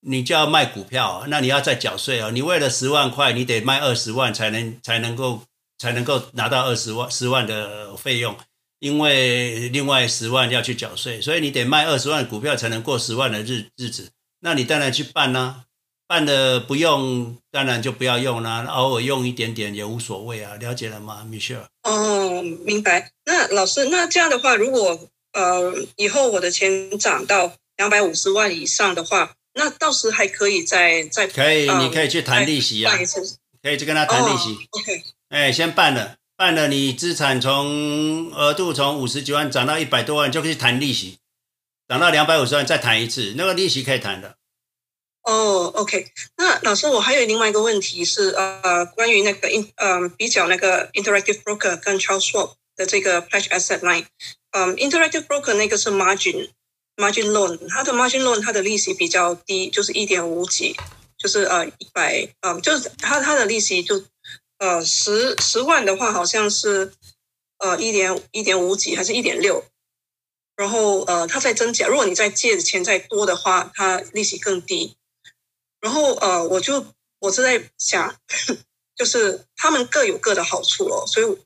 [0.00, 2.30] 你就要卖股票，那你要再缴税哦。
[2.30, 5.42] 你为了十万块，你得卖二十万才能才能够。
[5.82, 8.36] 才能够拿到二十万十万的费用，
[8.80, 14.10] 因为另外十万要去缴税，所以你得卖二十万股票才能过十万的日日子。
[14.40, 15.64] 那你当然去办啦、
[16.06, 20.56] 办了不用，当然就不要用啦、偶尔用一点点也无所谓啊。
[20.56, 21.64] 了解了吗，Michelle？
[21.84, 23.10] 哦，明白。
[23.24, 25.00] 那老师，那这样的话，如果
[25.32, 32.96] 呃以后我的钱涨到两百五十万以上的话，那到时还可以再再可以、呃，你可以去谈利息啊，
[33.62, 34.52] 可以去跟他谈利息。
[34.52, 35.02] 哦、OK。
[35.28, 41.18] 哎，先办了，办了，你资产从额度从五十几万涨到一百多万，就可以谈利息，
[41.88, 44.36] 涨到两百五十万再谈一次，那个利息可以谈的。
[45.22, 46.06] 哦，OK，
[46.38, 54.06] 那老师，我还有另外一个问题是，呃，关于那个 in，嗯、呃，比较那个 Interactive Broker 跟 Charles Schwab 的这个 Pledge Asset Line，
[54.52, 56.48] 嗯、呃，Interactive Broker 那个是 Margin
[56.96, 60.76] Margin Loan，它的 Margin Loan 它的利息比较低，就是一点五几，
[61.18, 64.02] 就是呃一百，嗯、呃，就是它它的利息就。
[64.62, 66.92] 呃，十十万的话，好像是
[67.60, 69.64] 呃一点一点五几，还是一点六？
[70.54, 71.86] 然后呃，它在增加。
[71.86, 74.98] 如果你再借的钱再多的话，它利息更低。
[75.80, 76.84] 然后呃，我就
[77.20, 78.14] 我是在想，
[78.94, 81.06] 就是他们各有各的好处哦。
[81.06, 81.38] 所以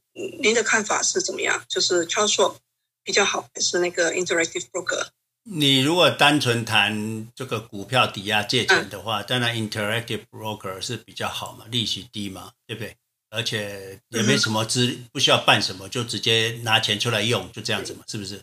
[0.43, 1.65] 您的看法是怎么样？
[1.69, 2.57] 就是 Charles
[3.05, 5.07] 比较好，还是那个 Interactive Broker？
[5.47, 12.97] 你如果单纯谈这个股票抵押借钱的话，当然 interactive broker 是比较好嘛，利息低嘛，对不对？
[13.29, 18.43] 而且也没什么资，不需要办什么，就直接拿钱出来用，就这样子嘛，是不是？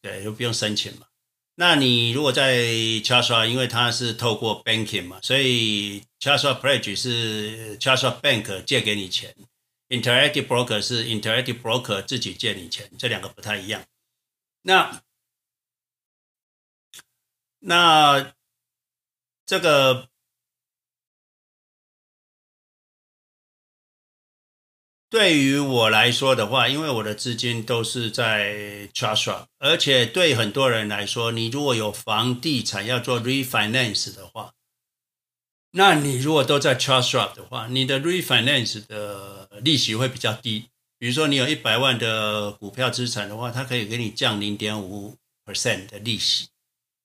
[0.00, 1.06] 对，又不用申请嘛。
[1.56, 2.64] 那你如果在
[3.04, 9.34] Chacha，因为它是透过 banking 嘛，所以 Chacha Pledge 是 Chacha Bank 借给你钱
[9.90, 13.84] ，interactive broker 是 interactive broker 自己借你钱，这两个不太一样。
[14.62, 15.02] 那。
[17.68, 18.32] 那
[19.44, 20.08] 这个
[25.10, 34.52] 对于我来说的话，因为我的资金都是在 Charles Schwab，而且对很多人来说，你如果有房地产要做 refinance 的话。
[35.72, 40.70] 那你如果都在 Charles Schwab 的话，你的 refinance 的利息会比较低。
[40.98, 46.48] 比如说你有一百万的股票资产的话，它可以给你降零点五 percent 的利息。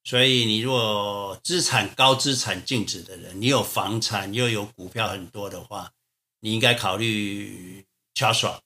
[0.03, 5.91] 所以你如果资产高资产净值的人，你有房产又有股票很多的话，
[6.39, 8.59] 你应该考虑 cash。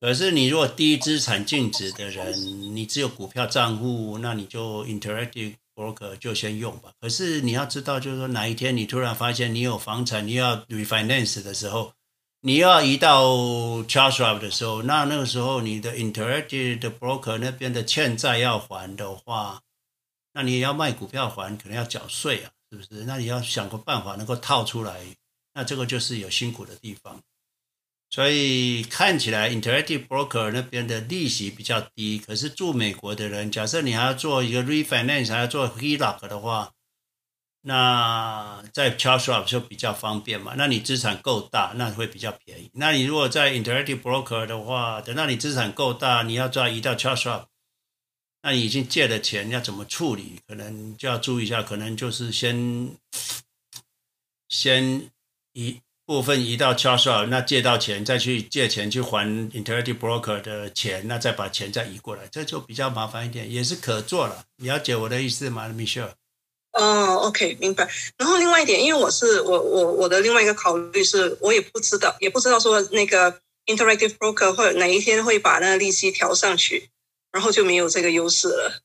[0.00, 2.32] 可是你如果低资产净值的人，
[2.74, 5.54] 你只有股票账户，那你就 Interactive。
[5.72, 6.92] broker 就先用吧。
[7.00, 11.94] 可是你要知道，就是说哪一天你突然发现你有房产，你要 refinance 的时候，
[12.42, 13.24] 你要移到
[13.84, 19.62] Charles Schwab 的时候，那那个时候你的 Interactive broker 那边的欠债要还的话，
[20.40, 23.04] 那你也要卖股票还，可能要缴税啊，是不是？
[23.04, 24.98] 那你要想个办法能够套出来，
[25.52, 27.20] 那这个就是有辛苦的地方。
[28.08, 32.18] 所以看起来，Interactive Broker 那边的利息比较低。
[32.18, 36.72] 可是住美国的人，假设你还要做一个 refinance，还要做 HELOC 的话，
[37.60, 40.54] 那在 Charles Schwab 就比较方便嘛。
[40.56, 42.70] 那你资产够大，那会比较便宜。
[42.72, 47.44] 那你如果在 Interactive Broker 的话，等到你资产够大，你要再移到 Charles Schwab，
[48.42, 50.40] 那已经借了钱，要怎么处理？
[50.46, 52.96] 可能就要注意一下，可能就是先
[54.48, 55.10] 先
[55.52, 55.80] 移。
[56.06, 64.44] 部分移到 Charles 那借到钱再去借钱去还 Interactive Broker 的钱，那再把钱再移过来，这就比较麻烦一点，也是可做了。
[64.56, 66.10] 了解我的意思吗，Michelle？
[66.72, 67.88] 哦，OK，明白。
[68.16, 76.90] 然后另外一点，因为我是我我我的另外一个考虑是，我也不知道，也不知道说那个 Interactive Broker 会哪一天会把那个利息调上去，
[77.32, 78.82] 然后就没有这个优势了。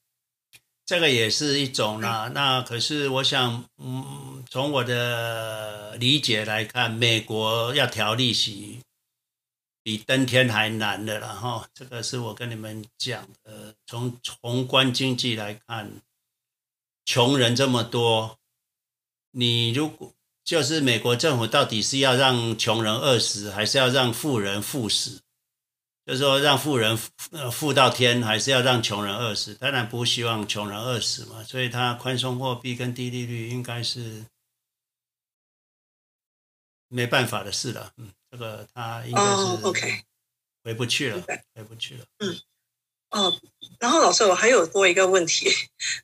[0.86, 8.82] 这个也是一种啦，那可是我想，嗯，从我的理解来看，美国要调利息
[9.82, 11.68] 比登天还难的了哈。
[11.74, 13.74] 这个是我跟你们讲的。
[13.88, 16.02] 从宏观经济来看，
[17.04, 18.38] 穷人这么多，
[19.32, 20.14] 你如果
[20.44, 25.24] 就是美国政府到底是要让穷人饿死，还是要让富人富死？
[26.06, 26.96] 就是说，让富人
[27.32, 29.56] 呃富到天，还是要让穷人饿死？
[29.56, 31.44] 当然不希望穷人饿死嘛。
[31.44, 34.24] 所以，他宽松货币跟低利率应该是
[36.90, 37.92] 没办法的事了。
[37.98, 40.04] 嗯，这个他应该是 OK，
[40.64, 41.24] 回不去了，
[41.56, 42.06] 回不去了。
[42.20, 42.40] 嗯，
[43.10, 43.40] 哦，
[43.80, 45.52] 然后老师，我还有多一个问题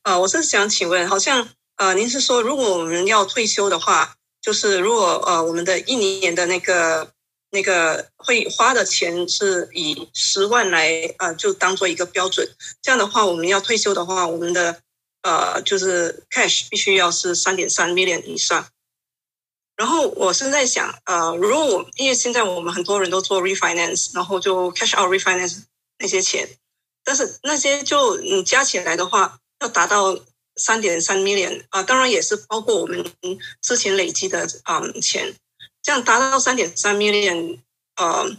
[0.02, 7.14] 啊，我是想请问，好像啊，您是说，如果我们要退休的话，就是如果呃，我们的一年的那个。
[7.52, 12.48] 那个会花的钱是以十万来、呃，就当做一个标准。
[12.82, 14.82] 这样的话，我们要退休的话，我们的
[15.22, 18.68] 呃就是 cash 必须要是三点三 million 以上。
[19.76, 25.64] 然后我是在想，呃，如果我因为现在我们很多人都做 refinance，然后就 cash out refinance
[26.00, 26.48] 那些钱，
[27.04, 30.18] 但是那些就你加起来的话，要达到
[30.56, 33.04] 三点三 million 啊、当然也是包括我们
[33.62, 35.34] 之前累积的啊、呃、钱。
[35.82, 37.60] 这样达到三点三 million，
[37.96, 38.38] 呃，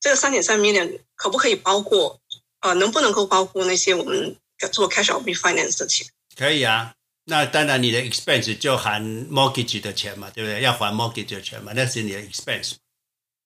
[0.00, 2.20] 这个三点三 million 可不可以包括？
[2.60, 4.36] 呃，能不能够包括那些我们
[4.70, 6.06] 做 cash out refinance 的钱？
[6.36, 6.94] 可以啊，
[7.24, 10.60] 那当然你的 expense 就含 mortgage 的钱嘛，对不对？
[10.60, 12.74] 要还 mortgage 的钱嘛，那是你的 expense。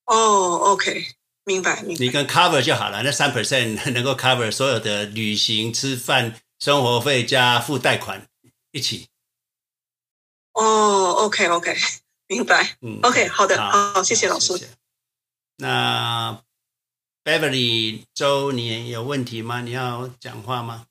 [0.07, 1.07] 哦，OK，
[1.45, 2.05] 明白，明白。
[2.05, 8.27] 你跟 cover 就好了，那三 percent 能够 cover 所有的旅行、吃饭、生活费加付贷款
[8.73, 9.07] 一起。
[10.55, 11.77] 哦，OK，OK。
[12.27, 14.53] 明白，嗯，OK，好的，好，好，谢谢老师。
[14.55, 14.69] 谢谢。
[15.59, 16.41] 那
[17.23, 19.61] Beverly 周，你有问题吗？
[19.61, 20.87] 你要讲话吗？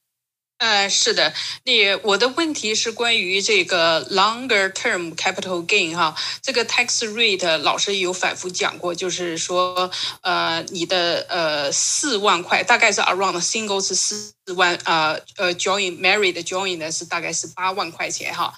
[0.59, 1.33] 呃，是的，
[1.65, 9.91] 你我的问题是关于这个 longer term capital gain 哈，这个 tax rate 老师有反复讲过，就是说，
[10.21, 18.53] 呃，你的呃四万块，大概是 around single 是四万，呃呃 join married join 呢是大概是八万块钱哈，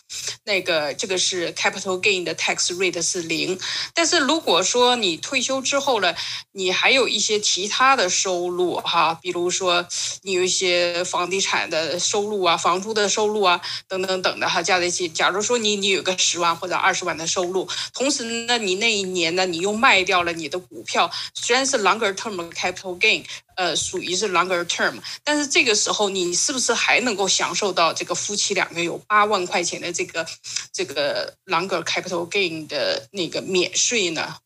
[0.45, 3.59] 那个这个是 capital gain 的 tax rate 是零，
[3.93, 6.15] 但是如果说你退休之后呢，
[6.53, 9.85] 你还有一些其他的收入哈，比如说
[10.21, 11.99] 你有一些房地产的。
[12.05, 15.09] 收入啊，房租的收入啊，等等等的哈，加在一起。
[15.09, 23.23] 假如说你你有个十万或者二十万的收入，同时呢，你那一年呢，你又卖掉了你的股票，虽然是 longer term capital gain，
[23.55, 30.27] 呃，属于是 longer term，但是这个时候你是不是还能够享受到这个夫妻两个有八万块钱的这个
[30.71, 34.37] 这个 longer capital gain 的那个免税呢？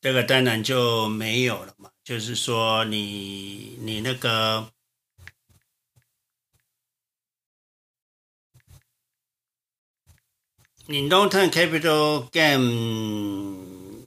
[0.00, 1.90] 这个当然就没有了嘛。
[2.04, 4.68] 就是说你，你那个，
[10.84, 14.04] 你 long-term capital gain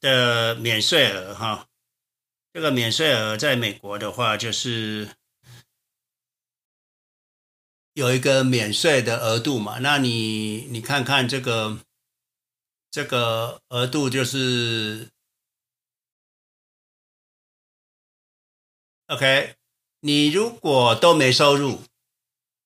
[0.00, 1.66] 的免税额哈，
[2.52, 5.10] 这个免税额在美国的话，就是
[7.94, 9.78] 有一个免税的额度嘛。
[9.78, 11.80] 那你你看看这个。
[12.92, 15.10] 这个额度就是
[19.06, 19.54] ，OK。
[20.00, 21.84] 你如果都没收入，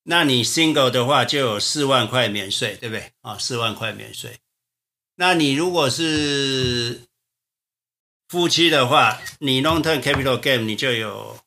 [0.05, 3.13] 那你 single 的话就有四万块免税，对不对？
[3.21, 4.41] 啊，四万块免税。
[5.17, 7.03] 那你如果是
[8.29, 11.39] 夫妻的话，你 long term capital gain 你就有。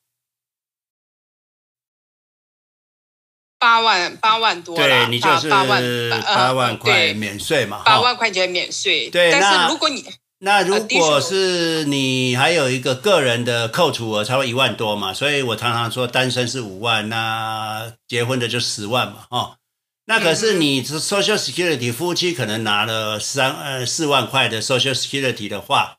[3.60, 5.82] 八万八万多，对，你就是八万
[6.22, 9.10] 八万块免税嘛，八万块钱免税。
[9.10, 10.04] 对，但是如果你
[10.38, 19.56] 那如果是你还有一个个人的扣除额，差不多一万多嘛，所以我常常说单身是五万，那结婚的就十万嘛，哦，
[20.04, 25.97] 那可是你 Social Security 夫妻可能拿了三呃四万块的 Social Security 的话，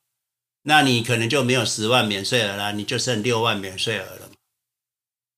[0.64, 4.30] 那你可能就没有十万免税额了，你就剩六万免税额了。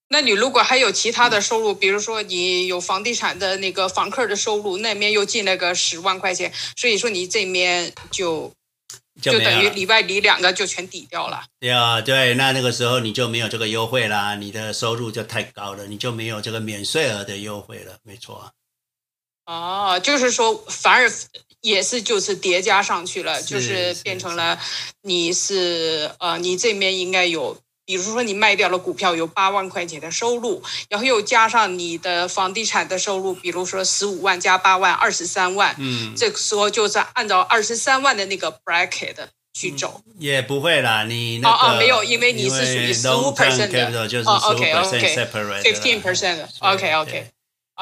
[0.09, 8.51] 那你如果还有其他的收入，比如说你有房地产的那个房客的收入，那边又进了个十万块钱，所以说你这边就
[9.21, 11.45] 就等于里外里两个就全抵掉了。
[11.61, 18.51] 对啊，对，那那个时候你就没有这个优惠啦，你的收入就太高了，你就没有这个免税额的优惠了，没错。
[19.45, 21.09] 哦，就是说反而
[21.61, 24.59] 也是就是叠加上去了，就是变成了
[25.03, 27.57] 你是呃你这边应该有。
[27.83, 39.15] 比如说你卖掉了股票有八万块钱的收入，然后又加上你的房地产的收入，比如说十五万加八万二十三万，嗯，这个时候就是按照二十三万的那个 bracket
[39.51, 40.01] 去走。
[40.19, 47.27] 也不会啦，你那个哦哦没有，因为你是属于十五 percent 的，就是十五 percent separate，fifteen percent，OK OK。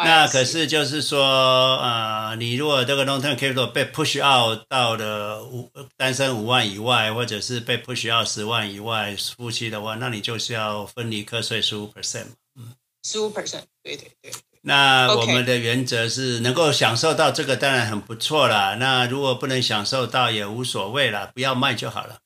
[0.05, 12.73] 那可是就是说，呃，你如果这个 long term capital 被 push out 到了五单身五万以外，或者是被 push out 十万以外，夫妻的话，那你就是要分离课税十五 percent 嗯，
[13.03, 14.31] 十五 percent，对对对。
[14.61, 18.75] 那我们的原则是能够享受到这个，当然很不错啦。
[18.75, 22.19] 那如果不能享受到也无所谓啦，不要卖就好了。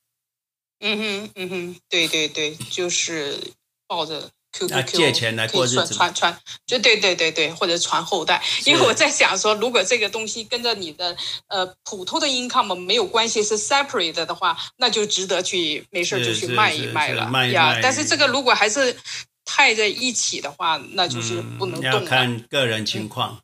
[0.79, 3.53] 嗯哼，嗯哼，对对对，就是
[3.87, 4.31] 抱着。
[4.53, 8.41] Q 借钱来过日子，传传就对对对对，或者传后代。
[8.65, 11.17] 因为我在想说，如果这个东西跟着你的
[11.47, 17.79] 呃普通的 income 没有关系，是 separate 的话，那就值得去没事就去卖一卖了呀。
[17.81, 18.95] 但是这个如果还是
[19.43, 21.91] 太在一起的话，那就是不能动。
[21.91, 23.41] 要看个人情况。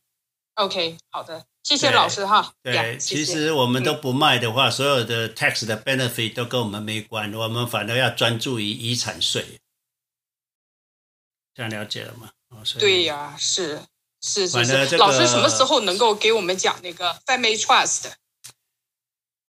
[0.56, 2.54] 嗯、OK，好的，谢谢老师哈。
[2.62, 9.60] 对，对其实我们都不卖的话，嗯、所有的 tax 的 benefit 都跟我们没关，我们反而要专注于遗产税。
[11.60, 12.30] 这样了解了吗？
[12.52, 13.82] 哦、对呀，是
[14.22, 14.88] 是是是。
[14.88, 18.06] 这个、老师什么时候能够给我们讲那个 family trust？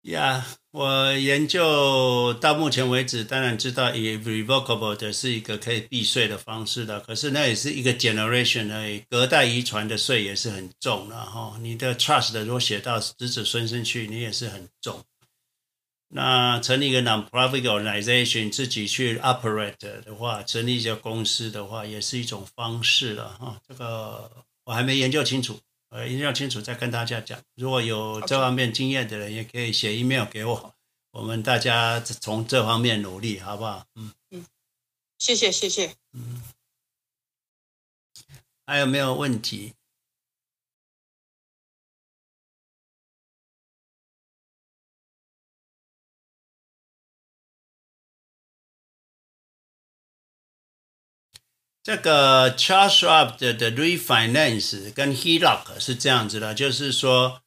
[0.02, 11.56] 呀，yeah, 我研究到目前为止，当然知道 irrevocable 的是一个可以避税的方式的，可是那也是一个 generation 而已，隔代遗传的税也是很重的哈。
[11.62, 15.02] 你的 trust 如果写到子子孙孙去，你也是很重。
[16.16, 23.60] 那成立一个 non-profit organization 自己去 operate 的话，成立一家公司的话，也是一种方式了哈。
[23.66, 24.30] 这个
[24.62, 25.58] 我还没研究清楚，
[25.88, 27.42] 呃，研究清楚再跟大家讲。
[27.56, 30.74] 如果有这方面经验的人，也可以写 email 给我，
[31.10, 33.84] 我们大家从这方面努力，好不好？
[33.96, 34.46] 嗯嗯，
[35.18, 35.96] 谢谢谢谢。
[36.12, 36.44] 嗯，
[38.64, 39.72] 还有没有问题？
[51.84, 57.42] 这个 Charles Schwab 的 refinance 跟 HELOC 是这样子的，就是说，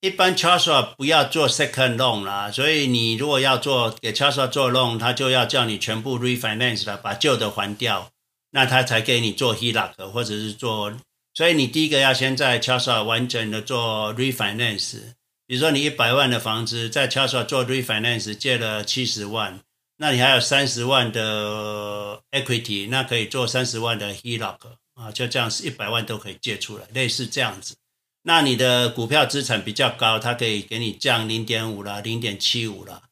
[0.00, 8.10] 一般 Charles Schwab 不要做 second loan 啦，所以你如果要做给 Charles Schwab 做 loan，他就要叫你全部 refinance 了，把旧的还掉，
[8.50, 10.92] 那他才给你做 HELOC 或者是做，
[11.32, 14.98] 所以你第一个要先在 Charles Schwab 完整的做 refinance，
[15.46, 19.60] 比如说你一百万的房子在 Charles Schwab 做 refinance 借了七十万。
[19.98, 24.58] 那你还有三十万的 equity，那可以做三十万的 HELOC
[24.94, 27.76] 啊，就这样是一百万都可以借出来，类似这样子。
[28.22, 33.02] 那你的股票资产比较高，它可以给你降零点五啦，零点七五啦。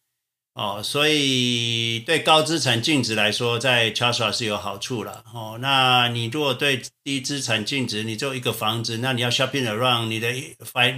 [0.55, 5.24] 哦，所以对高资产净值来说，在 c h a r s a 是有好处了。
[5.32, 10.31] 哦，那你如果对低资产净值，你做一个房子，那你要 shopping around，你的
[10.65, 10.94] fi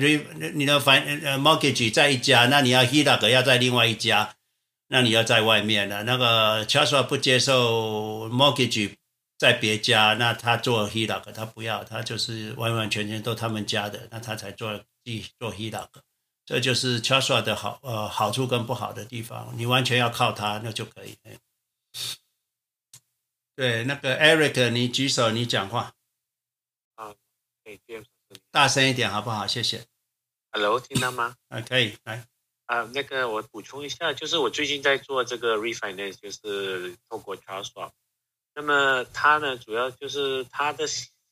[0.54, 1.00] 你的 fi
[1.38, 4.34] mortgage 在一家，那你要 HELOC 要在另外一家。
[4.88, 6.04] 那你要在外面了。
[6.04, 8.96] 那个 Charles 不接受 mortgage
[9.36, 14.84] 在别家，那他做 HELOC，他不要，他就是完完全全都他们家的，那他才做
[15.38, 15.88] 做 HELOC。
[16.44, 21.18] 这就是 Charles 的好呃好处跟不好的地方，你完全要靠他那就可以。
[23.56, 25.94] 对，那个 Eric，你举手，你讲话。
[26.94, 27.14] 啊，
[27.64, 27.80] 可以。
[28.50, 29.46] 大声一点好不好？
[29.46, 29.86] 谢谢。
[30.52, 31.36] Hello，听到吗？
[31.48, 32.26] 啊，可以来。
[32.66, 37.90] 啊，那个我补充一下，就是我最近在做这个 refinance，就是透过 Charles Schwab。
[38.54, 40.86] 那么它呢，主要就是它的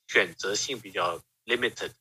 [0.06, 1.92] 选择性比较 limited，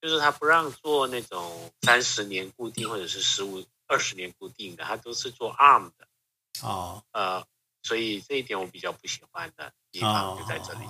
[0.00, 6.08] 就是它不让做那种三十年固定或者是十五、二十年固定的，它都是做 ARM 的。
[6.62, 7.04] 哦。
[7.12, 7.46] 呃，
[7.82, 10.84] 所以这一点我比较不喜欢的地方就在这里。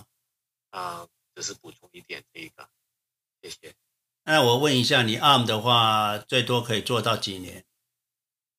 [0.71, 2.69] 啊、哦，只、是补充一点这一个。
[3.43, 3.75] 谢谢。
[4.25, 7.65] 那我问一下，你 ARM 的话，最多可以做到几年？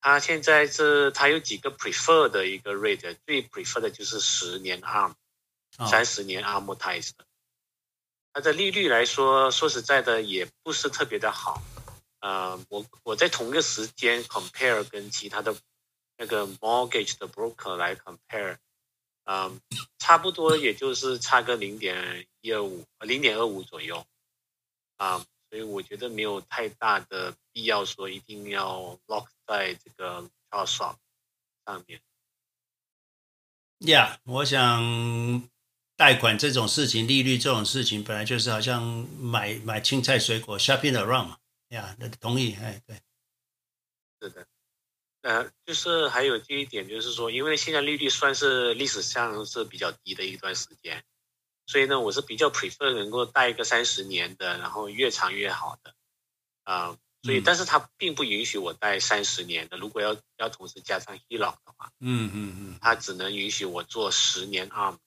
[0.06, 5.14] 他现在是，他有几个 prefer 的一个 rate，最 prefer 的就是十年 ARM，
[5.90, 7.10] 三十年 amortized。
[8.32, 11.60] 它的利率来说，说实在的，也不是特别的好。
[12.20, 15.56] 呃，我我在同一个时间 compare 跟其他的
[16.16, 18.58] 那个 mortgage 的 broker 来 compare，
[19.24, 19.60] 嗯，
[19.98, 24.06] 差不多也就是差个零点一二五，零点二五左右。
[24.98, 30.96] 啊，所以我觉得没有太大的必要说一定要 lock 在这个 Charles Schwab
[31.64, 32.00] 上面。
[33.80, 35.48] 呀、yeah，我想
[35.96, 38.82] 贷款这种事情，利率这种事情，本来就是好像
[39.18, 41.38] 买买青菜水果 shopping around 嘛。
[41.68, 43.00] 呀，那同意，哎，对，
[44.20, 44.46] 是的。
[45.22, 51.04] 呃，就是还有这一点，就是说，因为现在利率算是历史上是比较低的一段时间。
[51.66, 55.94] 所以呢，我是比较 prefer 能够贷一个三十年的，然后越长越好的，
[56.62, 64.98] 啊、呃，所以、嗯、但是它并不允许我贷三十年的，如果要要同时加上 HELOC 的话，嗯嗯嗯，它只能允许我做十年 ARM。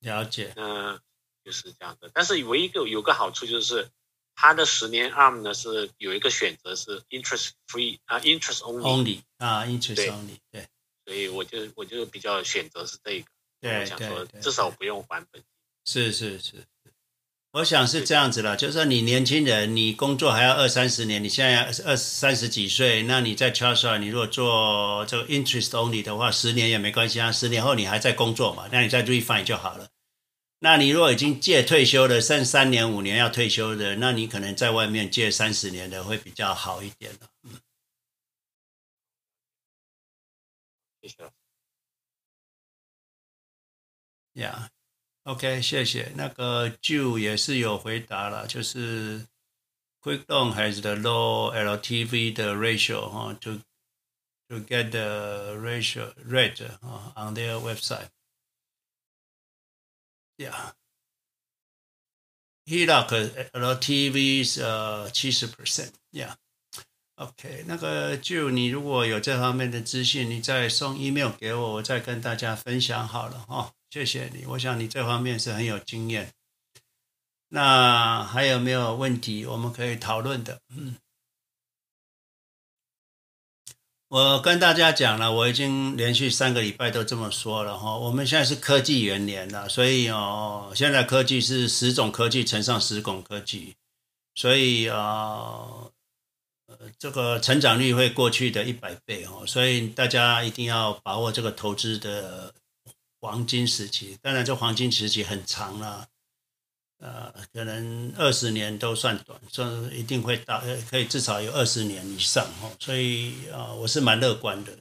[0.00, 1.00] 了解，嗯、呃，
[1.44, 2.10] 就是这样的。
[2.12, 3.88] 但是唯一一个有个好处就是，
[4.34, 10.68] 它的十年 ARM 呢是有一个选择是 interest free 啊，interest only, only 啊，interest only，对，对，
[11.04, 13.26] 所以我就我就比较选择是这个，
[13.60, 15.42] 对，我想说至少不用还本。
[15.90, 16.66] 是是是，
[17.52, 29.88] 我想是这样子了，就是说你年轻人，你工作还要二三十年，你现在二三十几岁，那你在 Charles，你如果做这个 interest only 的话，十年也没关系啊，十年后你还在工作嘛，那你再 refine 就好了。
[30.58, 37.20] 那你如果已经借退休了，剩三年五年要退休的，那你可能在外面借三十年的会比较好一点了。
[37.44, 37.58] 嗯，
[41.00, 41.32] 谢谢。
[44.34, 44.68] 呀。
[45.28, 46.10] OK，谢谢。
[46.16, 49.26] 那个 Jew 也是有回答了，就是
[50.00, 53.58] Quick Loan has the low LTV 的 ratio 哈，to
[54.48, 58.08] to get the ratio rate 啊 on their website。
[62.64, 63.10] Yeah，He Lock
[63.52, 65.92] LTV 是呃七十 percent。
[66.10, 73.74] Yeah，OK，那个 Jew 你如果有这方面的资讯，你再送 email 给我，我再跟大家分享好了哈。
[73.90, 76.34] 谢谢你，我想你这方面是很有经验。
[77.48, 80.60] 那还有没有问题我们可以讨论的？
[80.68, 80.96] 嗯，
[84.08, 87.96] 我跟大家讲了，我已经连续三个礼拜都这么说了哈。
[87.96, 93.74] 我们现在是科技元年了，所以哦，现在科技是十种科技乘上十种科技，
[94.34, 95.90] 所以啊，
[96.98, 99.46] 这个成长率会过去的一百倍哦。
[99.46, 102.52] 所以大家一定要把握这个投资的。
[103.20, 106.06] 黄金时期，当然这黄金时期很长了，
[106.98, 112.70] 呃，可能二十年都算短，算一定会到，可以至少有二十年以上哦。
[112.78, 114.78] 所以啊，我是蛮乐观的。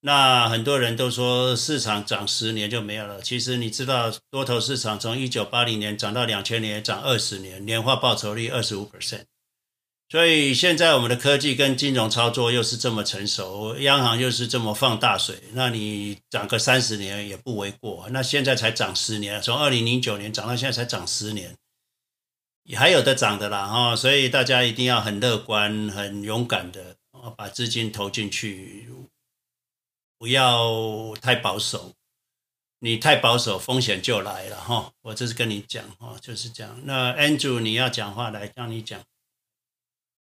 [0.00, 9.24] 那很多人都说市场涨十年就没有了，其实你知道多头市场从一九八零年涨到两千年，涨二十年，年化报酬率二十五 percent。
[10.10, 18.08] 所以现在我们的科技跟金融操作又是这么成熟，央行又是这么放大水，那你涨个三十年也不为过。
[18.10, 21.54] 那现在才涨十年，从二零零九年涨到现在才涨十年，
[22.62, 23.94] 也还有的涨的啦哈。
[23.94, 26.96] 所以大家一定要很乐观、很勇敢的
[27.36, 28.88] 把资金投进去，
[30.18, 31.92] 不要太保守。
[32.78, 34.90] 你太保守，风险就来了哈。
[35.02, 36.80] 我这是跟你讲哈，就是这样。
[36.84, 39.02] 那 Andrew 你要讲话来，让你讲。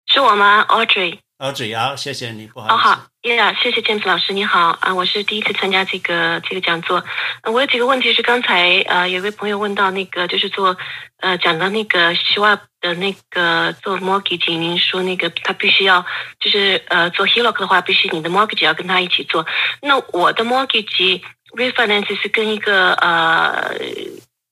[0.07, 2.73] 是我吗，Audrey？Audrey，好，谢谢你，不好意思。
[2.73, 7.03] 哦，好，呀，谢谢 James 老师，你好啊，我是第一次参加这个这个讲座。
[7.43, 10.77] 我有几个问题是刚才呃有位朋友问到那个就是做
[11.17, 16.05] 呃讲到那个 Schwab 的那个做 mortgage，您说那个他必须要
[16.39, 19.45] 就是呃做 HELOC 的话，必须你的 mortgage 要跟他一起做。
[19.81, 21.21] 那我的 mortgage
[21.57, 23.75] refinance 是跟一个呃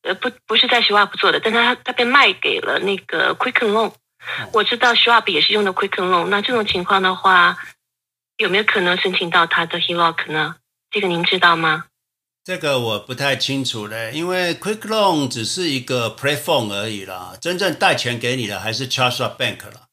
[0.01, 3.93] 呃不不是在 Schwab 做的，但他他被卖给了那个 Quicken Loan。
[4.51, 7.57] 我知道 Schwab 也是用的 Quicken Loan，那这种情况的话。
[8.37, 10.55] 有没有可能申请到他的 HELOC 呢？
[10.89, 11.85] 这个您知道吗？
[12.43, 19.87] 这个我不太清楚嘞，因为 Quick Loan 只是一个 Platform 而已啦，真正贷钱给你的还是 Charles Bank 了。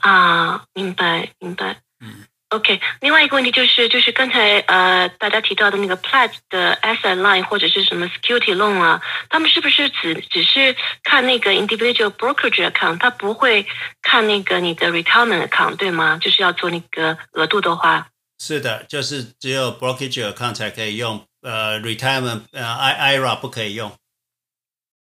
[0.00, 1.80] 啊，明白，明白。
[2.00, 2.26] 嗯。
[2.50, 13.66] OK，另外一个问题就是，就是刚才呃大家提到的那个 Pledge 的 Asset Line 或者是什么 Security Loan 啊，他们是不是只只是看那个 Individual Brokerage Account，他不会
[14.00, 16.18] 看那个你的 Retirement Account 对吗？
[16.22, 18.08] 就是要做那个额度的话。
[18.38, 23.92] 是的，就是只有 Brokerage Account 才可以用，呃，Retirement 呃 IRA 不可以用。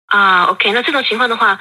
[0.06, 1.58] 啊，OK，那这种情况的话，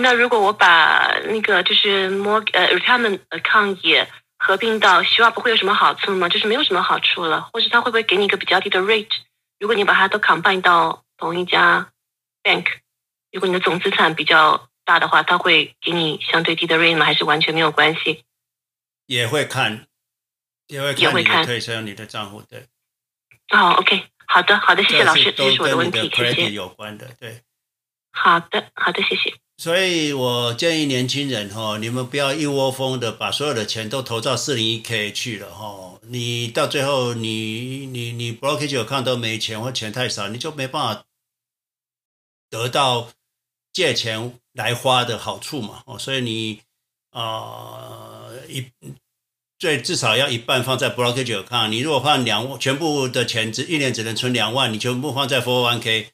[0.00, 4.06] 那如果我把那个就是 More 呃 Retirement Account 也
[4.46, 6.28] 合并到希望不会有什么好处吗？
[6.28, 9.10] 就是没有什么好处了，或者他会不会给你一个比较低的 rate？
[9.58, 11.90] 如果你把它都 combine 到同一家
[12.44, 12.66] bank，
[13.32, 17.04] 如果你的总资产比较大的话，他会给你相对低的 rate 吗？
[17.04, 18.22] 还是完全没有关系？
[19.06, 19.88] 也会看，
[20.68, 22.68] 也会看，也会看退休你的账户对。
[23.50, 26.50] 哦，OK，好的，好的，谢谢老师，这是，这是我的问题，谢谢。
[26.52, 27.42] 有关的，对。
[28.12, 29.34] 好的，好的，谢谢。
[29.58, 35.98] 所以我建议年轻人哈，你们不要一窝蜂的把所有的钱都投到四零一 K 去了哈。
[36.02, 41.04] 你到最后你你你 blockage 九康都没钱或钱太少，你就没办法
[42.50, 43.08] 得到
[43.72, 45.82] 借钱来花的好处嘛。
[45.86, 46.60] 哦，所以你
[47.10, 48.66] 啊、呃、一
[49.58, 51.68] 最至少要一半放在 blockage account。
[51.68, 56.08] 你如果放两，全部的钱只一年只能存两万，你全部放在 401K。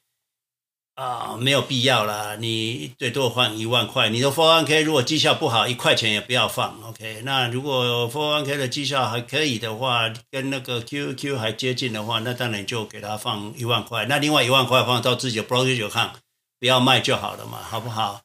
[0.95, 4.09] 啊，没有必要啦，你最多放一万块。
[4.09, 6.79] 你的 401k 如果绩效不好，一块钱也不要放。
[6.83, 14.05] OK，那如果 401k 的绩效还可以的话，跟那个 QQ 还接近的话，那当然就给他放一万块。
[14.05, 16.11] 那另外一万块放到自己的 brokerage account，
[16.59, 18.21] 不要卖就好了嘛，好不好？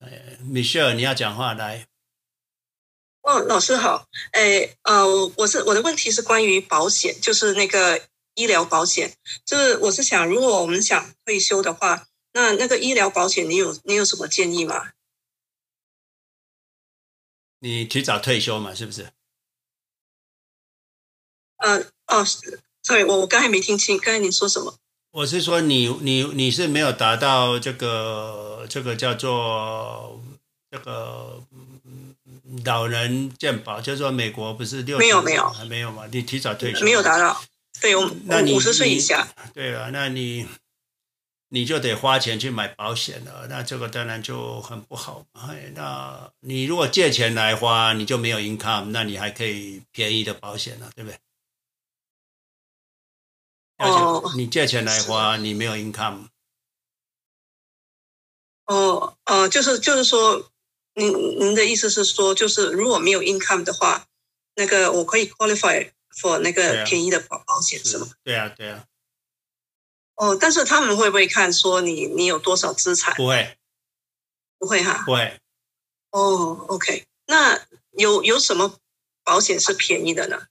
[0.00, 0.08] 呃
[0.42, 1.88] ，Michelle，你要讲话来。
[3.20, 4.06] 哦，老师好。
[4.32, 5.04] 哎，呃，
[5.36, 8.00] 我是我的问题是关于保险，就是那个。
[8.38, 14.92] 医疗保险，就是我是想，如果我们想退休的话，那那个医疗保险，你有你有什么建议吗？
[17.58, 19.10] 你提早退休嘛，是不是？
[21.56, 22.24] 呃，哦
[22.84, 24.78] ，sorry，我我刚才没听清，刚才你说什么？
[25.10, 30.22] 我是说你你你是没有达到这个这个叫做
[30.70, 31.42] 这个
[32.64, 36.06] 老人健保，就是说美国不是六没有没有还没有嘛？
[36.12, 37.42] 你提早退休没有达到。
[37.80, 38.10] 对，我
[38.52, 40.46] 五十岁以下，对啊，那你
[41.48, 45.50] 你就得花钱去买保险了，那这个当然就很不好嘛。
[45.74, 51.18] 那你如果借钱来花，你就没有 income，那你还可以便宜的保险了，对不对？
[53.78, 56.28] 哦，你借钱来花，你没有 income。
[58.66, 60.50] 哦，哦，就是就是说，
[60.94, 64.06] 您您的意思是说，就是如果没有 income 的话，
[64.56, 65.90] 那个我可以 qualify。
[66.20, 68.06] for 那个便宜的保保险是吗？
[68.22, 68.84] 对啊，对啊。
[70.14, 73.12] 哦，但是他们会不会看说你你有多少资产？
[73.16, 73.58] 不会，
[74.58, 75.02] 不会哈。
[75.04, 75.40] 不会。
[76.12, 77.58] 哦，OK，那
[77.96, 78.76] 有有什么
[79.24, 80.46] 保险是便宜的呢？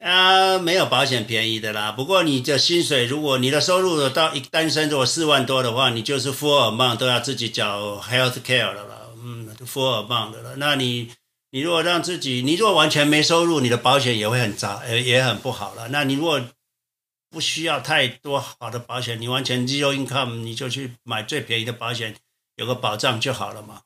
[0.00, 1.92] 啊，没有保险便宜的啦。
[1.92, 9.10] 不过你的薪水，如果你的收入到一单身如果四万多的话，你就是 full amount 都要自己缴 health care 的啦。
[9.18, 10.56] 嗯，full amount 的了。
[10.56, 11.12] 那你。
[11.50, 15.88] 你如果让自己，你如果完全没收入，你的保险也会很糟，呃，也很不好了。
[15.88, 16.42] 那你如果
[17.30, 22.16] 不需要太多好的保险，你完全 zero income，你就去买最便宜的保险，
[22.56, 23.82] 有个保障就好了嘛。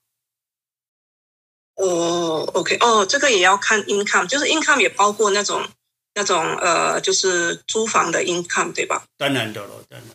[1.76, 5.66] 哦，OK，哦，这个也要看 income，就是 income 也包括那种
[6.14, 9.04] 那种呃，就是租房的 income，对吧？
[9.16, 10.08] 当然的了，当然。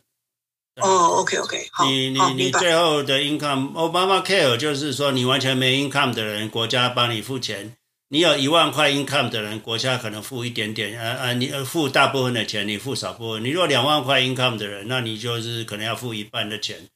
[0.81, 7.71] 哦，OK，OK，好，你你你最后的 income，Obama Care 就是说你完全没 income 的人，国家帮你付钱；
[8.09, 13.43] 你有一万块 income 的人，国家可能付一点点，呃呃，你付大部分的钱，你付少部分。
[13.45, 16.89] 你如果两万块 income 的人，那你就是可能要付一半的钱，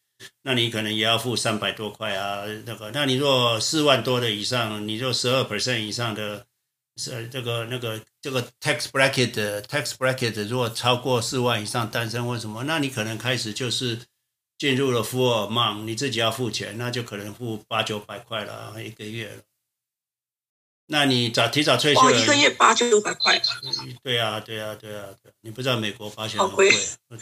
[0.44, 2.92] 那你可能也要付三百多块啊，那个。
[2.92, 6.46] 那你若四万多的以上，你就十二 percent 以上的。
[7.00, 9.32] 是这个那个这个 tax bracket
[9.62, 13.98] tax bracket 如果超过四万以上单身或什么，那你可能开始就是
[14.58, 19.42] 进入了 full amount，你自己要付钱，那就可能付八九百块了一个月了。
[20.92, 23.40] 那你早提早退休，一个月八九百块。
[24.02, 26.70] 对啊，对啊，对啊，对，你不知道美国保险很贵。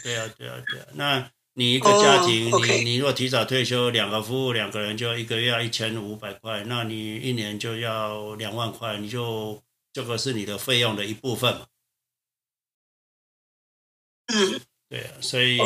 [0.02, 0.86] 对啊，对啊，对啊。
[0.94, 11.66] 那你一个家庭，哦、你你若提早退休，两个夫妇两个人就一个月要一千五百块，那你一年就要两万块，你就这个是你的费用的一部分嘛。
[14.26, 14.60] 嗯。
[14.88, 15.58] 对啊，所以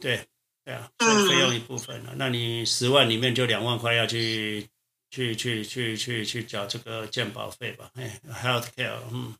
[0.00, 0.26] 对，
[0.64, 2.12] 对啊，所以费用一部分了。
[2.12, 4.68] 嗯、那你十万里面就两万块要去。
[5.14, 9.36] 去去去去去缴这个健保费吧，哎，health care，嗯，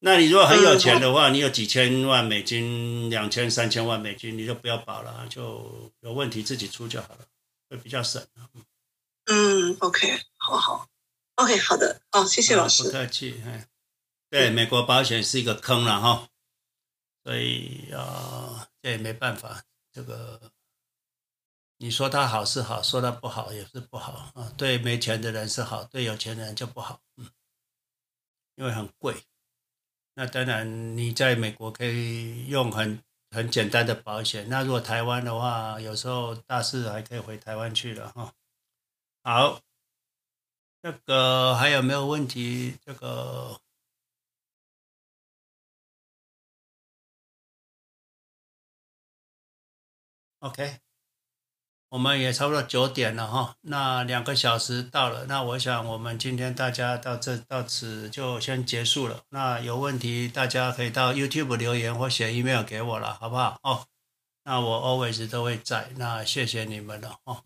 [0.00, 7.20] 那你如果很有钱的话，嗯、你有几千万美金、两千、三千万美金，你就不要保了，就有问题自己出就好了，
[7.70, 8.22] 会比较省。
[9.24, 10.86] 嗯，OK，好好
[11.36, 13.66] ，OK，好的，哦，谢谢老师，不客气，哎，
[14.28, 16.28] 对，美国保险是一个坑了哈，
[17.24, 20.52] 所以啊，这也没办法，这个。
[21.78, 24.50] 你说它好是好，说它不好也是不好啊。
[24.56, 27.02] 对没钱的人是好，对有钱人就不好。
[27.18, 27.28] 嗯，
[28.54, 29.14] 因为很贵。
[30.14, 34.48] 那当然，你在美国可以用很很简单的保险。
[34.48, 38.32] 那如果台湾的话，有时候大事还可以回台湾去了哈。
[39.22, 39.60] 好，
[40.86, 42.78] 这个还有没有问题？
[42.84, 43.60] 这个
[50.38, 50.78] ，OK。
[51.88, 59.24] 我们也差不多九点了哈，那两个小时到了，那我想我们今天大家到这到此就先结束了。
[59.30, 63.58] 那有问题大家可以到 YouTube 留言或写 email 给我了，好不好？
[63.64, 63.88] 哦，
[64.44, 65.90] 那我 always 都会在。
[65.96, 67.42] 那谢谢你们了哦。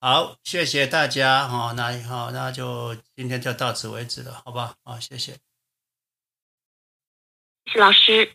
[0.00, 4.94] 好，谢谢大家哈，那好，那就今天就到此为止了，好吧好？
[4.94, 5.32] 好，谢谢。
[7.66, 8.34] 谢谢老师。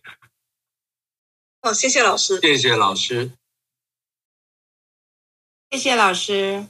[1.62, 2.40] 哦，谢谢老师。
[2.40, 3.32] 谢谢老师。
[5.72, 6.70] 谢谢老师，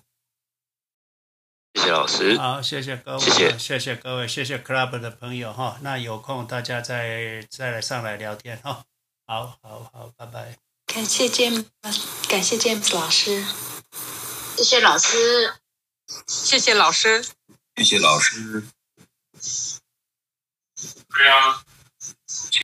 [1.74, 5.78] 谢谢老师，好，谢谢各位，谢谢，谢谢各位，谢谢 Club 的朋友哈。
[5.82, 8.86] 那有空大家再再来上来聊天哈。
[9.28, 10.58] 好好好，拜拜。
[10.88, 11.66] 感谢 James，
[12.28, 13.44] 感谢 James 老师，
[14.56, 15.54] 谢谢老师，
[16.28, 17.26] 谢谢老师，
[17.76, 18.66] 谢谢老师。
[21.10, 21.62] 对啊。